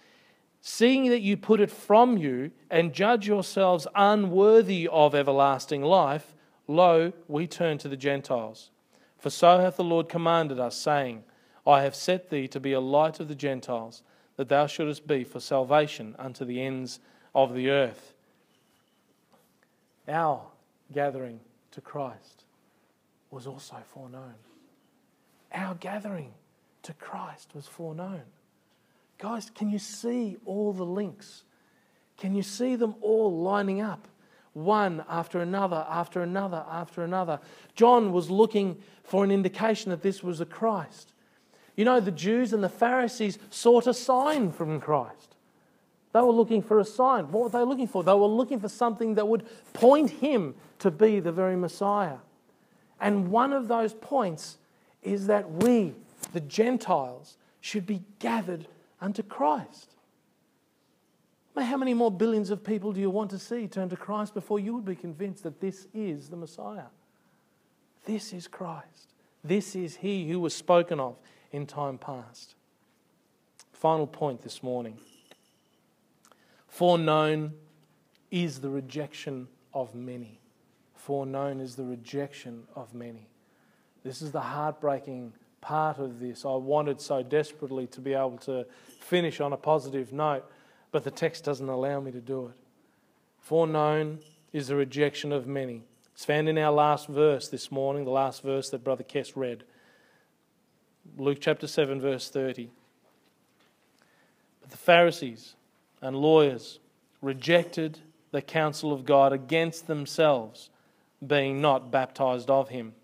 Seeing 0.60 1.10
that 1.10 1.20
you 1.20 1.36
put 1.36 1.60
it 1.60 1.70
from 1.70 2.16
you 2.16 2.50
and 2.72 2.92
judge 2.92 3.24
yourselves 3.24 3.86
unworthy 3.94 4.88
of 4.90 5.14
everlasting 5.14 5.82
life, 5.82 6.34
lo, 6.66 7.12
we 7.28 7.46
turn 7.46 7.78
to 7.78 7.88
the 7.88 7.96
Gentiles. 7.96 8.70
For 9.16 9.30
so 9.30 9.60
hath 9.60 9.76
the 9.76 9.84
Lord 9.84 10.08
commanded 10.08 10.58
us, 10.58 10.76
saying, 10.76 11.22
I 11.64 11.82
have 11.82 11.94
set 11.94 12.30
thee 12.30 12.48
to 12.48 12.58
be 12.58 12.72
a 12.72 12.80
light 12.80 13.20
of 13.20 13.28
the 13.28 13.36
Gentiles, 13.36 14.02
that 14.34 14.48
thou 14.48 14.66
shouldest 14.66 15.06
be 15.06 15.22
for 15.22 15.38
salvation 15.38 16.16
unto 16.18 16.44
the 16.44 16.60
ends 16.60 16.98
of 17.32 17.54
the 17.54 17.70
earth. 17.70 18.12
Our 20.08 20.42
gathering 20.92 21.38
to 21.70 21.80
Christ 21.80 22.42
was 23.30 23.46
also 23.46 23.76
foreknown. 23.86 24.34
Our 25.52 25.76
gathering 25.76 26.32
to 26.88 26.94
Christ 26.94 27.50
was 27.54 27.66
foreknown. 27.66 28.22
Guys, 29.18 29.50
can 29.54 29.68
you 29.68 29.78
see 29.78 30.38
all 30.46 30.72
the 30.72 30.86
links? 30.86 31.44
Can 32.16 32.34
you 32.34 32.42
see 32.42 32.76
them 32.76 32.94
all 33.02 33.42
lining 33.42 33.82
up? 33.82 34.08
One 34.54 35.04
after 35.06 35.40
another, 35.40 35.84
after 35.90 36.22
another, 36.22 36.64
after 36.70 37.04
another. 37.04 37.40
John 37.74 38.10
was 38.10 38.30
looking 38.30 38.78
for 39.04 39.22
an 39.22 39.30
indication 39.30 39.90
that 39.90 40.00
this 40.00 40.22
was 40.22 40.40
a 40.40 40.46
Christ. 40.46 41.12
You 41.76 41.84
know, 41.84 42.00
the 42.00 42.10
Jews 42.10 42.54
and 42.54 42.64
the 42.64 42.70
Pharisees 42.70 43.38
sought 43.50 43.86
a 43.86 43.92
sign 43.92 44.50
from 44.50 44.80
Christ. 44.80 45.36
They 46.14 46.20
were 46.20 46.32
looking 46.32 46.62
for 46.62 46.80
a 46.80 46.86
sign. 46.86 47.30
What 47.30 47.42
were 47.44 47.58
they 47.58 47.64
looking 47.64 47.86
for? 47.86 48.02
They 48.02 48.14
were 48.14 48.26
looking 48.26 48.60
for 48.60 48.70
something 48.70 49.14
that 49.16 49.28
would 49.28 49.46
point 49.74 50.08
him 50.08 50.54
to 50.78 50.90
be 50.90 51.20
the 51.20 51.32
very 51.32 51.54
Messiah. 51.54 52.16
And 52.98 53.28
one 53.30 53.52
of 53.52 53.68
those 53.68 53.92
points 53.92 54.56
is 55.02 55.26
that 55.26 55.50
we, 55.50 55.94
the 56.32 56.40
Gentiles, 56.40 57.36
should 57.60 57.86
be 57.86 58.02
gathered 58.18 58.66
unto 59.00 59.22
Christ. 59.22 59.94
How 61.56 61.76
many 61.76 61.92
more 61.92 62.10
billions 62.10 62.50
of 62.50 62.62
people 62.62 62.92
do 62.92 63.00
you 63.00 63.10
want 63.10 63.30
to 63.30 63.38
see 63.38 63.66
turn 63.66 63.88
to 63.88 63.96
Christ 63.96 64.32
before 64.32 64.60
you 64.60 64.74
would 64.74 64.84
be 64.84 64.94
convinced 64.94 65.42
that 65.42 65.60
this 65.60 65.88
is 65.92 66.28
the 66.28 66.36
Messiah? 66.36 66.86
This 68.04 68.32
is 68.32 68.46
Christ. 68.46 69.12
This 69.42 69.74
is 69.74 69.96
He 69.96 70.28
who 70.28 70.40
was 70.40 70.54
spoken 70.54 71.00
of 71.00 71.16
in 71.50 71.66
time 71.66 71.98
past. 71.98 72.54
Final 73.72 74.06
point 74.06 74.42
this 74.42 74.62
morning. 74.62 74.98
Foreknown 76.68 77.54
is 78.30 78.60
the 78.60 78.70
rejection 78.70 79.48
of 79.74 79.94
many. 79.94 80.40
Foreknown 80.94 81.60
is 81.60 81.76
the 81.76 81.84
rejection 81.84 82.64
of 82.76 82.94
many. 82.94 83.28
This 84.04 84.22
is 84.22 84.32
the 84.32 84.40
heartbreaking 84.40 85.32
part 85.60 85.98
of 85.98 86.20
this. 86.20 86.44
I 86.44 86.54
wanted 86.54 87.00
so 87.00 87.22
desperately 87.22 87.86
to 87.88 88.00
be 88.00 88.14
able 88.14 88.38
to 88.38 88.66
finish 89.00 89.40
on 89.40 89.52
a 89.52 89.56
positive 89.56 90.12
note, 90.12 90.44
but 90.92 91.04
the 91.04 91.10
text 91.10 91.44
doesn't 91.44 91.68
allow 91.68 92.00
me 92.00 92.12
to 92.12 92.20
do 92.20 92.46
it. 92.46 92.56
Foreknown 93.40 94.20
is 94.52 94.68
the 94.68 94.76
rejection 94.76 95.32
of 95.32 95.46
many. 95.46 95.82
It's 96.14 96.24
found 96.24 96.48
in 96.48 96.58
our 96.58 96.72
last 96.72 97.08
verse 97.08 97.48
this 97.48 97.70
morning, 97.70 98.04
the 98.04 98.10
last 98.10 98.42
verse 98.42 98.70
that 98.70 98.84
Brother 98.84 99.04
Kess 99.04 99.32
read. 99.36 99.64
Luke 101.16 101.38
chapter 101.40 101.66
7, 101.66 102.00
verse 102.00 102.28
30. 102.28 102.70
But 104.60 104.70
the 104.70 104.76
Pharisees 104.76 105.54
and 106.02 106.16
lawyers 106.16 106.78
rejected 107.22 108.00
the 108.30 108.42
counsel 108.42 108.92
of 108.92 109.04
God 109.04 109.32
against 109.32 109.86
themselves, 109.86 110.70
being 111.26 111.60
not 111.60 111.90
baptized 111.90 112.50
of 112.50 112.68
him. 112.68 112.94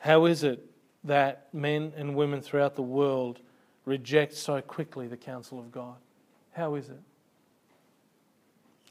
How 0.00 0.24
is 0.24 0.42
it 0.44 0.64
that 1.04 1.48
men 1.52 1.92
and 1.96 2.16
women 2.16 2.40
throughout 2.40 2.74
the 2.74 2.82
world 2.82 3.38
reject 3.84 4.34
so 4.34 4.60
quickly 4.60 5.06
the 5.06 5.16
counsel 5.16 5.58
of 5.58 5.70
God? 5.70 5.96
How 6.52 6.74
is 6.74 6.88
it? 6.88 7.00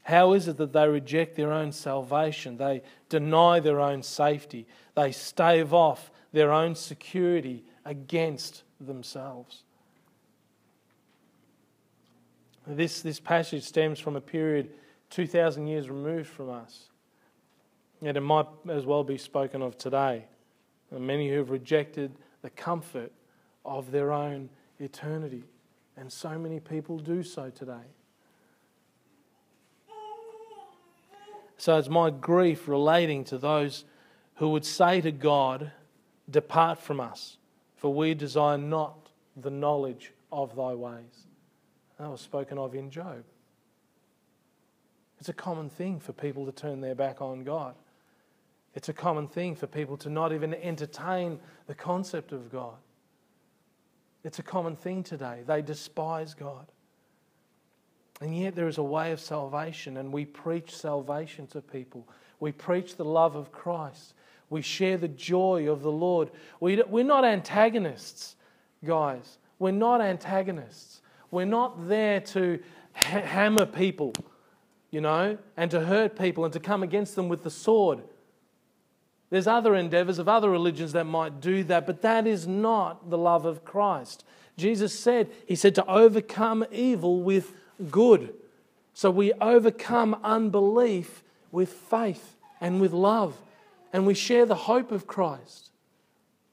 How 0.04 0.32
is 0.32 0.48
it 0.48 0.56
that 0.56 0.72
they 0.72 0.88
reject 0.88 1.36
their 1.36 1.52
own 1.52 1.72
salvation? 1.72 2.56
They 2.56 2.82
deny 3.08 3.60
their 3.60 3.80
own 3.80 4.02
safety. 4.02 4.66
They 4.94 5.12
stave 5.12 5.74
off 5.74 6.10
their 6.32 6.52
own 6.52 6.74
security 6.76 7.64
against 7.84 8.62
themselves. 8.80 9.64
This, 12.66 13.02
this 13.02 13.18
passage 13.18 13.64
stems 13.64 13.98
from 13.98 14.14
a 14.14 14.20
period 14.20 14.70
2,000 15.10 15.66
years 15.66 15.90
removed 15.90 16.28
from 16.28 16.50
us. 16.50 16.88
And 18.00 18.16
it 18.16 18.20
might 18.20 18.46
as 18.68 18.86
well 18.86 19.02
be 19.02 19.18
spoken 19.18 19.60
of 19.60 19.76
today. 19.76 20.26
And 20.90 21.06
many 21.06 21.28
who 21.28 21.38
have 21.38 21.50
rejected 21.50 22.12
the 22.42 22.50
comfort 22.50 23.12
of 23.64 23.90
their 23.90 24.12
own 24.12 24.48
eternity. 24.78 25.44
And 25.96 26.12
so 26.12 26.38
many 26.38 26.60
people 26.60 26.98
do 26.98 27.22
so 27.22 27.50
today. 27.50 27.86
So 31.56 31.76
it's 31.76 31.90
my 31.90 32.08
grief 32.08 32.68
relating 32.68 33.22
to 33.24 33.36
those 33.36 33.84
who 34.36 34.48
would 34.48 34.64
say 34.64 35.02
to 35.02 35.12
God, 35.12 35.72
Depart 36.30 36.78
from 36.78 37.00
us, 37.00 37.36
for 37.76 37.92
we 37.92 38.14
desire 38.14 38.56
not 38.56 39.10
the 39.36 39.50
knowledge 39.50 40.12
of 40.32 40.56
thy 40.56 40.74
ways. 40.74 41.26
That 41.98 42.10
was 42.10 42.22
spoken 42.22 42.56
of 42.56 42.74
in 42.74 42.90
Job. 42.90 43.24
It's 45.18 45.28
a 45.28 45.34
common 45.34 45.68
thing 45.68 46.00
for 46.00 46.14
people 46.14 46.46
to 46.46 46.52
turn 46.52 46.80
their 46.80 46.94
back 46.94 47.20
on 47.20 47.44
God. 47.44 47.74
It's 48.74 48.88
a 48.88 48.92
common 48.92 49.26
thing 49.26 49.56
for 49.56 49.66
people 49.66 49.96
to 49.98 50.10
not 50.10 50.32
even 50.32 50.54
entertain 50.54 51.40
the 51.66 51.74
concept 51.74 52.32
of 52.32 52.50
God. 52.50 52.76
It's 54.22 54.38
a 54.38 54.42
common 54.42 54.76
thing 54.76 55.02
today. 55.02 55.40
They 55.46 55.62
despise 55.62 56.34
God. 56.34 56.66
And 58.20 58.36
yet, 58.36 58.54
there 58.54 58.68
is 58.68 58.78
a 58.78 58.82
way 58.82 59.12
of 59.12 59.20
salvation, 59.20 59.96
and 59.96 60.12
we 60.12 60.26
preach 60.26 60.76
salvation 60.76 61.46
to 61.48 61.62
people. 61.62 62.06
We 62.38 62.52
preach 62.52 62.96
the 62.96 63.04
love 63.04 63.34
of 63.34 63.50
Christ. 63.50 64.12
We 64.50 64.60
share 64.60 64.98
the 64.98 65.08
joy 65.08 65.70
of 65.70 65.82
the 65.82 65.90
Lord. 65.90 66.30
We, 66.60 66.82
we're 66.82 67.04
not 67.04 67.24
antagonists, 67.24 68.36
guys. 68.84 69.38
We're 69.58 69.70
not 69.70 70.02
antagonists. 70.02 71.00
We're 71.30 71.46
not 71.46 71.88
there 71.88 72.20
to 72.20 72.58
ha- 72.92 73.20
hammer 73.20 73.64
people, 73.64 74.12
you 74.90 75.00
know, 75.00 75.38
and 75.56 75.70
to 75.70 75.80
hurt 75.80 76.18
people 76.18 76.44
and 76.44 76.52
to 76.52 76.60
come 76.60 76.82
against 76.82 77.16
them 77.16 77.28
with 77.28 77.42
the 77.42 77.50
sword. 77.50 78.02
There's 79.30 79.46
other 79.46 79.74
endeavors 79.74 80.18
of 80.18 80.28
other 80.28 80.50
religions 80.50 80.92
that 80.92 81.04
might 81.04 81.40
do 81.40 81.62
that, 81.64 81.86
but 81.86 82.02
that 82.02 82.26
is 82.26 82.46
not 82.46 83.10
the 83.10 83.18
love 83.18 83.46
of 83.46 83.64
Christ. 83.64 84.24
Jesus 84.56 84.98
said, 84.98 85.30
He 85.46 85.54
said 85.54 85.74
to 85.76 85.86
overcome 85.86 86.64
evil 86.72 87.22
with 87.22 87.52
good. 87.90 88.34
So 88.92 89.10
we 89.10 89.32
overcome 89.34 90.18
unbelief 90.22 91.22
with 91.52 91.72
faith 91.72 92.36
and 92.60 92.80
with 92.80 92.92
love 92.92 93.40
and 93.92 94.06
we 94.06 94.14
share 94.14 94.46
the 94.46 94.54
hope 94.54 94.92
of 94.92 95.06
Christ. 95.06 95.70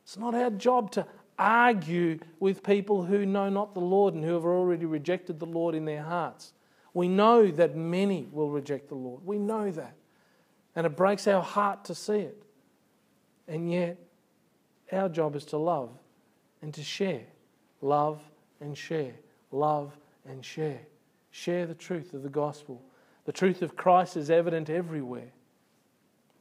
It's 0.04 0.18
not 0.18 0.34
our 0.34 0.50
job 0.50 0.92
to 0.92 1.06
argue 1.38 2.20
with 2.40 2.64
people 2.64 3.04
who 3.04 3.26
know 3.26 3.50
not 3.50 3.74
the 3.74 3.80
Lord 3.80 4.14
and 4.14 4.24
who 4.24 4.34
have 4.34 4.46
already 4.46 4.86
rejected 4.86 5.40
the 5.40 5.46
Lord 5.46 5.76
in 5.76 5.86
their 5.86 6.04
hearts. 6.04 6.54
We 6.94 7.08
know 7.08 7.48
that 7.52 7.76
many 7.76 8.28
will 8.32 8.50
reject 8.50 8.90
the 8.90 8.96
Lord. 8.96 9.26
We 9.26 9.38
know 9.38 9.70
that. 9.72 9.94
And 10.76 10.86
it 10.88 10.96
breaks 10.96 11.28
our 11.28 11.44
heart 11.44 11.86
to 11.86 11.96
see 11.96 12.20
it. 12.20 12.42
And 13.48 13.72
yet, 13.72 13.98
our 14.92 15.10
job 15.10 15.36
is 15.36 15.46
to 15.46 15.58
love 15.58 15.90
and 16.62 16.74
to 16.74 16.84
share. 16.84 17.24
Love 17.82 18.22
and 18.60 18.78
share. 18.78 19.14
Love 19.52 19.98
and 20.28 20.44
share. 20.44 20.82
Share 21.32 21.66
the 21.66 21.76
truth 21.76 22.14
of 22.14 22.24
the 22.24 22.30
gospel. 22.30 22.82
The 23.26 23.32
truth 23.32 23.62
of 23.62 23.76
Christ 23.76 24.18
is 24.18 24.30
evident 24.30 24.70
everywhere. 24.70 25.32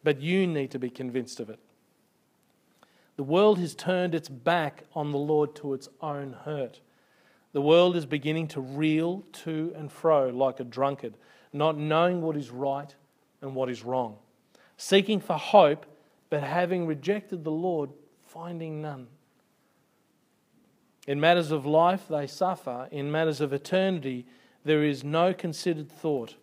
But 0.03 0.21
you 0.21 0.47
need 0.47 0.71
to 0.71 0.79
be 0.79 0.91
convinced 0.91 1.41
of 1.41 1.51
it. 1.51 1.59
The 3.17 3.23
world 3.23 3.59
has 3.59 3.75
turned 3.75 4.15
its 4.15 4.29
back 4.29 4.85
on 4.95 5.11
the 5.11 5.19
Lord 5.19 5.55
to 5.57 5.75
its 5.75 5.89
own 6.01 6.37
hurt. 6.45 6.81
The 7.53 7.63
world 7.63 7.97
is 7.97 8.05
beginning 8.05 8.49
to 8.49 8.61
reel 8.61 9.25
to 9.45 9.73
and 9.75 9.91
fro 9.91 10.29
like 10.29 10.61
a 10.61 10.65
drunkard, 10.65 11.15
not 11.53 11.79
knowing 11.79 12.21
what 12.21 12.37
is 12.37 12.51
right 12.51 12.95
and 13.41 13.55
what 13.55 13.71
is 13.71 13.83
wrong, 13.83 14.17
seeking 14.77 15.21
for 15.21 15.39
hope, 15.39 15.87
but 16.37 16.43
having 16.43 16.87
rejected 16.87 17.45
the 17.45 17.51
Lord, 17.51 17.89
finding 18.27 18.83
none. 18.83 19.07
In 21.07 21.19
matters 21.19 21.51
of 21.51 21.65
life, 21.65 22.09
they 22.11 22.27
suffer. 22.27 22.89
In 22.91 23.11
matters 23.11 23.41
of 23.41 23.55
eternity, 23.55 24.27
there 24.63 24.85
is 24.85 25.03
no 25.03 25.33
considered 25.33 25.91
thought. 25.91 26.35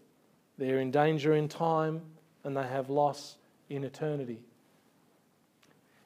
They 0.58 0.72
are 0.72 0.80
in 0.80 0.90
danger 0.90 1.36
in 1.36 1.48
time 1.48 2.02
and 2.44 2.58
they 2.58 2.64
have 2.64 2.90
loss 2.90 3.38
in 3.70 3.84
eternity. 3.84 4.40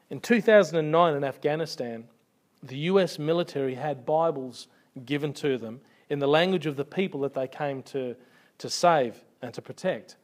In 0.10 0.20
2009 0.20 1.16
in 1.16 1.24
Afghanistan, 1.24 2.10
the 2.62 2.80
US 2.92 3.18
military 3.18 3.76
had 3.76 4.06
Bibles 4.06 4.68
given 5.06 5.32
to 5.36 5.58
them 5.58 5.80
in 6.10 6.20
the 6.20 6.28
language 6.28 6.66
of 6.66 6.76
the 6.76 6.84
people 6.84 7.22
that 7.22 7.34
they 7.34 7.48
came 7.48 7.82
to, 7.84 8.18
to 8.58 8.70
save 8.70 9.24
and 9.42 9.54
to 9.54 9.62
protect. 9.62 10.18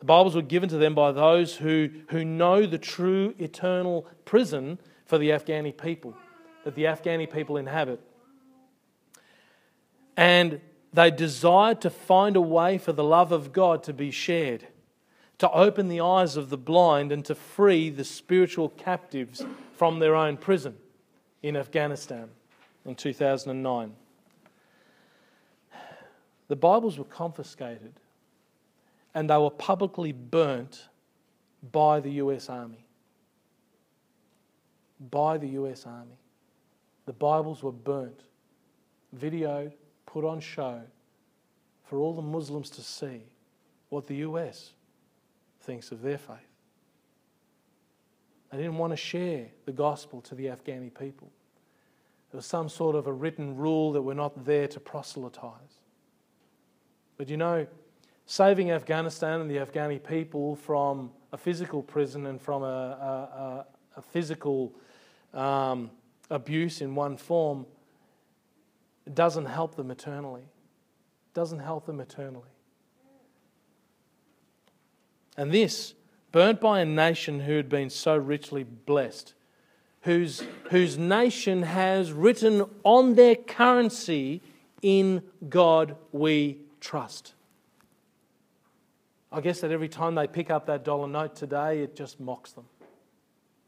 The 0.00 0.06
Bibles 0.06 0.34
were 0.34 0.42
given 0.42 0.68
to 0.70 0.78
them 0.78 0.94
by 0.94 1.12
those 1.12 1.56
who, 1.56 1.90
who 2.08 2.24
know 2.24 2.66
the 2.66 2.78
true 2.78 3.34
eternal 3.38 4.06
prison 4.24 4.78
for 5.04 5.18
the 5.18 5.30
Afghani 5.30 5.76
people, 5.76 6.14
that 6.64 6.74
the 6.74 6.84
Afghani 6.84 7.30
people 7.30 7.56
inhabit. 7.56 8.00
And 10.16 10.60
they 10.92 11.10
desired 11.10 11.80
to 11.82 11.90
find 11.90 12.34
a 12.34 12.40
way 12.40 12.78
for 12.78 12.92
the 12.92 13.04
love 13.04 13.30
of 13.30 13.52
God 13.52 13.82
to 13.84 13.92
be 13.92 14.10
shared 14.10 14.66
to 15.40 15.50
open 15.52 15.88
the 15.88 16.00
eyes 16.00 16.36
of 16.36 16.50
the 16.50 16.58
blind 16.58 17.10
and 17.10 17.24
to 17.24 17.34
free 17.34 17.88
the 17.88 18.04
spiritual 18.04 18.68
captives 18.68 19.42
from 19.74 19.98
their 19.98 20.14
own 20.14 20.36
prison 20.36 20.76
in 21.42 21.56
Afghanistan 21.56 22.28
in 22.84 22.94
2009. 22.94 23.94
The 26.48 26.56
Bibles 26.56 26.98
were 26.98 27.04
confiscated 27.04 27.94
and 29.14 29.28
they 29.28 29.36
were 29.36 29.50
publicly 29.50 30.12
burnt 30.12 30.88
by 31.72 32.00
the 32.00 32.10
US 32.12 32.48
Army. 32.48 32.84
By 35.10 35.38
the 35.38 35.48
US 35.48 35.86
Army. 35.86 36.18
The 37.06 37.12
Bibles 37.12 37.62
were 37.62 37.72
burnt, 37.72 38.22
videoed, 39.18 39.72
put 40.06 40.24
on 40.24 40.40
show 40.40 40.80
for 41.84 41.98
all 41.98 42.14
the 42.14 42.22
Muslims 42.22 42.70
to 42.70 42.82
see 42.82 43.22
what 43.88 44.06
the 44.06 44.16
US 44.16 44.72
thinks 45.60 45.90
of 45.90 46.02
their 46.02 46.18
faith. 46.18 46.36
They 48.50 48.58
didn't 48.58 48.78
want 48.78 48.92
to 48.92 48.96
share 48.96 49.46
the 49.64 49.72
gospel 49.72 50.20
to 50.22 50.34
the 50.34 50.46
Afghani 50.46 50.92
people. 50.96 51.30
There 52.30 52.38
was 52.38 52.46
some 52.46 52.68
sort 52.68 52.94
of 52.96 53.06
a 53.06 53.12
written 53.12 53.56
rule 53.56 53.92
that 53.92 54.02
we're 54.02 54.14
not 54.14 54.44
there 54.44 54.68
to 54.68 54.80
proselytize. 54.80 55.80
But 57.16 57.28
you 57.28 57.36
know, 57.36 57.66
saving 58.30 58.70
Afghanistan 58.70 59.40
and 59.40 59.50
the 59.50 59.56
Afghani 59.56 60.00
people 60.00 60.54
from 60.54 61.10
a 61.32 61.36
physical 61.36 61.82
prison 61.82 62.26
and 62.26 62.40
from 62.40 62.62
a, 62.62 63.66
a, 63.66 63.66
a 63.96 64.02
physical 64.02 64.72
um, 65.34 65.90
abuse 66.30 66.80
in 66.80 66.94
one 66.94 67.16
form 67.16 67.66
doesn't 69.12 69.46
help 69.46 69.74
them 69.74 69.90
eternally. 69.90 70.44
Doesn't 71.34 71.58
help 71.58 71.86
them 71.86 71.98
eternally. 71.98 72.50
And 75.36 75.50
this, 75.50 75.94
burnt 76.30 76.60
by 76.60 76.82
a 76.82 76.84
nation 76.84 77.40
who 77.40 77.56
had 77.56 77.68
been 77.68 77.90
so 77.90 78.16
richly 78.16 78.62
blessed, 78.62 79.34
whose, 80.02 80.44
whose 80.70 80.96
nation 80.96 81.64
has 81.64 82.12
written 82.12 82.64
on 82.84 83.16
their 83.16 83.34
currency, 83.34 84.40
In 84.82 85.24
God 85.48 85.96
we 86.12 86.58
trust. 86.80 87.34
I 89.32 89.40
guess 89.40 89.60
that 89.60 89.70
every 89.70 89.88
time 89.88 90.16
they 90.16 90.26
pick 90.26 90.50
up 90.50 90.66
that 90.66 90.84
dollar 90.84 91.06
note 91.06 91.36
today, 91.36 91.82
it 91.82 91.94
just 91.94 92.18
mocks 92.18 92.52
them. 92.52 92.64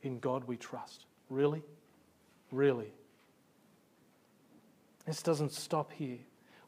In 0.02 0.18
God 0.18 0.44
we 0.44 0.56
trust. 0.56 1.06
Really? 1.30 1.62
Really? 2.50 2.92
This 5.06 5.22
doesn't 5.22 5.52
stop 5.52 5.92
here. 5.92 6.18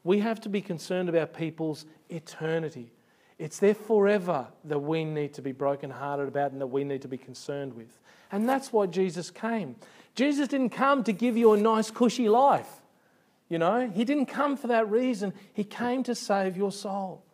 We 0.03 0.19
have 0.19 0.39
to 0.41 0.49
be 0.49 0.61
concerned 0.61 1.09
about 1.09 1.33
people's 1.33 1.85
eternity. 2.09 2.91
It's 3.37 3.59
their 3.59 3.73
forever 3.73 4.47
that 4.63 4.79
we 4.79 5.03
need 5.03 5.33
to 5.33 5.41
be 5.41 5.51
brokenhearted 5.51 6.27
about 6.27 6.51
and 6.51 6.61
that 6.61 6.67
we 6.67 6.83
need 6.83 7.01
to 7.01 7.07
be 7.07 7.17
concerned 7.17 7.73
with. 7.73 7.99
And 8.31 8.47
that's 8.47 8.71
why 8.71 8.85
Jesus 8.85 9.29
came. 9.29 9.75
Jesus 10.13 10.47
didn't 10.47 10.69
come 10.69 11.03
to 11.03 11.11
give 11.11 11.35
you 11.35 11.51
a 11.51 11.57
nice, 11.57 11.91
cushy 11.91 12.29
life. 12.29 12.69
You 13.49 13.59
know, 13.59 13.89
He 13.89 14.05
didn't 14.05 14.27
come 14.27 14.55
for 14.55 14.67
that 14.67 14.89
reason. 14.89 15.33
He 15.53 15.65
came 15.65 16.03
to 16.03 16.15
save 16.15 16.55
your 16.55 16.71
soul. 16.71 17.24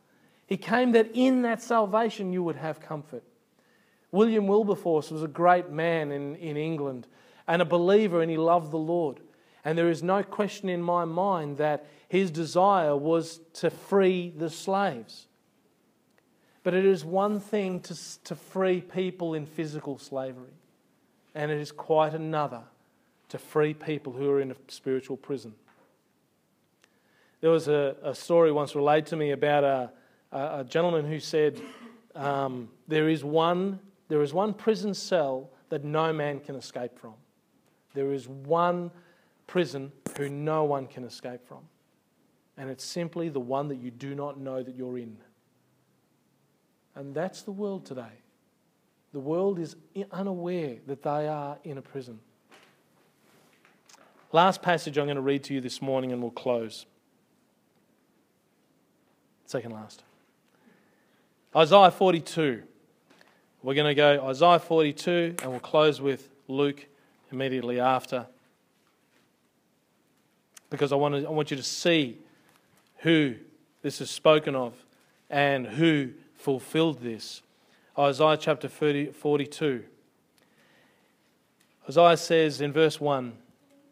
He 0.52 0.58
came 0.58 0.92
that 0.92 1.12
in 1.14 1.44
that 1.44 1.62
salvation 1.62 2.34
you 2.34 2.44
would 2.44 2.58
have 2.58 2.82
comfort. 2.82 3.24
William 4.12 4.48
Wilberforce 4.48 5.10
was 5.10 5.24
a 5.24 5.28
great 5.30 5.70
man 5.70 6.12
in, 6.12 6.36
in 6.36 6.58
England 6.58 7.08
and 7.48 7.62
a 7.62 7.66
believer, 7.66 8.22
and 8.22 8.30
he 8.30 8.36
loved 8.36 8.70
the 8.70 8.78
Lord. 8.78 9.22
And 9.64 9.78
there 9.78 9.90
is 9.90 10.04
no 10.04 10.24
question 10.24 10.68
in 10.68 10.82
my 10.82 11.06
mind 11.06 11.60
that 11.60 11.86
his 12.10 12.32
desire 12.32 12.98
was 12.98 13.40
to 13.54 13.70
free 13.70 14.34
the 14.36 14.50
slaves. 14.50 15.28
But 16.64 16.74
it 16.74 16.84
is 16.84 17.06
one 17.06 17.40
thing 17.40 17.80
to, 17.84 18.24
to 18.26 18.36
free 18.36 18.82
people 18.82 19.34
in 19.34 19.46
physical 19.46 19.98
slavery, 19.98 20.58
and 21.34 21.50
it 21.50 21.62
is 21.62 21.72
quite 21.72 22.14
another 22.14 22.64
to 23.30 23.38
free 23.38 23.74
people 23.74 24.12
who 24.12 24.30
are 24.30 24.42
in 24.42 24.52
a 24.52 24.56
spiritual 24.68 25.16
prison. 25.16 25.54
There 27.40 27.52
was 27.52 27.70
a, 27.70 27.96
a 28.04 28.14
story 28.14 28.52
once 28.52 28.76
relayed 28.76 29.06
to 29.06 29.16
me 29.16 29.32
about 29.32 29.64
a, 29.64 29.92
a, 30.32 30.66
gentleman 30.68 31.06
who 31.06 31.20
said, 31.20 31.62
um, 32.16 32.70
there, 32.88 33.10
is 33.10 33.24
one, 33.24 33.80
there 34.08 34.22
is 34.22 34.34
one 34.34 34.54
prison 34.54 34.94
cell 34.94 35.50
that 35.70 35.84
no 35.84 36.12
man 36.14 36.40
can 36.40 36.56
escape 36.56 36.98
from. 36.98 37.14
There 37.94 38.14
is 38.14 38.28
one 38.28 38.92
prison 39.48 39.92
who 40.18 40.30
no 40.30 40.64
one 40.64 40.88
can 40.88 41.04
escape 41.04 41.46
from. 41.46 41.60
And 42.58 42.70
it's 42.70 42.84
simply 42.84 43.30
the 43.30 43.40
one 43.40 43.68
that 43.70 43.78
you 43.78 43.92
do 43.92 44.16
not 44.16 44.40
know 44.40 44.62
that 44.62 44.76
you're 44.76 44.98
in. 44.98 45.18
And 46.96 47.16
that's 47.16 47.42
the 47.42 47.52
world 47.52 47.86
today. 47.86 48.22
The 49.14 49.20
world 49.20 49.60
is 49.60 49.76
unaware 50.12 50.78
that 50.88 51.04
they 51.04 51.28
are 51.28 51.58
in 51.64 51.78
a 51.78 51.82
prison. 51.82 52.20
Last 54.32 54.62
passage 54.62 54.98
I'm 54.98 55.06
going 55.06 55.16
to 55.16 55.22
read 55.22 55.44
to 55.46 55.54
you 55.54 55.60
this 55.60 55.82
morning 55.82 56.14
and 56.14 56.22
we'll 56.22 56.32
close. 56.32 56.86
Second 59.46 59.72
last. 59.72 60.04
Isaiah 61.56 61.92
42. 61.92 62.64
We're 63.62 63.74
going 63.74 63.88
to 63.88 63.96
go 63.96 64.26
Isaiah 64.28 64.60
42 64.60 65.36
and 65.42 65.52
we'll 65.52 65.60
close 65.60 66.00
with 66.00 66.30
Luke 66.48 66.88
immediately 67.32 67.80
after. 67.80 68.26
Because 70.70 70.94
I 70.94 70.96
want, 70.96 71.16
to, 71.16 71.28
I 71.28 71.30
want 71.30 71.52
you 71.52 71.58
to 71.58 71.64
see 71.64 72.18
who 73.00 73.36
this 73.82 74.00
is 74.00 74.10
spoken 74.10 74.56
of 74.56 74.74
and 75.30 75.68
who 75.68 76.12
fulfilled 76.36 77.02
this. 77.02 77.42
Isaiah 78.00 78.38
chapter 78.38 78.70
30, 78.70 79.08
42. 79.08 79.84
Isaiah 81.90 82.18
says 82.18 82.62
in 82.62 82.72
verse 82.72 83.02
1 83.02 83.34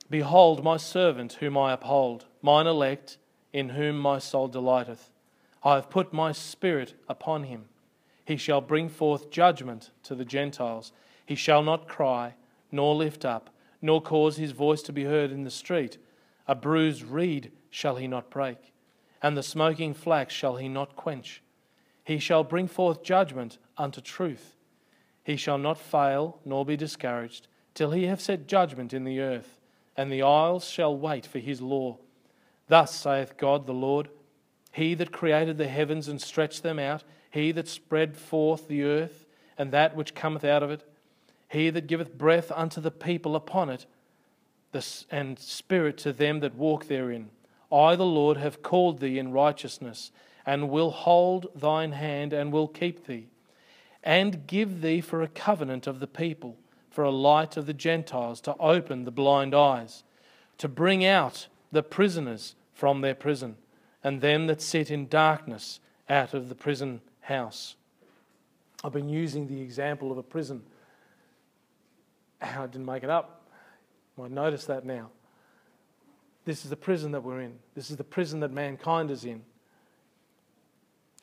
Behold, 0.10 0.64
my 0.64 0.78
servant 0.78 1.34
whom 1.34 1.57
I 1.57 1.74
uphold, 1.74 2.26
mine 2.41 2.68
elect, 2.68 3.18
in 3.51 3.70
whom 3.70 3.99
my 3.99 4.18
soul 4.18 4.47
delighteth. 4.47 5.10
I 5.64 5.76
have 5.76 5.89
put 5.89 6.14
my 6.14 6.32
spirit 6.32 6.93
upon 7.07 7.43
him. 7.43 7.66
He 8.26 8.38
shall 8.38 8.62
bring 8.62 8.89
forth 8.89 9.30
judgment 9.30 9.91
to 10.03 10.16
the 10.16 10.26
Gentiles. 10.26 10.91
He 11.26 11.36
shall 11.36 11.64
not 11.64 11.88
cry, 11.88 12.36
nor 12.72 12.95
lift 12.95 13.26
up, 13.26 13.49
nor 13.82 14.01
cause 14.01 14.38
his 14.38 14.51
voice 14.51 14.82
to 14.84 14.93
be 14.93 15.03
heard 15.03 15.32
in 15.32 15.43
the 15.43 15.51
street. 15.51 15.97
A 16.47 16.55
bruised 16.55 17.03
reed 17.03 17.51
shall 17.70 17.95
he 17.97 18.07
not 18.07 18.30
break, 18.30 18.74
and 19.22 19.36
the 19.36 19.43
smoking 19.43 19.93
flax 19.93 20.34
shall 20.34 20.55
he 20.57 20.70
not 20.70 20.95
quench 20.95 21.41
he 22.10 22.18
shall 22.18 22.43
bring 22.43 22.68
forth 22.68 23.03
judgment 23.03 23.60
unto 23.78 24.01
truth. 24.01 24.55
He 25.24 25.36
shall 25.36 25.60
not 25.60 25.78
fail 25.78 26.39
nor 26.43 26.66
be 26.66 26.76
discouraged 26.76 27.47
till 27.76 27.91
he 27.91 28.05
have 28.05 28.20
set 28.20 28.47
judgment 28.47 28.95
in 28.95 29.03
the 29.03 29.20
earth. 29.20 29.60
and 29.95 30.12
the 30.12 30.24
isles 30.24 30.68
shall 30.68 30.97
wait 30.97 31.28
for 31.28 31.38
his 31.38 31.62
law. 31.62 31.97
Thus 32.68 32.95
saith 32.95 33.38
God 33.38 33.68
the 33.68 33.74
Lord 33.74 34.10
He 34.72 34.93
that 34.95 35.11
created 35.11 35.57
the 35.57 35.67
heavens 35.67 36.07
and 36.07 36.22
stretched 36.22 36.63
them 36.63 36.80
out, 36.80 37.03
he 37.32 37.51
that 37.51 37.67
spread 37.67 38.17
forth 38.17 38.67
the 38.67 38.84
earth 38.84 39.26
and 39.57 39.72
that 39.72 39.95
which 39.95 40.15
cometh 40.15 40.45
out 40.45 40.63
of 40.63 40.72
it, 40.72 40.89
he 41.49 41.70
that 41.70 41.88
giveth 41.88 42.17
breath 42.17 42.51
unto 42.55 42.80
the 42.80 42.91
people 42.91 43.36
upon 43.36 43.70
it, 43.70 43.86
and 45.11 45.38
spirit 45.38 45.97
to 45.97 46.13
them 46.13 46.39
that 46.39 46.55
walk 46.55 46.86
therein. 46.86 47.30
I, 47.72 47.95
the 47.95 48.05
Lord, 48.05 48.38
have 48.38 48.63
called 48.63 48.99
thee 48.99 49.20
in 49.20 49.32
righteousness, 49.32 50.11
and 50.45 50.70
will 50.70 50.91
hold 50.91 51.47
thine 51.53 51.91
hand, 51.91 52.34
and 52.34 52.53
will 52.53 52.67
keep 52.67 53.05
thee, 53.05 53.28
and 54.03 54.47
give 54.47 54.82
thee 54.82 55.01
for 55.01 55.22
a 55.22 55.28
covenant 55.28 55.88
of 55.88 55.99
the 55.99 56.07
people, 56.07 56.57
for 56.89 57.03
a 57.03 57.11
light 57.11 57.57
of 57.57 57.65
the 57.65 57.74
Gentiles, 57.74 58.39
to 58.41 58.55
open 58.57 59.03
the 59.03 59.11
blind 59.11 59.53
eyes, 59.53 60.03
to 60.57 60.67
bring 60.67 61.03
out 61.03 61.47
the 61.72 61.84
prisoners 61.84 62.55
from 62.74 63.01
their 63.01 63.15
prison, 63.15 63.57
and 64.04 64.22
them 64.22 64.47
that 64.47 64.62
sit 64.62 64.91
in 64.91 65.08
darkness 65.08 65.80
out 66.10 66.34
of 66.34 66.50
the 66.50 66.56
prison 66.56 67.02
house. 67.22 67.76
I've 68.84 68.93
been 68.93 69.10
using 69.10 69.47
the 69.47 69.62
example 69.62 70.12
of 70.12 70.18
a 70.18 70.24
prison. 70.24 70.64
I 72.41 72.66
didn't 72.66 72.86
make 72.86 73.04
it 73.04 73.10
up. 73.10 73.47
Might 74.18 74.32
notice 74.32 74.66
that 74.66 74.86
now. 74.86 75.10
This 76.45 76.64
is 76.64 76.70
the 76.70 76.78
prison 76.78 77.12
that 77.12 77.24
we're 77.24 77.41
in. 77.41 77.60
This 77.76 77.91
is 77.91 77.97
the 77.97 78.04
prison 78.04 78.39
that 78.39 78.52
mankind 78.52 79.12
is 79.12 79.26
in. 79.26 79.43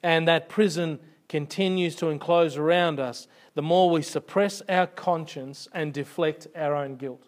And 0.02 0.28
that 0.28 0.48
prison 0.48 1.00
continues 1.28 1.96
to 1.96 2.08
enclose 2.08 2.56
around 2.56 3.00
us 3.00 3.26
the 3.54 3.62
more 3.62 3.90
we 3.90 4.02
suppress 4.02 4.62
our 4.68 4.86
conscience 4.86 5.66
and 5.72 5.92
deflect 5.92 6.46
our 6.54 6.74
own 6.74 6.96
guilt. 6.96 7.26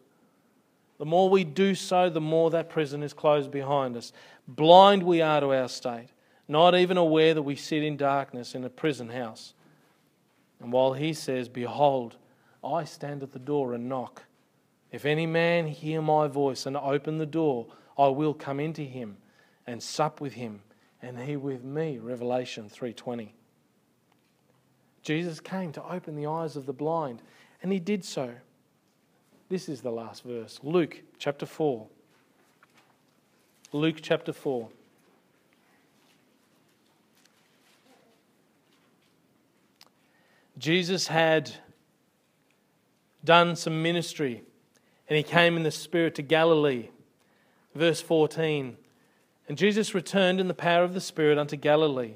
The 0.99 1.07
more 1.07 1.29
we 1.29 1.45
do 1.45 1.75
so, 1.75 2.11
the 2.11 2.21
more 2.21 2.51
that 2.51 2.69
prison 2.69 3.03
is 3.03 3.13
closed 3.13 3.51
behind 3.51 3.97
us. 3.97 4.13
Blind 4.47 5.03
we 5.03 5.23
are 5.23 5.41
to 5.41 5.55
our 5.55 5.69
state, 5.69 6.09
not 6.49 6.75
even 6.75 6.97
aware 6.97 7.35
that 7.35 7.43
we 7.43 7.55
sit 7.55 7.83
in 7.83 7.97
darkness 7.97 8.55
in 8.55 8.65
a 8.65 8.71
prison 8.71 9.11
house. 9.11 9.55
And 10.61 10.73
while 10.73 10.95
he 10.95 11.13
says, 11.13 11.49
Behold, 11.49 12.17
I 12.65 12.85
stand 12.85 13.23
at 13.23 13.33
the 13.33 13.39
door 13.39 13.75
and 13.75 13.89
knock. 13.89 14.25
If 14.91 15.05
any 15.05 15.27
man 15.27 15.69
hear 15.69 16.03
my 16.03 16.27
voice 16.27 16.67
and 16.67 16.77
open 16.77 17.19
the 17.19 17.27
door, 17.27 17.69
I 17.97 18.09
will 18.09 18.35
come 18.35 18.59
into 18.59 18.83
him 18.83 19.19
and 19.67 19.83
sup 19.83 20.21
with 20.21 20.33
him 20.33 20.63
and 21.01 21.19
he 21.19 21.37
with 21.37 21.63
me. 21.63 21.99
Revelation 21.99 22.69
3:20. 22.69 23.35
Jesus 25.03 25.41
came 25.41 25.73
to 25.73 25.85
open 25.89 26.17
the 26.17 26.27
eyes 26.27 26.57
of 26.57 26.67
the 26.67 26.73
blind, 26.73 27.23
and 27.63 27.73
he 27.73 27.79
did 27.79 28.05
so. 28.05 28.35
This 29.49 29.69
is 29.69 29.81
the 29.81 29.91
last 29.91 30.25
verse. 30.25 30.61
Luke 30.63 31.01
chapter 31.19 31.47
4. 31.47 31.87
Luke 33.73 33.97
chapter 34.03 34.33
4. 34.33 34.69
Jesus 40.59 41.07
had 41.07 41.53
done 43.25 43.57
some 43.57 43.83
ministry 43.83 44.43
and 45.09 45.17
he 45.17 45.23
came 45.23 45.57
in 45.57 45.63
the 45.63 45.71
Spirit 45.71 46.15
to 46.17 46.23
Galilee. 46.23 46.89
Verse 47.75 48.03
14 48.03 48.77
And 49.49 49.57
Jesus 49.57 49.95
returned 49.95 50.41
in 50.41 50.49
the 50.49 50.55
power 50.55 50.85
of 50.85 50.93
the 50.93 51.01
Spirit 51.01 51.39
unto 51.39 51.57
Galilee. 51.57 52.15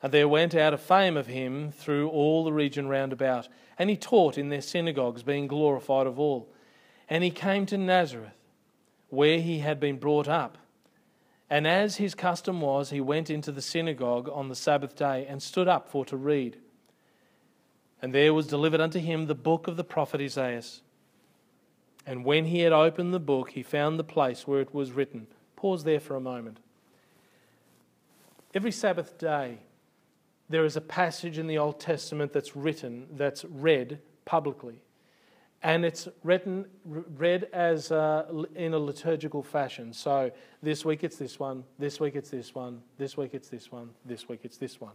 And 0.00 0.12
there 0.12 0.28
went 0.28 0.54
out 0.54 0.74
a 0.74 0.78
fame 0.78 1.16
of 1.16 1.26
him 1.26 1.72
through 1.72 2.08
all 2.08 2.44
the 2.44 2.52
region 2.52 2.88
round 2.88 3.12
about. 3.12 3.48
And 3.78 3.90
he 3.90 3.96
taught 3.96 4.38
in 4.38 4.48
their 4.48 4.60
synagogues, 4.60 5.22
being 5.22 5.46
glorified 5.46 6.06
of 6.06 6.18
all. 6.18 6.48
And 7.08 7.24
he 7.24 7.30
came 7.30 7.66
to 7.66 7.78
Nazareth, 7.78 8.36
where 9.08 9.38
he 9.38 9.58
had 9.58 9.80
been 9.80 9.98
brought 9.98 10.28
up. 10.28 10.58
And 11.50 11.66
as 11.66 11.96
his 11.96 12.14
custom 12.14 12.60
was, 12.60 12.90
he 12.90 13.00
went 13.00 13.28
into 13.28 13.52
the 13.52 13.60
synagogue 13.60 14.28
on 14.32 14.48
the 14.48 14.54
Sabbath 14.54 14.96
day 14.96 15.26
and 15.28 15.42
stood 15.42 15.68
up 15.68 15.88
for 15.88 16.04
to 16.06 16.16
read. 16.16 16.56
And 18.00 18.14
there 18.14 18.32
was 18.32 18.46
delivered 18.46 18.80
unto 18.80 18.98
him 18.98 19.26
the 19.26 19.34
book 19.34 19.68
of 19.68 19.76
the 19.76 19.84
prophet 19.84 20.20
Isaiah. 20.20 20.62
And 22.06 22.24
when 22.24 22.46
he 22.46 22.60
had 22.60 22.72
opened 22.72 23.12
the 23.12 23.20
book, 23.20 23.50
he 23.50 23.62
found 23.62 23.98
the 23.98 24.04
place 24.04 24.46
where 24.46 24.60
it 24.60 24.74
was 24.74 24.92
written. 24.92 25.26
Pause 25.54 25.84
there 25.84 26.00
for 26.00 26.16
a 26.16 26.20
moment. 26.20 26.58
Every 28.54 28.72
Sabbath 28.72 29.18
day, 29.18 29.58
there 30.52 30.64
is 30.64 30.76
a 30.76 30.80
passage 30.80 31.38
in 31.38 31.46
the 31.46 31.58
Old 31.58 31.80
Testament 31.80 32.32
that's 32.32 32.54
written, 32.54 33.06
that's 33.12 33.44
read 33.46 33.98
publicly. 34.24 34.82
And 35.62 35.84
it's 35.84 36.08
written, 36.24 36.66
read 36.84 37.44
as 37.52 37.92
uh, 37.92 38.44
in 38.54 38.74
a 38.74 38.78
liturgical 38.78 39.42
fashion. 39.42 39.92
So 39.92 40.30
this 40.62 40.84
week 40.84 41.04
it's 41.04 41.16
this 41.16 41.38
one, 41.38 41.64
this 41.78 42.00
week 42.00 42.16
it's 42.16 42.30
this 42.30 42.54
one, 42.54 42.82
this 42.98 43.16
week 43.16 43.30
it's 43.32 43.48
this 43.48 43.70
one, 43.70 43.90
this 44.04 44.28
week 44.28 44.40
it's 44.42 44.56
this 44.56 44.80
one. 44.80 44.94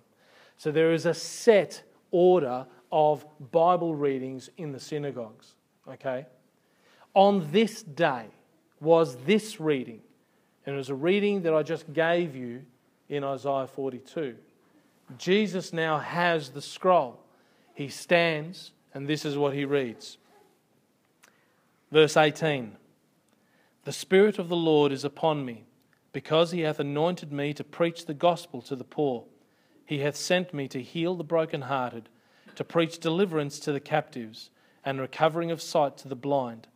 So 0.58 0.72
there 0.72 0.92
is 0.92 1.06
a 1.06 1.14
set 1.14 1.84
order 2.12 2.68
of 2.92 3.26
Bible 3.52 3.96
readings 3.96 4.50
in 4.58 4.72
the 4.72 4.80
synagogues. 4.80 5.56
Okay? 5.88 6.26
On 7.14 7.50
this 7.52 7.82
day 7.82 8.26
was 8.80 9.16
this 9.26 9.60
reading, 9.60 10.02
and 10.66 10.76
it 10.76 10.78
was 10.78 10.90
a 10.90 10.96
reading 10.96 11.42
that 11.44 11.54
I 11.54 11.64
just 11.64 11.92
gave 11.94 12.36
you 12.36 12.64
in 13.10 13.24
Isaiah 13.24 13.68
42. 13.68 14.36
Jesus 15.18 15.72
now 15.72 16.00
has 16.00 16.50
the 16.50 16.62
scroll. 16.62 17.20
He 17.74 17.88
stands, 17.88 18.72
and 18.94 19.08
this 19.08 19.24
is 19.24 19.38
what 19.38 19.54
he 19.54 19.64
reads. 19.64 20.18
Verse 21.92 22.18
18 22.18 22.76
The 23.86 23.94
Spirit 23.94 24.40
of 24.40 24.50
the 24.50 24.56
Lord 24.56 24.92
is 24.92 25.06
upon 25.06 25.46
me, 25.46 25.66
because 26.12 26.52
he 26.52 26.62
hath 26.62 26.80
anointed 26.80 27.32
me 27.32 27.54
to 27.54 27.64
preach 27.64 28.06
the 28.06 28.14
gospel 28.14 28.62
to 28.64 28.76
the 28.76 28.84
poor. 28.84 29.24
He 29.86 30.00
hath 30.00 30.18
sent 30.18 30.54
me 30.54 30.68
to 30.68 30.82
heal 30.82 31.16
the 31.16 31.24
brokenhearted 31.24 32.10
to 32.56 32.64
preach 32.64 33.00
deliverance 33.00 33.60
to 33.60 33.72
the 33.72 33.80
captives 33.80 34.50
and 34.84 35.00
recovering 35.00 35.52
of 35.52 35.62
sight 35.62 35.96
to 35.98 36.08
the 36.08 36.16
blind, 36.16 36.68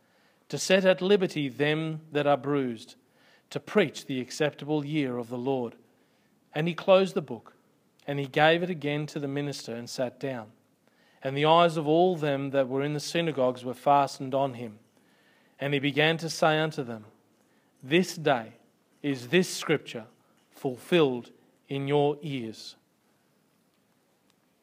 to 0.47 0.57
set 0.57 0.85
at 0.85 1.01
liberty 1.01 1.49
them 1.49 2.01
that 2.11 2.27
are 2.27 2.37
bruised, 2.37 2.95
to 3.49 3.59
preach 3.59 4.05
the 4.05 4.21
acceptable 4.21 4.85
year 4.85 5.17
of 5.17 5.29
the 5.29 5.37
Lord. 5.37 5.75
And 6.53 6.67
he 6.67 6.75
closed 6.75 7.15
the 7.15 7.21
book, 7.21 7.55
and 8.11 8.19
he 8.19 8.25
gave 8.25 8.61
it 8.61 8.69
again 8.69 9.05
to 9.05 9.19
the 9.19 9.27
minister 9.29 9.73
and 9.73 9.89
sat 9.89 10.19
down. 10.19 10.47
And 11.23 11.37
the 11.37 11.45
eyes 11.45 11.77
of 11.77 11.87
all 11.87 12.17
them 12.17 12.49
that 12.49 12.67
were 12.67 12.83
in 12.83 12.91
the 12.91 12.99
synagogues 12.99 13.63
were 13.63 13.73
fastened 13.73 14.35
on 14.35 14.55
him. 14.55 14.79
And 15.61 15.73
he 15.73 15.79
began 15.79 16.17
to 16.17 16.29
say 16.29 16.59
unto 16.59 16.83
them, 16.83 17.05
This 17.81 18.17
day 18.17 18.55
is 19.01 19.29
this 19.29 19.47
scripture 19.47 20.03
fulfilled 20.49 21.29
in 21.69 21.87
your 21.87 22.17
ears. 22.21 22.75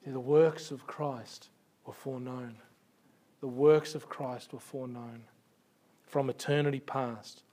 The 0.07 0.20
works 0.20 0.70
of 0.70 0.86
Christ 0.86 1.49
were 1.86 1.94
foreknown. 1.94 2.57
The 3.40 3.49
works 3.49 3.94
of 3.94 4.11
Christ 4.11 4.53
were 4.53 4.61
foreknown 4.61 5.22
from 6.05 6.28
eternity 6.28 6.80
past. 6.80 7.44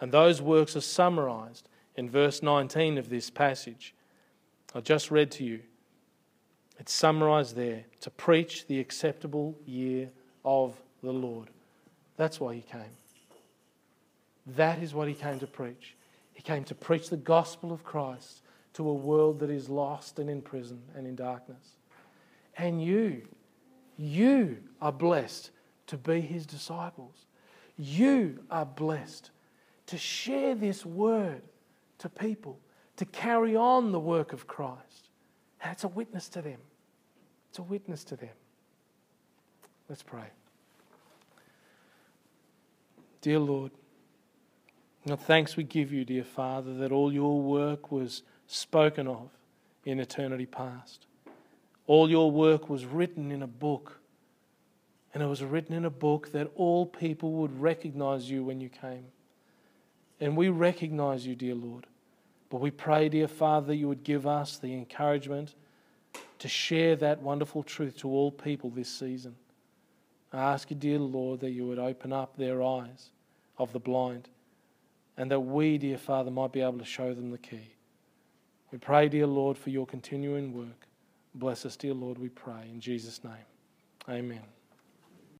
And 0.00 0.12
those 0.12 0.40
works 0.40 0.76
are 0.76 0.80
summarized 0.80 1.68
in 1.94 2.08
verse 2.08 2.42
19 2.42 2.96
of 2.96 3.10
this 3.10 3.28
passage. 3.28 3.92
I 4.76 4.80
just 4.80 5.10
read 5.10 5.30
to 5.32 5.44
you. 5.44 5.60
It's 6.78 6.92
summarized 6.92 7.56
there 7.56 7.84
to 8.02 8.10
preach 8.10 8.66
the 8.66 8.78
acceptable 8.78 9.56
year 9.64 10.10
of 10.44 10.74
the 11.02 11.12
Lord. 11.12 11.48
That's 12.18 12.38
why 12.38 12.56
he 12.56 12.60
came. 12.60 12.82
That 14.48 14.82
is 14.82 14.92
what 14.92 15.08
he 15.08 15.14
came 15.14 15.38
to 15.38 15.46
preach. 15.46 15.96
He 16.34 16.42
came 16.42 16.62
to 16.64 16.74
preach 16.74 17.08
the 17.08 17.16
gospel 17.16 17.72
of 17.72 17.84
Christ 17.84 18.42
to 18.74 18.86
a 18.86 18.92
world 18.92 19.38
that 19.38 19.48
is 19.48 19.70
lost 19.70 20.18
and 20.18 20.28
in 20.28 20.42
prison 20.42 20.82
and 20.94 21.06
in 21.06 21.16
darkness. 21.16 21.78
And 22.58 22.84
you, 22.84 23.22
you 23.96 24.58
are 24.82 24.92
blessed 24.92 25.52
to 25.86 25.96
be 25.96 26.20
his 26.20 26.44
disciples. 26.44 27.24
You 27.78 28.40
are 28.50 28.66
blessed 28.66 29.30
to 29.86 29.96
share 29.96 30.54
this 30.54 30.84
word 30.84 31.40
to 31.96 32.10
people, 32.10 32.58
to 32.96 33.04
carry 33.04 33.56
on 33.56 33.92
the 33.92 34.00
work 34.00 34.32
of 34.32 34.46
Christ. 34.46 35.10
It's 35.64 35.84
a 35.84 35.88
witness 35.88 36.28
to 36.30 36.42
them. 36.42 36.58
It's 37.50 37.58
a 37.58 37.62
witness 37.62 38.04
to 38.04 38.16
them. 38.16 38.34
Let's 39.88 40.02
pray. 40.02 40.28
Dear 43.20 43.38
Lord, 43.38 43.72
now 45.04 45.16
thanks 45.16 45.56
we 45.56 45.64
give 45.64 45.92
you, 45.92 46.04
dear 46.04 46.24
Father, 46.24 46.74
that 46.74 46.92
all 46.92 47.12
your 47.12 47.40
work 47.40 47.90
was 47.90 48.22
spoken 48.46 49.06
of 49.06 49.30
in 49.84 50.00
eternity 50.00 50.46
past. 50.46 51.06
All 51.86 52.10
your 52.10 52.30
work 52.30 52.68
was 52.68 52.84
written 52.84 53.30
in 53.30 53.42
a 53.42 53.46
book. 53.46 54.00
And 55.14 55.22
it 55.22 55.26
was 55.26 55.42
written 55.42 55.74
in 55.74 55.84
a 55.84 55.90
book 55.90 56.32
that 56.32 56.50
all 56.56 56.84
people 56.84 57.32
would 57.32 57.60
recognize 57.60 58.28
you 58.30 58.44
when 58.44 58.60
you 58.60 58.68
came. 58.68 59.06
And 60.20 60.36
we 60.36 60.48
recognize 60.48 61.26
you, 61.26 61.34
dear 61.34 61.54
Lord. 61.54 61.86
But 62.48 62.60
we 62.60 62.70
pray, 62.70 63.08
dear 63.08 63.28
Father, 63.28 63.72
you 63.72 63.88
would 63.88 64.04
give 64.04 64.26
us 64.26 64.58
the 64.58 64.72
encouragement 64.72 65.54
to 66.38 66.48
share 66.48 66.96
that 66.96 67.22
wonderful 67.22 67.62
truth 67.62 67.96
to 67.98 68.08
all 68.08 68.30
people 68.30 68.70
this 68.70 68.88
season. 68.88 69.34
I 70.32 70.52
ask 70.52 70.70
you, 70.70 70.76
dear 70.76 70.98
Lord, 70.98 71.40
that 71.40 71.50
you 71.50 71.66
would 71.66 71.78
open 71.78 72.12
up 72.12 72.36
their 72.36 72.62
eyes, 72.62 73.10
of 73.58 73.72
the 73.72 73.80
blind, 73.80 74.28
and 75.16 75.30
that 75.30 75.40
we, 75.40 75.78
dear 75.78 75.98
Father, 75.98 76.30
might 76.30 76.52
be 76.52 76.60
able 76.60 76.78
to 76.78 76.84
show 76.84 77.14
them 77.14 77.30
the 77.30 77.38
key. 77.38 77.70
We 78.70 78.78
pray, 78.78 79.08
dear 79.08 79.26
Lord, 79.26 79.56
for 79.56 79.70
your 79.70 79.86
continuing 79.86 80.52
work. 80.52 80.86
Bless 81.34 81.64
us, 81.64 81.76
dear 81.76 81.94
Lord, 81.94 82.18
we 82.18 82.28
pray. 82.28 82.68
In 82.70 82.80
Jesus' 82.80 83.22
name, 83.24 83.46
amen. 84.08 84.55